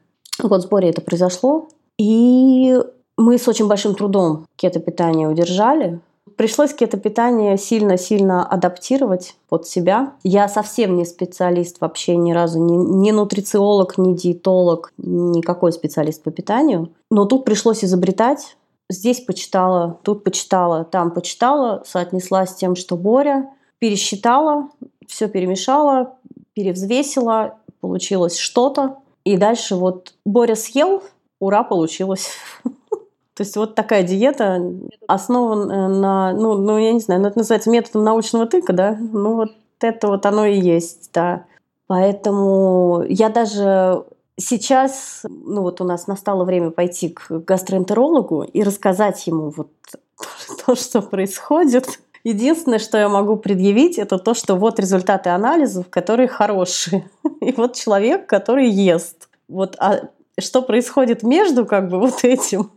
Вот 0.41 0.61
в 0.61 0.67
сборе 0.67 0.91
это 0.91 1.01
произошло, 1.01 1.67
и 1.99 2.79
мы 3.17 3.39
с 3.39 3.49
очень 3.49 3.67
большим 3.67 3.97
трудом 3.97 4.47
кето-питание 4.55 5.29
удержали, 5.29 5.99
Пришлось 6.37 6.75
кето-питание 6.75 7.57
сильно-сильно 7.57 8.45
адаптировать 8.47 9.37
под 9.49 9.67
себя. 9.67 10.15
Я 10.25 10.49
совсем 10.49 10.97
не 10.97 11.05
специалист 11.05 11.81
вообще 11.81 12.17
ни 12.17 12.33
разу, 12.33 12.59
ни, 12.59 12.75
ни 12.75 13.11
нутрициолог, 13.13 13.99
ни 13.99 14.15
диетолог, 14.15 14.93
никакой 14.97 15.73
специалист 15.73 16.23
по 16.23 16.31
питанию. 16.31 16.91
Но 17.11 17.25
тут 17.25 17.45
пришлось 17.45 17.85
изобретать. 17.85 18.57
Здесь 18.91 19.21
почитала, 19.21 19.99
тут 20.03 20.25
почитала, 20.25 20.85
там 20.85 21.11
почитала, 21.11 21.83
соотнесла 21.87 22.47
с 22.47 22.55
тем, 22.55 22.77
что 22.77 22.97
Боря, 22.97 23.51
пересчитала, 23.79 24.69
все 25.07 25.29
перемешала, 25.29 26.17
перевзвесила, 26.55 27.59
получилось 27.81 28.37
что-то. 28.39 28.97
И 29.25 29.37
дальше 29.37 29.77
вот 29.77 30.15
Боря 30.25 30.55
съел, 30.55 31.03
ура, 31.39 31.63
получилось. 31.63 32.31
То 33.35 33.43
есть 33.43 33.57
вот 33.57 33.75
такая 33.75 34.05
диета 34.05 34.63
основана 35.09 35.89
на, 35.89 36.33
ну, 36.33 36.55
ну 36.55 36.79
я 36.79 36.93
не 36.93 37.01
знаю, 37.01 37.21
ну, 37.21 37.29
это 37.29 37.39
называется 37.39 37.71
методом 37.71 38.05
научного 38.05 38.47
тыка, 38.47 38.73
да? 38.73 38.97
Ну 38.99 39.35
вот 39.35 39.51
это 39.81 40.07
вот 40.09 40.25
оно 40.25 40.47
и 40.47 40.59
есть, 40.59 41.11
да. 41.13 41.45
Поэтому 41.89 43.05
я 43.09 43.29
даже 43.29 44.05
сейчас, 44.37 45.23
ну 45.29 45.63
вот 45.63 45.81
у 45.81 45.85
нас 45.85 46.07
настало 46.07 46.45
время 46.45 46.71
пойти 46.71 47.11
к 47.11 47.31
гастроэнтерологу 47.31 48.43
и 48.43 48.63
рассказать 48.63 49.27
ему 49.27 49.51
вот 49.51 49.71
то, 50.67 50.75
что 50.75 51.03
происходит. 51.03 51.87
Единственное, 52.23 52.79
что 52.79 52.97
я 52.97 53.09
могу 53.09 53.37
предъявить, 53.37 53.99
это 53.99 54.19
то, 54.19 54.33
что 54.33 54.55
вот 54.57 54.81
результаты 54.81 55.29
анализов, 55.29 55.91
которые 55.91 56.27
хорошие. 56.27 57.11
И 57.41 57.53
вот 57.53 57.75
человек, 57.75 58.27
который 58.27 58.71
ест. 58.71 59.29
Вот 59.47 59.77
а 59.79 60.09
что 60.39 60.63
происходит 60.63 61.23
между 61.23 61.67
как 61.67 61.91
бы 61.91 61.99
вот 61.99 62.25
этим, 62.25 62.71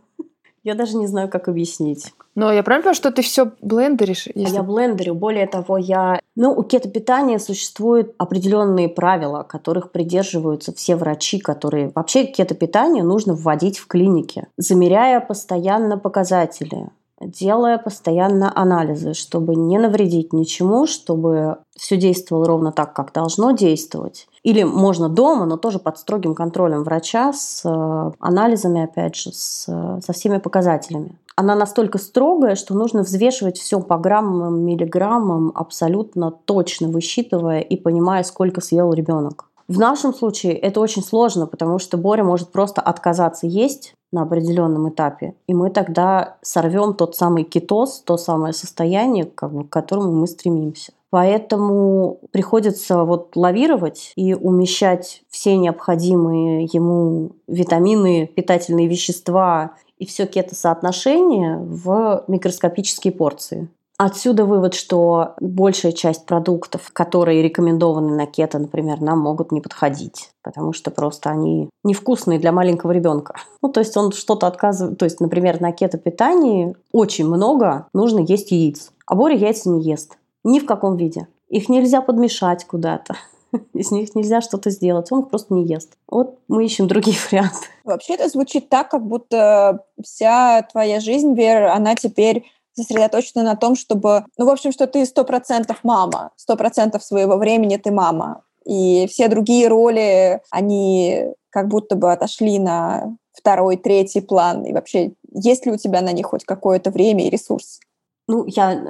я 0.64 0.74
даже 0.74 0.96
не 0.96 1.06
знаю, 1.06 1.28
как 1.28 1.48
объяснить. 1.48 2.12
Но 2.34 2.52
я 2.52 2.62
правильно 2.62 2.82
понимаю, 2.84 2.94
что 2.94 3.10
ты 3.10 3.22
все 3.22 3.50
блендеришь? 3.62 4.28
Если... 4.34 4.54
А 4.54 4.58
я 4.58 4.62
блендерю. 4.62 5.14
Более 5.14 5.46
того, 5.46 5.76
я... 5.76 6.20
Ну, 6.36 6.52
у 6.52 6.62
кетопитания 6.62 7.38
существуют 7.38 8.14
определенные 8.18 8.88
правила, 8.88 9.42
которых 9.42 9.90
придерживаются 9.90 10.72
все 10.72 10.96
врачи, 10.96 11.38
которые... 11.38 11.90
Вообще 11.94 12.24
кетопитание 12.24 13.02
нужно 13.02 13.34
вводить 13.34 13.78
в 13.78 13.86
клинике, 13.88 14.46
замеряя 14.56 15.20
постоянно 15.20 15.98
показатели 15.98 16.90
делая 17.20 17.78
постоянно 17.78 18.52
анализы, 18.54 19.14
чтобы 19.14 19.56
не 19.56 19.78
навредить 19.78 20.32
ничему, 20.32 20.86
чтобы 20.86 21.58
все 21.76 21.96
действовало 21.96 22.46
ровно 22.46 22.72
так, 22.72 22.94
как 22.94 23.12
должно 23.12 23.52
действовать. 23.52 24.28
Или 24.48 24.62
можно 24.62 25.10
дома, 25.10 25.44
но 25.44 25.58
тоже 25.58 25.78
под 25.78 25.98
строгим 25.98 26.34
контролем 26.34 26.82
врача 26.82 27.34
с 27.34 27.60
э, 27.66 28.10
анализами, 28.18 28.84
опять 28.84 29.14
же, 29.14 29.30
с, 29.30 29.64
со 30.00 30.12
всеми 30.14 30.38
показателями. 30.38 31.18
Она 31.36 31.54
настолько 31.54 31.98
строгая, 31.98 32.54
что 32.54 32.74
нужно 32.74 33.02
взвешивать 33.02 33.58
все 33.58 33.78
по 33.78 33.98
граммам, 33.98 34.64
миллиграммам, 34.64 35.52
абсолютно 35.54 36.30
точно 36.30 36.88
высчитывая 36.88 37.60
и 37.60 37.76
понимая, 37.76 38.22
сколько 38.22 38.62
съел 38.62 38.94
ребенок. 38.94 39.44
В 39.68 39.78
нашем 39.78 40.14
случае 40.14 40.54
это 40.54 40.80
очень 40.80 41.02
сложно, 41.02 41.46
потому 41.46 41.78
что 41.78 41.98
Боря 41.98 42.24
может 42.24 42.50
просто 42.50 42.80
отказаться 42.80 43.46
есть 43.46 43.92
на 44.12 44.22
определенном 44.22 44.88
этапе, 44.88 45.34
и 45.46 45.52
мы 45.52 45.68
тогда 45.68 46.38
сорвем 46.40 46.94
тот 46.94 47.14
самый 47.14 47.44
кетоз, 47.44 48.00
то 48.00 48.16
самое 48.16 48.54
состояние, 48.54 49.26
как 49.26 49.52
бы, 49.52 49.64
к 49.64 49.68
которому 49.68 50.10
мы 50.12 50.26
стремимся. 50.26 50.92
Поэтому 51.10 52.20
приходится 52.32 53.04
вот 53.04 53.34
лавировать 53.34 54.12
и 54.14 54.34
умещать 54.34 55.22
все 55.30 55.56
необходимые 55.56 56.68
ему 56.70 57.32
витамины, 57.46 58.26
питательные 58.26 58.88
вещества 58.88 59.72
и 59.96 60.06
все 60.06 60.26
кетосоотношение 60.26 61.58
в 61.58 62.24
микроскопические 62.28 63.12
порции. 63.12 63.68
Отсюда 64.00 64.44
вывод, 64.44 64.74
что 64.74 65.34
большая 65.40 65.90
часть 65.90 66.24
продуктов, 66.24 66.90
которые 66.92 67.42
рекомендованы 67.42 68.14
на 68.14 68.26
кето, 68.26 68.60
например, 68.60 69.00
нам 69.00 69.18
могут 69.18 69.50
не 69.50 69.60
подходить, 69.60 70.30
потому 70.44 70.72
что 70.72 70.92
просто 70.92 71.30
они 71.30 71.68
невкусные 71.82 72.38
для 72.38 72.52
маленького 72.52 72.92
ребенка. 72.92 73.34
Ну, 73.60 73.70
то 73.70 73.80
есть 73.80 73.96
он 73.96 74.12
что-то 74.12 74.46
отказывает. 74.46 74.98
То 74.98 75.04
есть, 75.04 75.20
например, 75.20 75.60
на 75.60 75.72
кето-питании 75.72 76.76
очень 76.92 77.26
много 77.26 77.88
нужно 77.92 78.20
есть 78.20 78.52
яиц, 78.52 78.92
а 79.04 79.16
Боря 79.16 79.34
яйца 79.34 79.68
не 79.68 79.82
ест. 79.82 80.16
Ни 80.48 80.60
в 80.60 80.64
каком 80.64 80.96
виде. 80.96 81.28
Их 81.50 81.68
нельзя 81.68 82.00
подмешать 82.00 82.64
куда-то. 82.64 83.16
Из 83.74 83.90
них 83.90 84.14
нельзя 84.14 84.40
что-то 84.40 84.70
сделать. 84.70 85.12
Он 85.12 85.20
их 85.20 85.28
просто 85.28 85.52
не 85.52 85.66
ест. 85.66 85.92
Вот 86.08 86.38
мы 86.48 86.64
ищем 86.64 86.88
другие 86.88 87.18
варианты. 87.30 87.66
Вообще 87.84 88.14
это 88.14 88.28
звучит 88.28 88.70
так, 88.70 88.90
как 88.90 89.06
будто 89.06 89.84
вся 90.02 90.62
твоя 90.62 91.00
жизнь, 91.00 91.34
Вера, 91.34 91.74
она 91.74 91.94
теперь 91.96 92.46
сосредоточена 92.72 93.42
на 93.42 93.56
том, 93.56 93.76
чтобы, 93.76 94.24
ну, 94.38 94.46
в 94.46 94.48
общем, 94.48 94.72
что 94.72 94.86
ты 94.86 95.04
сто 95.04 95.24
процентов 95.24 95.80
мама, 95.82 96.30
сто 96.36 96.56
процентов 96.56 97.04
своего 97.04 97.36
времени 97.36 97.76
ты 97.76 97.90
мама. 97.90 98.42
И 98.64 99.06
все 99.08 99.28
другие 99.28 99.68
роли, 99.68 100.40
они 100.50 101.26
как 101.50 101.68
будто 101.68 101.94
бы 101.94 102.10
отошли 102.10 102.58
на 102.58 103.16
второй, 103.32 103.76
третий 103.76 104.22
план. 104.22 104.64
И 104.64 104.72
вообще, 104.72 105.12
есть 105.30 105.66
ли 105.66 105.72
у 105.72 105.76
тебя 105.76 106.00
на 106.00 106.12
них 106.12 106.24
хоть 106.24 106.46
какое-то 106.46 106.90
время 106.90 107.26
и 107.26 107.30
ресурс? 107.30 107.80
Ну, 108.28 108.46
я 108.46 108.82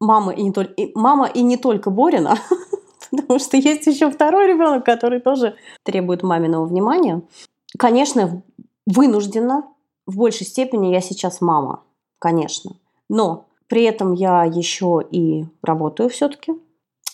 мама 0.00 0.32
и 0.32 0.42
не 0.42 0.52
только, 0.52 0.74
мама 0.94 1.26
и 1.26 1.42
не 1.42 1.56
только 1.56 1.90
Борина, 1.90 2.36
потому 3.10 3.38
что 3.38 3.56
есть 3.56 3.86
еще 3.86 4.10
второй 4.10 4.46
ребенок, 4.48 4.84
который 4.84 5.20
тоже 5.20 5.54
требует 5.84 6.22
маминого 6.22 6.64
внимания. 6.64 7.22
Конечно, 7.78 8.42
вынуждена, 8.86 9.64
в 10.06 10.16
большей 10.16 10.46
степени 10.46 10.88
я 10.88 11.00
сейчас 11.00 11.40
мама, 11.40 11.82
конечно. 12.18 12.72
Но 13.08 13.46
при 13.68 13.84
этом 13.84 14.14
я 14.14 14.44
еще 14.44 15.00
и 15.08 15.44
работаю 15.62 16.08
все-таки. 16.08 16.52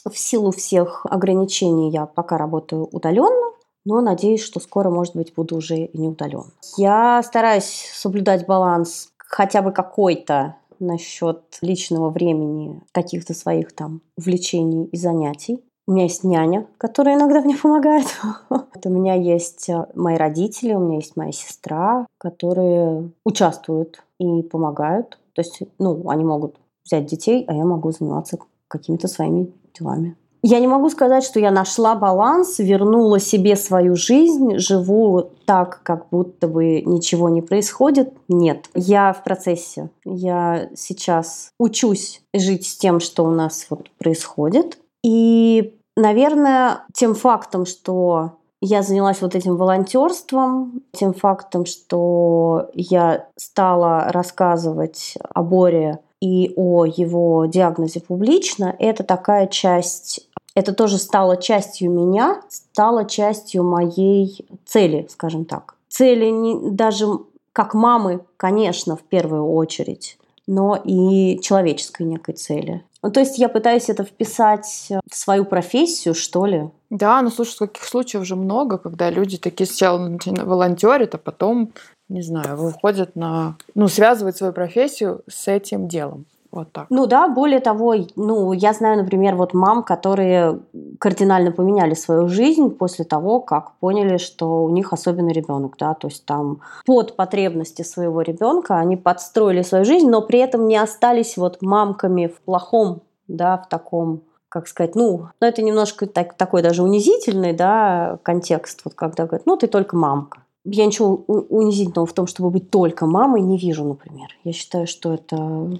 В 0.08 0.16
силу 0.16 0.52
всех 0.52 1.04
ограничений 1.04 1.90
я 1.90 2.06
пока 2.06 2.38
работаю 2.38 2.88
удаленно, 2.92 3.52
но 3.84 4.00
надеюсь, 4.00 4.42
что 4.42 4.60
скоро, 4.60 4.88
может 4.88 5.14
быть, 5.16 5.34
буду 5.34 5.56
уже 5.56 5.76
и 5.76 5.98
не 5.98 6.08
удален. 6.08 6.44
Я 6.76 7.22
стараюсь 7.22 7.90
соблюдать 7.92 8.46
баланс 8.46 9.10
хотя 9.18 9.62
бы 9.62 9.72
какой-то 9.72 10.56
насчет 10.78 11.42
личного 11.62 12.10
времени, 12.10 12.80
каких-то 12.92 13.34
своих 13.34 13.72
там 13.72 14.02
увлечений 14.16 14.86
и 14.86 14.96
занятий. 14.96 15.62
У 15.86 15.92
меня 15.92 16.04
есть 16.04 16.24
няня, 16.24 16.66
которая 16.78 17.16
иногда 17.16 17.40
мне 17.44 17.56
помогает. 17.56 18.06
У 18.50 18.88
меня 18.88 19.14
есть 19.14 19.68
э, 19.68 19.86
мои 19.94 20.16
родители, 20.16 20.74
у 20.74 20.80
меня 20.80 20.96
есть 20.96 21.16
моя 21.16 21.32
сестра, 21.32 22.06
которые 22.18 23.10
участвуют 23.24 24.02
и 24.18 24.42
помогают. 24.42 25.18
То 25.34 25.42
есть, 25.42 25.60
ну, 25.78 26.08
они 26.08 26.24
могут 26.24 26.56
взять 26.84 27.06
детей, 27.06 27.44
а 27.46 27.54
я 27.54 27.64
могу 27.64 27.90
заниматься 27.92 28.38
какими-то 28.68 29.08
своими 29.08 29.52
делами. 29.78 30.16
Я 30.48 30.60
не 30.60 30.68
могу 30.68 30.90
сказать, 30.90 31.24
что 31.24 31.40
я 31.40 31.50
нашла 31.50 31.96
баланс, 31.96 32.60
вернула 32.60 33.18
себе 33.18 33.56
свою 33.56 33.96
жизнь, 33.96 34.58
живу 34.58 35.32
так, 35.44 35.80
как 35.82 36.08
будто 36.10 36.46
бы 36.46 36.82
ничего 36.82 37.28
не 37.28 37.42
происходит. 37.42 38.12
Нет, 38.28 38.66
я 38.72 39.12
в 39.12 39.24
процессе. 39.24 39.90
Я 40.04 40.68
сейчас 40.76 41.50
учусь 41.58 42.22
жить 42.32 42.64
с 42.64 42.76
тем, 42.76 43.00
что 43.00 43.24
у 43.24 43.30
нас 43.30 43.66
вот 43.70 43.90
происходит. 43.98 44.78
И, 45.02 45.74
наверное, 45.96 46.84
тем 46.94 47.16
фактом, 47.16 47.66
что 47.66 48.34
я 48.60 48.82
занялась 48.82 49.22
вот 49.22 49.34
этим 49.34 49.56
волонтерством, 49.56 50.80
тем 50.92 51.12
фактом, 51.12 51.66
что 51.66 52.70
я 52.72 53.26
стала 53.34 54.12
рассказывать 54.12 55.18
о 55.34 55.42
Боре 55.42 55.98
и 56.20 56.52
о 56.56 56.84
его 56.84 57.46
диагнозе 57.46 58.00
публично, 58.00 58.74
это 58.78 59.04
такая 59.04 59.46
часть, 59.46 60.28
это 60.54 60.72
тоже 60.72 60.98
стало 60.98 61.36
частью 61.36 61.90
меня, 61.90 62.40
стало 62.48 63.04
частью 63.04 63.64
моей 63.64 64.46
цели, 64.64 65.06
скажем 65.10 65.44
так. 65.44 65.74
Цели 65.88 66.26
не, 66.30 66.70
даже 66.70 67.06
как 67.52 67.74
мамы, 67.74 68.20
конечно, 68.36 68.96
в 68.96 69.02
первую 69.02 69.50
очередь, 69.52 70.18
но 70.46 70.80
и 70.82 71.38
человеческой 71.40 72.04
некой 72.04 72.34
цели. 72.34 72.84
Ну, 73.02 73.10
то 73.10 73.20
есть 73.20 73.38
я 73.38 73.48
пытаюсь 73.48 73.88
это 73.88 74.04
вписать 74.04 74.88
в 75.08 75.14
свою 75.14 75.44
профессию, 75.44 76.14
что 76.14 76.46
ли. 76.46 76.70
Да, 76.90 77.20
ну 77.22 77.30
слушай, 77.30 77.58
таких 77.58 77.84
случаев 77.84 78.22
уже 78.22 78.36
много, 78.36 78.78
когда 78.78 79.10
люди 79.10 79.38
такие 79.38 79.66
сначала 79.66 80.18
волонтерят, 80.22 81.14
а 81.14 81.18
потом, 81.18 81.72
не 82.08 82.22
знаю, 82.22 82.56
выходят 82.56 83.16
на... 83.16 83.56
Ну, 83.74 83.88
связывают 83.88 84.36
свою 84.36 84.52
профессию 84.52 85.22
с 85.28 85.48
этим 85.48 85.88
делом. 85.88 86.26
Вот 86.50 86.72
так. 86.72 86.86
Ну 86.90 87.06
да, 87.06 87.28
более 87.28 87.60
того, 87.60 87.94
ну, 88.16 88.52
я 88.52 88.72
знаю, 88.72 88.98
например, 88.98 89.34
вот 89.36 89.54
мам, 89.54 89.82
которые 89.82 90.60
кардинально 90.98 91.52
поменяли 91.52 91.94
свою 91.94 92.28
жизнь 92.28 92.70
после 92.70 93.04
того, 93.04 93.40
как 93.40 93.72
поняли, 93.80 94.16
что 94.16 94.64
у 94.64 94.70
них 94.70 94.92
особенный 94.92 95.32
ребенок, 95.32 95.76
да, 95.78 95.94
то 95.94 96.08
есть 96.08 96.24
там 96.24 96.60
под 96.84 97.16
потребности 97.16 97.82
своего 97.82 98.22
ребенка 98.22 98.76
они 98.78 98.96
подстроили 98.96 99.62
свою 99.62 99.84
жизнь, 99.84 100.08
но 100.08 100.22
при 100.22 100.38
этом 100.38 100.66
не 100.66 100.76
остались 100.76 101.36
вот 101.36 101.62
мамками 101.62 102.26
в 102.28 102.40
плохом, 102.40 103.02
да, 103.28 103.58
в 103.58 103.68
таком 103.68 104.22
как 104.48 104.68
сказать, 104.68 104.94
ну, 104.94 105.28
ну 105.38 105.46
это 105.46 105.60
немножко 105.60 106.06
так, 106.06 106.34
такой 106.34 106.62
даже 106.62 106.82
унизительный, 106.82 107.52
да, 107.52 108.18
контекст, 108.22 108.82
вот 108.84 108.94
когда 108.94 109.26
говорят, 109.26 109.44
ну, 109.44 109.56
ты 109.56 109.66
только 109.66 109.96
мамка. 109.96 110.40
Я 110.64 110.86
ничего 110.86 111.14
унизительного 111.26 112.06
в 112.06 112.12
том, 112.12 112.26
чтобы 112.26 112.50
быть 112.50 112.70
только 112.70 113.06
мамой, 113.06 113.42
не 113.42 113.58
вижу, 113.58 113.84
например. 113.84 114.28
Я 114.44 114.52
считаю, 114.52 114.86
что 114.86 115.14
это 115.14 115.78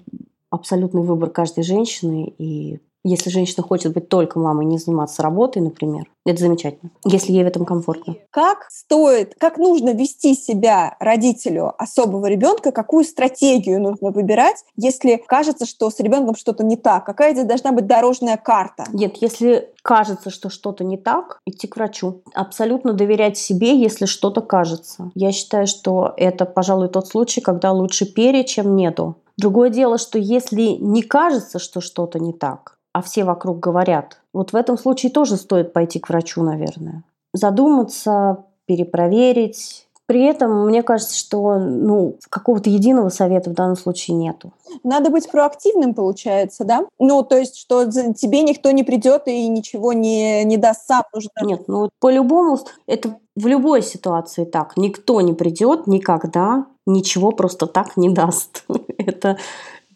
абсолютный 0.51 1.03
выбор 1.03 1.30
каждой 1.30 1.64
женщины, 1.64 2.34
и 2.38 2.80
если 3.09 3.30
женщина 3.30 3.62
хочет 3.62 3.92
быть 3.94 4.09
только 4.09 4.40
мамой, 4.40 4.66
не 4.66 4.78
заниматься 4.78 5.22
работой, 5.22 5.62
например, 5.62 6.11
это 6.24 6.40
замечательно, 6.40 6.90
если 7.05 7.30
ей 7.30 7.44
в 7.44 7.47
этом 7.47 7.64
комфортно. 7.64 8.16
Как 8.30 8.66
стоит, 8.68 9.36
как 9.38 9.59
нужно 9.59 9.90
вести 9.94 10.34
себя 10.34 10.97
родителю 10.99 11.72
особого 11.78 12.26
ребенка, 12.26 12.72
какую 12.72 13.05
стратегию 13.05 13.80
нужно 13.80 14.11
выбирать, 14.11 14.64
если 14.74 15.22
кажется, 15.28 15.66
что 15.66 15.88
с 15.88 16.01
ребенком 16.01 16.34
что-то 16.34 16.64
не 16.64 16.76
так? 16.76 17.07
Какая 17.07 17.32
здесь 17.32 17.47
должна 17.47 17.70
быть 17.70 17.86
дорожная 17.86 18.36
карта? 18.36 18.86
Нет, 18.92 19.18
если 19.20 19.70
кажется, 19.82 20.30
что 20.30 20.51
что-то 20.51 20.82
не 20.82 20.97
так, 20.97 21.38
идти 21.47 21.68
к 21.68 21.76
врачу. 21.76 22.22
Абсолютно 22.34 22.92
доверять 22.92 23.38
себе, 23.38 23.80
если 23.80 24.07
что-то 24.07 24.40
кажется. 24.40 25.12
Я 25.14 25.30
считаю, 25.30 25.68
что 25.68 26.12
это, 26.16 26.44
пожалуй, 26.44 26.88
тот 26.88 27.07
случай, 27.07 27.40
когда 27.40 27.70
лучше 27.70 28.05
пере, 28.05 28.42
чем 28.42 28.74
нету. 28.74 29.14
Другое 29.39 29.70
дело, 29.70 29.99
что 29.99 30.18
если 30.18 30.62
не 30.62 31.03
кажется, 31.03 31.59
что 31.59 31.80
что-то 31.80 32.18
не 32.18 32.32
так, 32.32 32.78
а 32.93 33.03
все 33.03 33.24
вокруг 33.24 33.61
говорят, 33.61 34.20
вот 34.32 34.53
в 34.53 34.57
этом 34.57 34.78
случае 34.78 35.12
тоже 35.12 35.37
стоит 35.37 35.72
пойти 35.72 35.99
к 35.99 36.09
врачу, 36.09 36.43
наверное. 36.43 37.05
Задуматься, 37.34 38.45
перепроверить, 38.64 39.87
при 40.07 40.22
этом 40.22 40.66
мне 40.66 40.84
кажется, 40.84 41.16
что 41.16 41.59
ну, 41.59 42.16
какого-то 42.30 42.70
единого 42.70 43.09
совета 43.09 43.51
в 43.51 43.55
данном 43.55 43.76
случае 43.76 44.16
нету. 44.16 44.53
Надо 44.84 45.11
быть 45.11 45.28
проактивным, 45.28 45.95
получается, 45.95 46.64
да? 46.64 46.87
Ну, 47.01 47.24
то 47.24 47.37
есть, 47.37 47.57
что 47.57 47.91
тебе 47.91 48.43
никто 48.43 48.70
не 48.70 48.84
придет 48.84 49.26
и 49.26 49.49
ничего 49.49 49.93
не, 49.93 50.45
не 50.45 50.57
даст 50.57 50.87
сам. 50.87 51.03
Нужно... 51.12 51.30
Нет, 51.43 51.64
ну 51.66 51.91
по-любому 51.99 52.59
это 52.87 53.18
в 53.34 53.47
любой 53.49 53.82
ситуации 53.82 54.45
так. 54.45 54.76
Никто 54.76 55.20
не 55.20 55.34
придет 55.34 55.89
никогда, 55.89 56.66
ничего 56.87 57.32
просто 57.32 57.66
так 57.66 57.97
не 57.97 58.09
даст. 58.09 58.64
Это 59.17 59.39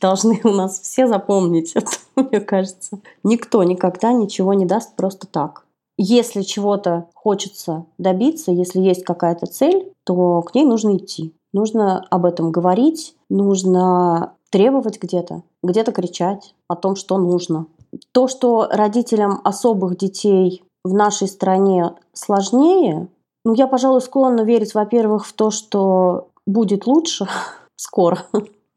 должны 0.00 0.40
у 0.44 0.50
нас 0.50 0.80
все 0.80 1.06
запомнить 1.06 1.72
это, 1.74 1.90
мне 2.16 2.40
кажется. 2.40 3.00
Никто 3.22 3.62
никогда 3.62 4.12
ничего 4.12 4.54
не 4.54 4.64
даст 4.64 4.96
просто 4.96 5.26
так. 5.26 5.66
Если 5.98 6.40
чего-то 6.42 7.08
хочется 7.14 7.84
добиться, 7.98 8.52
если 8.52 8.80
есть 8.80 9.04
какая-то 9.04 9.46
цель, 9.46 9.92
то 10.04 10.40
к 10.40 10.54
ней 10.54 10.64
нужно 10.64 10.96
идти. 10.96 11.34
Нужно 11.52 12.06
об 12.10 12.24
этом 12.24 12.52
говорить, 12.52 13.14
нужно 13.28 14.34
требовать 14.50 15.00
где-то, 15.00 15.42
где-то 15.62 15.92
кричать 15.92 16.54
о 16.68 16.76
том, 16.76 16.96
что 16.96 17.18
нужно. 17.18 17.66
То, 18.12 18.28
что 18.28 18.68
родителям 18.70 19.40
особых 19.44 19.98
детей 19.98 20.62
в 20.84 20.94
нашей 20.94 21.28
стране 21.28 21.92
сложнее. 22.14 23.08
Ну, 23.44 23.54
я, 23.54 23.66
пожалуй, 23.66 24.00
склонна 24.00 24.42
верить, 24.42 24.74
во-первых, 24.74 25.26
в 25.26 25.32
то, 25.34 25.50
что 25.50 26.28
будет 26.46 26.86
лучше 26.86 27.26
скоро. 27.76 28.26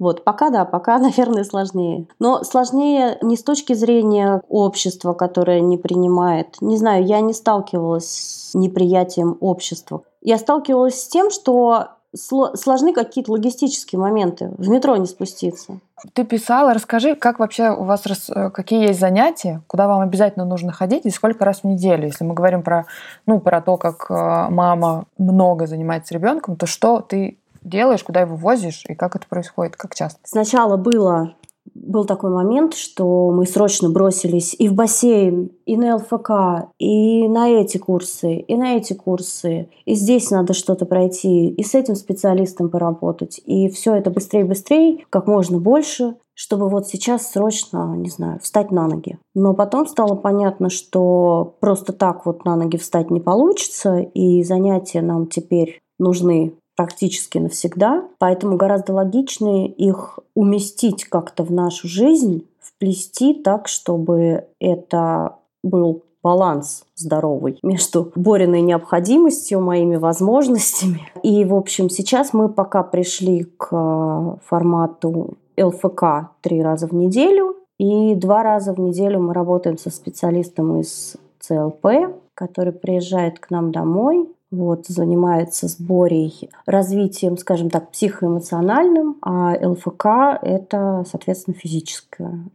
Вот, 0.04 0.26
пока 0.26 0.50
да, 0.50 0.66
пока, 0.66 1.00
наверное, 1.00 1.46
сложнее. 1.46 2.08
Но 2.20 2.44
сложнее 2.44 3.18
не 3.22 3.38
с 3.38 3.44
точки 3.44 3.72
зрения 3.72 4.42
общества, 4.50 5.14
которое 5.14 5.62
не 5.62 5.78
принимает. 5.78 6.58
Не 6.60 6.76
знаю, 6.76 7.06
я 7.06 7.22
не 7.22 7.34
сталкивалась 7.34 8.50
с 8.52 8.54
неприятием 8.54 9.38
общества. 9.40 10.04
Я 10.22 10.38
сталкивалась 10.38 11.02
с 11.02 11.08
тем, 11.08 11.32
что 11.32 11.88
сложны 12.16 12.94
какие-то 12.94 13.32
логистические 13.32 14.00
моменты. 14.00 14.52
В 14.58 14.68
метро 14.70 14.98
не 14.98 15.08
спуститься. 15.08 15.80
Ты 16.12 16.26
писала, 16.26 16.74
расскажи, 16.74 17.16
как 17.16 17.40
вообще 17.40 17.72
у 17.72 17.86
вас, 17.86 18.04
э, 18.30 18.50
какие 18.50 18.88
есть 18.88 19.00
занятия, 19.00 19.62
куда 19.68 19.88
вам 19.88 20.02
обязательно 20.02 20.44
нужно 20.44 20.74
ходить 20.74 21.06
и 21.06 21.10
сколько 21.10 21.46
раз 21.46 21.62
в 21.62 21.64
неделю. 21.64 22.06
Если 22.06 22.26
мы 22.26 22.34
говорим 22.34 22.62
про, 22.62 22.86
ну, 23.26 23.40
про 23.40 23.62
то, 23.62 23.78
как 23.78 24.08
э, 24.10 24.14
мама 24.50 25.06
много 25.18 25.66
занимается 25.66 26.14
ребенком, 26.14 26.58
то 26.58 26.66
что 26.66 27.00
ты 27.00 27.38
делаешь, 27.64 28.04
куда 28.04 28.22
его 28.22 28.36
возишь 28.36 28.84
и 28.88 28.96
как 28.96 29.16
это 29.16 29.28
происходит, 29.28 29.76
как 29.76 29.96
часто? 29.96 30.20
Сначала 30.24 30.78
было 30.78 31.36
был 31.74 32.06
такой 32.06 32.30
момент, 32.30 32.76
что 32.76 33.32
мы 33.32 33.46
срочно 33.46 33.90
бросились 33.90 34.56
и 34.58 34.68
в 34.68 34.74
бассейн, 34.74 35.52
и 35.66 35.78
на 35.78 35.96
ЛФК, 35.96 36.70
и 36.78 37.28
на 37.28 37.50
эти 37.50 37.78
курсы, 37.78 38.36
и 38.36 38.56
на 38.56 38.76
эти 38.76 38.94
курсы. 38.94 39.70
И 39.86 39.96
здесь 39.96 40.30
надо 40.30 40.54
что-то 40.54 40.86
пройти, 40.86 41.50
и 41.50 41.64
с 41.64 41.74
этим 41.74 41.96
специалистом 41.96 42.70
поработать. 42.70 43.40
И 43.46 43.70
все 43.70 43.96
это 43.96 44.12
быстрее-быстрее, 44.12 45.06
как 45.10 45.28
можно 45.28 45.60
больше, 45.60 46.16
чтобы 46.36 46.68
вот 46.70 46.88
сейчас 46.88 47.32
срочно, 47.32 47.96
не 47.96 48.10
знаю, 48.10 48.40
встать 48.42 48.72
на 48.72 48.88
ноги. 48.88 49.18
Но 49.34 49.54
потом 49.54 49.88
стало 49.88 50.16
понятно, 50.16 50.70
что 50.70 51.56
просто 51.60 51.94
так 51.94 52.26
вот 52.26 52.44
на 52.46 52.56
ноги 52.56 52.78
встать 52.78 53.12
не 53.12 53.20
получится, 53.20 54.00
и 54.00 54.44
занятия 54.44 55.02
нам 55.02 55.28
теперь 55.28 55.80
нужны 56.00 56.54
практически 56.76 57.38
навсегда, 57.38 58.04
поэтому 58.18 58.58
гораздо 58.58 58.94
логичнее 58.94 59.68
их 59.68 60.20
уместить 60.36 61.06
как-то 61.06 61.44
в 61.44 61.52
нашу 61.52 61.88
жизнь, 61.88 62.48
вплести 62.60 63.34
так, 63.34 63.68
чтобы 63.68 64.48
это 64.60 65.38
был 65.64 66.04
баланс 66.24 66.86
здоровый 66.96 67.60
между 67.62 68.12
Бориной 68.16 68.62
необходимостью, 68.62 69.60
моими 69.62 69.98
возможностями. 69.98 71.02
И, 71.22 71.44
в 71.46 71.54
общем, 71.54 71.90
сейчас 71.90 72.34
мы 72.34 72.50
пока 72.50 72.82
пришли 72.82 73.44
к 73.44 74.40
формату 74.46 75.38
ЛФК 75.60 76.32
три 76.42 76.64
раза 76.64 76.88
в 76.88 76.94
неделю, 76.94 77.58
и 77.78 78.16
два 78.16 78.44
раза 78.44 78.74
в 78.74 78.80
неделю 78.80 79.20
мы 79.20 79.34
работаем 79.34 79.78
со 79.78 79.90
специалистом 79.90 80.80
из 80.80 81.18
ЦЛП, 81.40 81.86
который 82.34 82.72
приезжает 82.72 83.40
к 83.40 83.50
нам 83.50 83.72
домой, 83.72 84.30
вот, 84.54 84.86
занимается 84.88 85.68
сборей 85.68 86.50
развитием, 86.66 87.38
скажем 87.38 87.70
так, 87.70 87.92
психоэмоциональным, 87.92 89.18
а 89.22 89.56
ЛФК– 89.62 90.06
это, 90.42 91.04
соответственно, 91.10 91.56
физическое. 91.56 92.46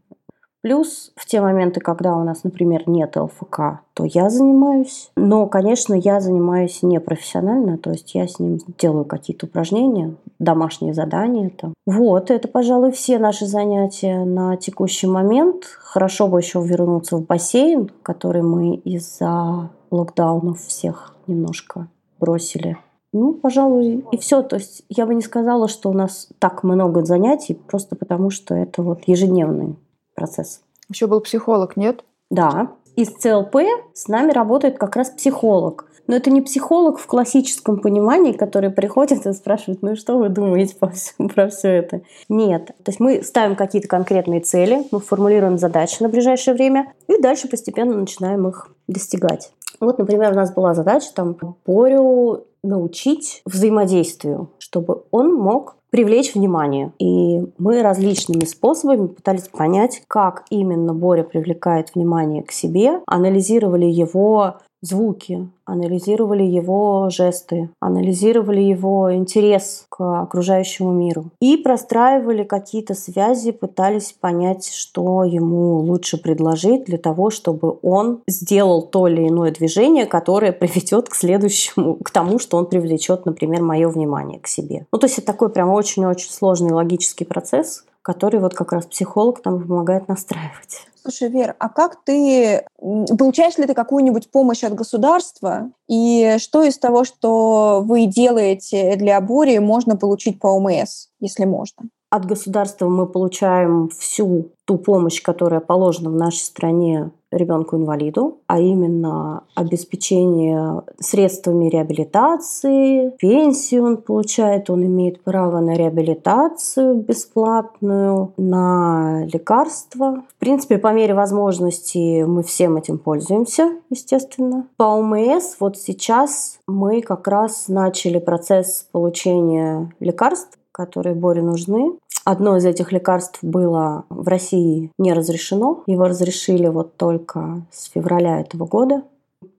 Плюс 0.61 1.13
в 1.17 1.25
те 1.27 1.41
моменты, 1.41 1.81
когда 1.81 2.17
у 2.17 2.25
нас, 2.25 2.43
например, 2.43 2.83
нет 2.87 3.17
ЛФК, 3.17 3.81
то 3.95 4.05
я 4.05 4.29
занимаюсь. 4.29 5.11
Но, 5.17 5.47
конечно, 5.47 5.95
я 5.95 6.21
занимаюсь 6.21 6.83
не 6.83 6.99
профессионально, 7.01 7.79
то 7.79 7.91
есть 7.91 8.15
я 8.15 8.27
с 8.27 8.41
ним 8.41 8.59
делаю 8.77 9.05
какие-то 9.05 9.47
упражнения, 9.47 10.17
домашние 10.41 10.95
задания. 10.95 11.51
Там. 11.57 11.75
Вот, 11.87 12.31
это, 12.31 12.49
пожалуй, 12.49 12.91
все 12.91 13.19
наши 13.19 13.47
занятия 13.47 14.25
на 14.25 14.57
текущий 14.57 15.07
момент. 15.07 15.65
Хорошо 15.65 16.27
бы 16.27 16.41
еще 16.41 16.61
вернуться 16.61 17.17
в 17.17 17.25
бассейн, 17.25 17.91
который 18.03 18.43
мы 18.43 18.75
из-за 18.75 19.71
локдаунов 19.91 20.61
всех 20.61 21.15
немножко 21.29 21.89
бросили. 22.19 22.77
Ну, 23.13 23.33
пожалуй, 23.33 24.05
и 24.13 24.19
все. 24.19 24.43
То 24.43 24.57
есть 24.57 24.85
я 24.89 25.07
бы 25.07 25.15
не 25.15 25.23
сказала, 25.23 25.69
что 25.69 25.91
у 25.91 25.95
нас 25.95 26.29
так 26.39 26.63
много 26.63 27.05
занятий, 27.05 27.55
просто 27.55 27.97
потому 27.97 28.31
что 28.31 28.55
это 28.55 28.83
вот 28.83 29.03
ежедневный 29.07 29.77
процесс. 30.15 30.61
Еще 30.89 31.07
был 31.07 31.21
психолог, 31.21 31.77
нет? 31.77 32.05
Да. 32.31 32.73
Из 32.97 33.09
ЦЛП 33.09 33.57
с 33.95 34.09
нами 34.09 34.33
работает 34.33 34.79
как 34.79 34.97
раз 34.97 35.11
психолог. 35.11 35.87
Но 36.09 36.17
это 36.17 36.31
не 36.31 36.41
психолог 36.41 36.99
в 36.99 37.07
классическом 37.07 37.81
понимании, 37.81 38.33
который 38.33 38.71
приходит 38.71 39.27
и 39.27 39.33
спрашивает, 39.35 39.83
ну 39.83 39.93
и 39.93 39.95
что 39.95 40.17
вы 40.17 40.31
думаете 40.31 40.75
по 40.75 40.89
всему, 40.89 41.29
про 41.29 41.49
все 41.49 41.69
это? 41.69 42.01
Нет. 42.31 42.69
То 42.83 42.89
есть 42.89 42.99
мы 42.99 43.23
ставим 43.23 43.57
какие-то 43.57 43.89
конкретные 43.89 44.41
цели, 44.41 44.85
мы 44.91 45.01
формулируем 45.01 45.59
задачи 45.59 46.03
на 46.03 46.09
ближайшее 46.09 46.55
время 46.55 46.93
и 47.09 47.21
дальше 47.21 47.47
постепенно 47.47 47.95
начинаем 47.95 48.49
их 48.49 48.71
достигать. 48.89 49.53
Вот, 49.81 49.99
например, 49.99 50.33
у 50.33 50.37
нас 50.37 50.53
была 50.53 50.75
задача 50.75 51.09
там 51.15 51.37
Борю 51.67 52.45
научить 52.63 53.43
взаимодействию, 53.45 54.51
чтобы 54.59 55.03
он 55.11 55.35
мог 55.35 55.77
привлечь 55.91 56.35
внимание. 56.35 56.93
И 56.99 57.41
мы 57.59 57.83
различными 57.83 58.45
способами 58.45 59.07
пытались 59.07 59.49
понять, 59.49 60.03
как 60.07 60.45
именно 60.51 60.93
Боря 60.93 61.23
привлекает 61.25 61.95
внимание 61.95 62.43
к 62.43 62.53
себе, 62.53 63.01
анализировали 63.07 63.87
его 63.87 64.57
звуки, 64.81 65.49
анализировали 65.65 66.43
его 66.43 67.09
жесты, 67.11 67.71
анализировали 67.81 68.61
его 68.61 69.15
интерес 69.15 69.87
к 69.89 70.23
окружающему 70.23 70.93
миру 70.93 71.27
и 71.41 71.57
простраивали 71.57 72.45
какие-то 72.45 72.95
связи, 72.95 73.53
пытались 73.53 74.13
понять, 74.13 74.71
что 74.73 75.25
ему 75.25 75.79
лучше 75.81 76.17
предложить 76.17 76.85
для 76.85 76.99
того, 76.99 77.31
чтобы 77.31 77.79
он 77.83 78.21
сделал 78.27 78.83
то 78.83 79.09
или 79.09 79.29
иное 79.29 79.53
движение, 79.53 80.07
которое 80.07 80.53
приведет 80.53 81.09
к 81.09 81.15
следующему, 81.15 81.97
к 81.97 82.11
тому, 82.11 82.39
что 82.39 82.57
он 82.57 82.67
привлечет, 82.67 83.27
например, 83.27 83.63
мое 83.63 83.89
внимание 83.89 84.39
к 84.41 84.47
себе. 84.47 84.87
Ну, 84.93 84.99
то 84.99 85.07
есть 85.07 85.19
это 85.19 85.27
такой 85.27 85.51
прям 85.51 85.71
очень-очень 85.71 86.31
сложный 86.31 86.73
логический 86.73 87.25
процесс, 87.25 87.85
который 88.09 88.41
вот 88.41 88.55
как 88.55 88.73
раз 88.73 88.87
психолог 88.87 89.45
нам 89.45 89.69
помогает 89.69 90.09
настраивать. 90.09 90.87
Слушай, 90.95 91.29
Вер, 91.29 91.55
а 91.59 91.69
как 91.69 92.03
ты... 92.05 92.65
Получаешь 92.79 93.59
ли 93.59 93.67
ты 93.67 93.75
какую-нибудь 93.75 94.31
помощь 94.31 94.65
от 94.65 94.75
государства? 94.75 95.71
И 95.89 96.37
что 96.39 96.63
из 96.63 96.79
того, 96.79 97.05
что 97.05 97.83
вы 97.85 98.07
делаете 98.07 98.97
для 98.97 99.21
Бори, 99.21 99.59
можно 99.59 99.95
получить 99.95 100.41
по 100.41 100.47
ОМС, 100.47 101.09
если 101.21 101.45
можно? 101.45 101.91
От 102.09 102.25
государства 102.25 102.89
мы 102.89 103.07
получаем 103.07 103.91
всю 103.91 104.53
ту 104.65 104.79
помощь, 104.79 105.21
которая 105.21 105.61
положена 105.61 106.09
в 106.09 106.15
нашей 106.15 106.45
стране 106.45 107.11
ребенку-инвалиду, 107.31 108.39
а 108.47 108.61
именно 108.61 109.45
обеспечение 109.55 110.83
средствами 110.99 111.69
реабилитации, 111.69 113.11
пенсию 113.19 113.85
он 113.85 113.97
получает, 113.99 114.71
он 114.71 114.85
имеет 114.85 115.23
право 115.23 115.61
на 115.61 115.75
реабилитацию 115.75 116.95
бесплатную, 116.95 118.33
на 118.37 119.25
лекарства. 119.27 120.25
В 120.37 120.39
принципе, 120.39 120.79
по 120.79 120.93
мере 120.93 121.15
возможности 121.15 122.23
мы 122.23 122.43
всем 122.43 122.77
этим 122.77 122.99
пользуемся, 122.99 123.73
естественно. 123.91 124.67
По 124.77 124.85
ОМС 124.85 125.57
вот 125.61 125.77
сейчас 125.77 126.59
мы 126.67 127.03
как 127.03 127.29
раз 127.29 127.69
начали 127.69 128.19
процесс 128.19 128.87
получения 128.93 129.93
лекарств 130.01 130.59
которые 130.79 131.17
Боре 131.17 131.43
нужны. 131.43 131.99
Одно 132.25 132.57
из 132.57 132.65
этих 132.65 132.93
лекарств 132.93 133.41
было 133.43 134.05
в 134.11 134.29
России 134.29 134.93
не 134.97 135.13
разрешено. 135.13 135.83
Его 135.87 136.05
разрешили 136.05 136.69
вот 136.69 136.97
только 136.97 137.63
с 137.73 137.87
февраля 137.87 138.41
этого 138.41 138.65
года. 138.65 139.03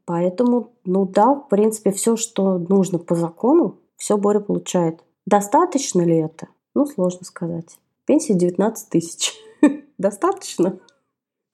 Поэтому, 0.05 0.69
ну 0.85 1.05
да, 1.05 1.35
в 1.35 1.49
принципе, 1.49 1.91
все, 1.91 2.15
что 2.15 2.57
нужно 2.57 2.99
по 2.99 3.15
закону, 3.15 3.75
все 3.97 4.17
Боря 4.17 4.39
получает. 4.39 5.01
Достаточно 5.25 6.01
ли 6.01 6.17
это? 6.19 6.47
Ну, 6.73 6.85
сложно 6.85 7.25
сказать. 7.25 7.77
Пенсия 8.05 8.33
19 8.33 8.89
тысяч. 8.89 9.33
Достаточно? 9.97 10.79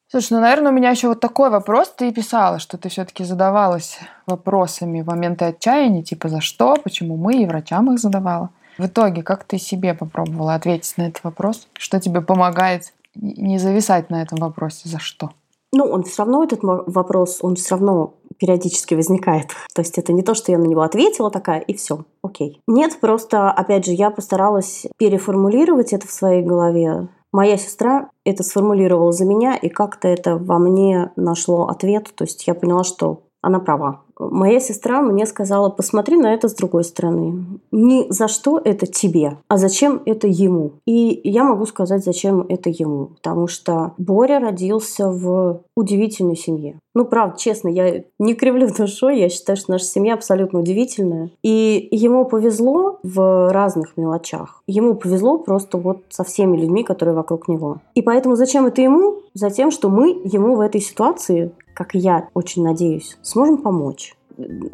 Слушай, 0.07 0.33
ну, 0.33 0.41
наверное, 0.41 0.71
у 0.71 0.75
меня 0.75 0.91
еще 0.91 1.07
вот 1.07 1.19
такой 1.19 1.49
вопрос. 1.49 1.91
Ты 1.97 2.13
писала, 2.13 2.59
что 2.59 2.77
ты 2.77 2.89
все-таки 2.89 3.23
задавалась 3.23 3.97
вопросами 4.27 5.01
в 5.01 5.07
моменты 5.07 5.45
отчаяния, 5.45 6.03
типа 6.03 6.29
за 6.29 6.41
что, 6.41 6.75
почему 6.75 7.17
мы, 7.17 7.41
и 7.41 7.47
врачам 7.47 7.91
их 7.91 7.99
задавала. 7.99 8.51
В 8.77 8.85
итоге, 8.85 9.23
как 9.23 9.43
ты 9.43 9.57
себе 9.57 9.93
попробовала 9.93 10.55
ответить 10.55 10.95
на 10.97 11.07
этот 11.07 11.23
вопрос? 11.23 11.67
Что 11.73 11.99
тебе 11.99 12.21
помогает 12.21 12.93
не 13.15 13.57
зависать 13.57 14.09
на 14.09 14.21
этом 14.21 14.39
вопросе? 14.39 14.89
За 14.89 14.99
что? 14.99 15.31
Ну, 15.71 15.85
он 15.85 16.03
все 16.03 16.23
равно, 16.23 16.43
этот 16.43 16.59
вопрос, 16.63 17.39
он 17.41 17.55
все 17.55 17.75
равно 17.75 18.13
периодически 18.37 18.95
возникает. 18.95 19.47
То 19.73 19.81
есть 19.81 19.97
это 19.97 20.13
не 20.13 20.23
то, 20.23 20.33
что 20.33 20.51
я 20.51 20.57
на 20.57 20.65
него 20.65 20.81
ответила 20.81 21.31
такая, 21.31 21.59
и 21.59 21.73
все, 21.73 22.05
окей. 22.21 22.61
Нет, 22.67 22.99
просто, 22.99 23.51
опять 23.51 23.85
же, 23.85 23.91
я 23.91 24.09
постаралась 24.09 24.85
переформулировать 24.97 25.93
это 25.93 26.07
в 26.07 26.11
своей 26.11 26.43
голове. 26.43 27.07
Моя 27.33 27.57
сестра 27.57 28.09
это 28.23 28.43
сформулировала 28.43 29.11
за 29.11 29.25
меня, 29.25 29.57
и 29.57 29.67
как-то 29.67 30.07
это 30.07 30.37
во 30.37 30.57
мне 30.57 31.11
нашло 31.17 31.67
ответ. 31.67 32.13
То 32.15 32.23
есть 32.23 32.47
я 32.47 32.55
поняла, 32.55 32.85
что 32.85 33.23
она 33.41 33.59
права. 33.59 34.04
Моя 34.19 34.59
сестра 34.59 35.01
мне 35.01 35.25
сказала, 35.25 35.69
посмотри 35.69 36.17
на 36.17 36.33
это 36.33 36.47
с 36.47 36.55
другой 36.55 36.83
стороны. 36.83 37.45
Не 37.71 38.05
за 38.09 38.27
что 38.27 38.59
это 38.63 38.87
тебе, 38.87 39.37
а 39.47 39.57
зачем 39.57 40.01
это 40.05 40.27
ему. 40.27 40.73
И 40.85 41.21
я 41.23 41.43
могу 41.43 41.65
сказать, 41.65 42.03
зачем 42.03 42.45
это 42.47 42.69
ему. 42.69 43.07
Потому 43.21 43.47
что 43.47 43.93
Боря 43.97 44.39
родился 44.39 45.09
в 45.09 45.61
удивительной 45.75 46.35
семье. 46.35 46.79
Ну, 46.93 47.03
правда, 47.03 47.37
честно, 47.37 47.67
я 47.67 48.03
не 48.19 48.35
кривлю 48.35 48.73
душой, 48.73 49.19
я 49.19 49.27
считаю, 49.27 49.57
что 49.57 49.71
наша 49.71 49.85
семья 49.85 50.13
абсолютно 50.13 50.59
удивительная. 50.59 51.29
И 51.43 51.89
ему 51.91 52.25
повезло 52.25 52.99
в 53.03 53.51
разных 53.51 53.97
мелочах. 53.97 54.63
Ему 54.65 54.95
повезло 54.95 55.37
просто 55.37 55.77
вот 55.77 56.03
со 56.09 56.23
всеми 56.23 56.55
людьми, 56.55 56.83
которые 56.83 57.15
вокруг 57.15 57.49
него. 57.49 57.81
И 57.95 58.01
поэтому 58.01 58.35
зачем 58.35 58.65
это 58.65 58.81
ему? 58.81 59.17
Затем, 59.33 59.71
что 59.71 59.89
мы 59.89 60.21
ему 60.23 60.55
в 60.55 60.61
этой 60.61 60.79
ситуации, 60.79 61.51
как 61.75 61.93
я 61.93 62.29
очень 62.33 62.63
надеюсь, 62.63 63.17
сможем 63.21 63.57
помочь. 63.57 64.15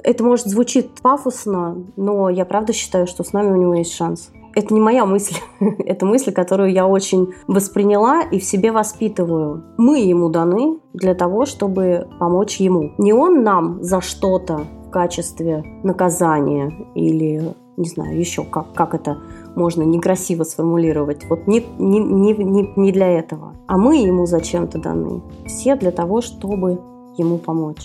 Это 0.04 0.24
может 0.24 0.48
звучит 0.48 1.02
пафосно, 1.02 1.84
но 1.96 2.30
я 2.30 2.46
правда 2.46 2.74
считаю, 2.74 3.08
что 3.08 3.24
с 3.24 3.34
нами 3.34 3.52
у 3.52 3.56
него 3.56 3.76
есть 3.76 3.94
шанс. 3.94 4.32
Это 4.54 4.74
не 4.74 4.80
моя 4.80 5.06
мысль, 5.06 5.36
это 5.60 6.06
мысль, 6.06 6.32
которую 6.32 6.72
я 6.72 6.88
очень 6.88 7.34
восприняла 7.48 8.22
и 8.22 8.40
в 8.40 8.44
себе 8.44 8.72
воспитываю. 8.72 9.64
Мы 9.78 10.00
ему 10.00 10.30
даны 10.30 10.80
для 10.94 11.16
того, 11.16 11.46
чтобы 11.46 12.08
помочь 12.20 12.58
ему. 12.58 12.94
Не 12.98 13.14
он 13.14 13.44
нам 13.44 13.82
за 13.84 14.02
что-то 14.02 14.62
в 14.88 14.90
качестве 14.90 15.64
наказания 15.84 16.72
или, 16.96 17.54
не 17.78 17.86
знаю, 17.88 18.20
еще 18.20 18.44
как, 18.44 18.74
как 18.74 18.94
это 18.94 19.18
можно 19.56 19.84
некрасиво 19.84 20.44
сформулировать. 20.44 21.26
Вот 21.30 21.48
не, 21.48 21.66
не, 21.78 22.00
не, 22.00 22.34
не, 22.34 22.74
не 22.76 22.92
для 22.92 23.08
этого. 23.08 23.56
А 23.68 23.78
мы 23.78 23.98
ему 23.98 24.26
зачем-то 24.26 24.80
даны. 24.80 25.22
Все 25.46 25.76
для 25.76 25.92
того, 25.92 26.22
чтобы 26.22 26.80
ему 27.18 27.38
помочь. 27.38 27.84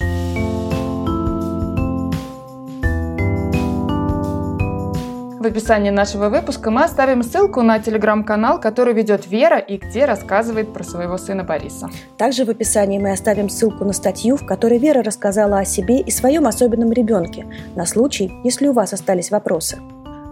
В 5.47 5.49
описании 5.49 5.91
нашего 5.91 6.29
выпуска 6.29 6.73
мы 6.73 6.83
оставим 6.83 7.23
ссылку 7.23 7.63
на 7.63 7.79
телеграм-канал, 7.79 8.59
который 8.59 8.95
ведет 8.95 9.29
Вера 9.29 9.59
и 9.59 9.77
где 9.77 10.05
рассказывает 10.05 10.73
про 10.73 10.83
своего 10.83 11.19
сына 11.19 11.45
Бориса. 11.45 11.89
Также 12.19 12.45
в 12.45 12.51
описании 12.51 12.99
мы 12.99 13.13
оставим 13.13 13.49
ссылку 13.49 13.85
на 13.85 13.93
статью, 13.93 14.37
в 14.37 14.45
которой 14.45 14.79
Вера 14.79 15.05
рассказала 15.05 15.61
о 15.61 15.65
себе 15.65 16.01
и 16.01 16.11
своем 16.11 16.49
особенном 16.49 16.91
ребенке, 16.91 17.47
на 17.77 17.87
случай, 17.87 18.33
если 18.43 18.67
у 18.67 18.73
вас 18.73 18.93
остались 18.93 19.31
вопросы. 19.31 19.79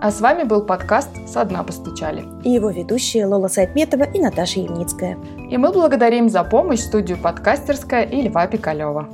А 0.00 0.10
с 0.10 0.20
вами 0.20 0.44
был 0.44 0.62
подкаст 0.62 1.10
«Со 1.26 1.44
дна 1.44 1.62
постучали». 1.62 2.24
И 2.42 2.50
его 2.50 2.70
ведущие 2.70 3.26
Лола 3.26 3.48
Сайтметова 3.48 4.04
и 4.04 4.20
Наташа 4.20 4.60
Ямницкая. 4.60 5.18
И 5.50 5.56
мы 5.56 5.72
благодарим 5.72 6.28
за 6.28 6.44
помощь 6.44 6.80
студию 6.80 7.18
«Подкастерская» 7.18 8.02
и 8.02 8.22
Льва 8.22 8.46
Пикалева. 8.46 9.08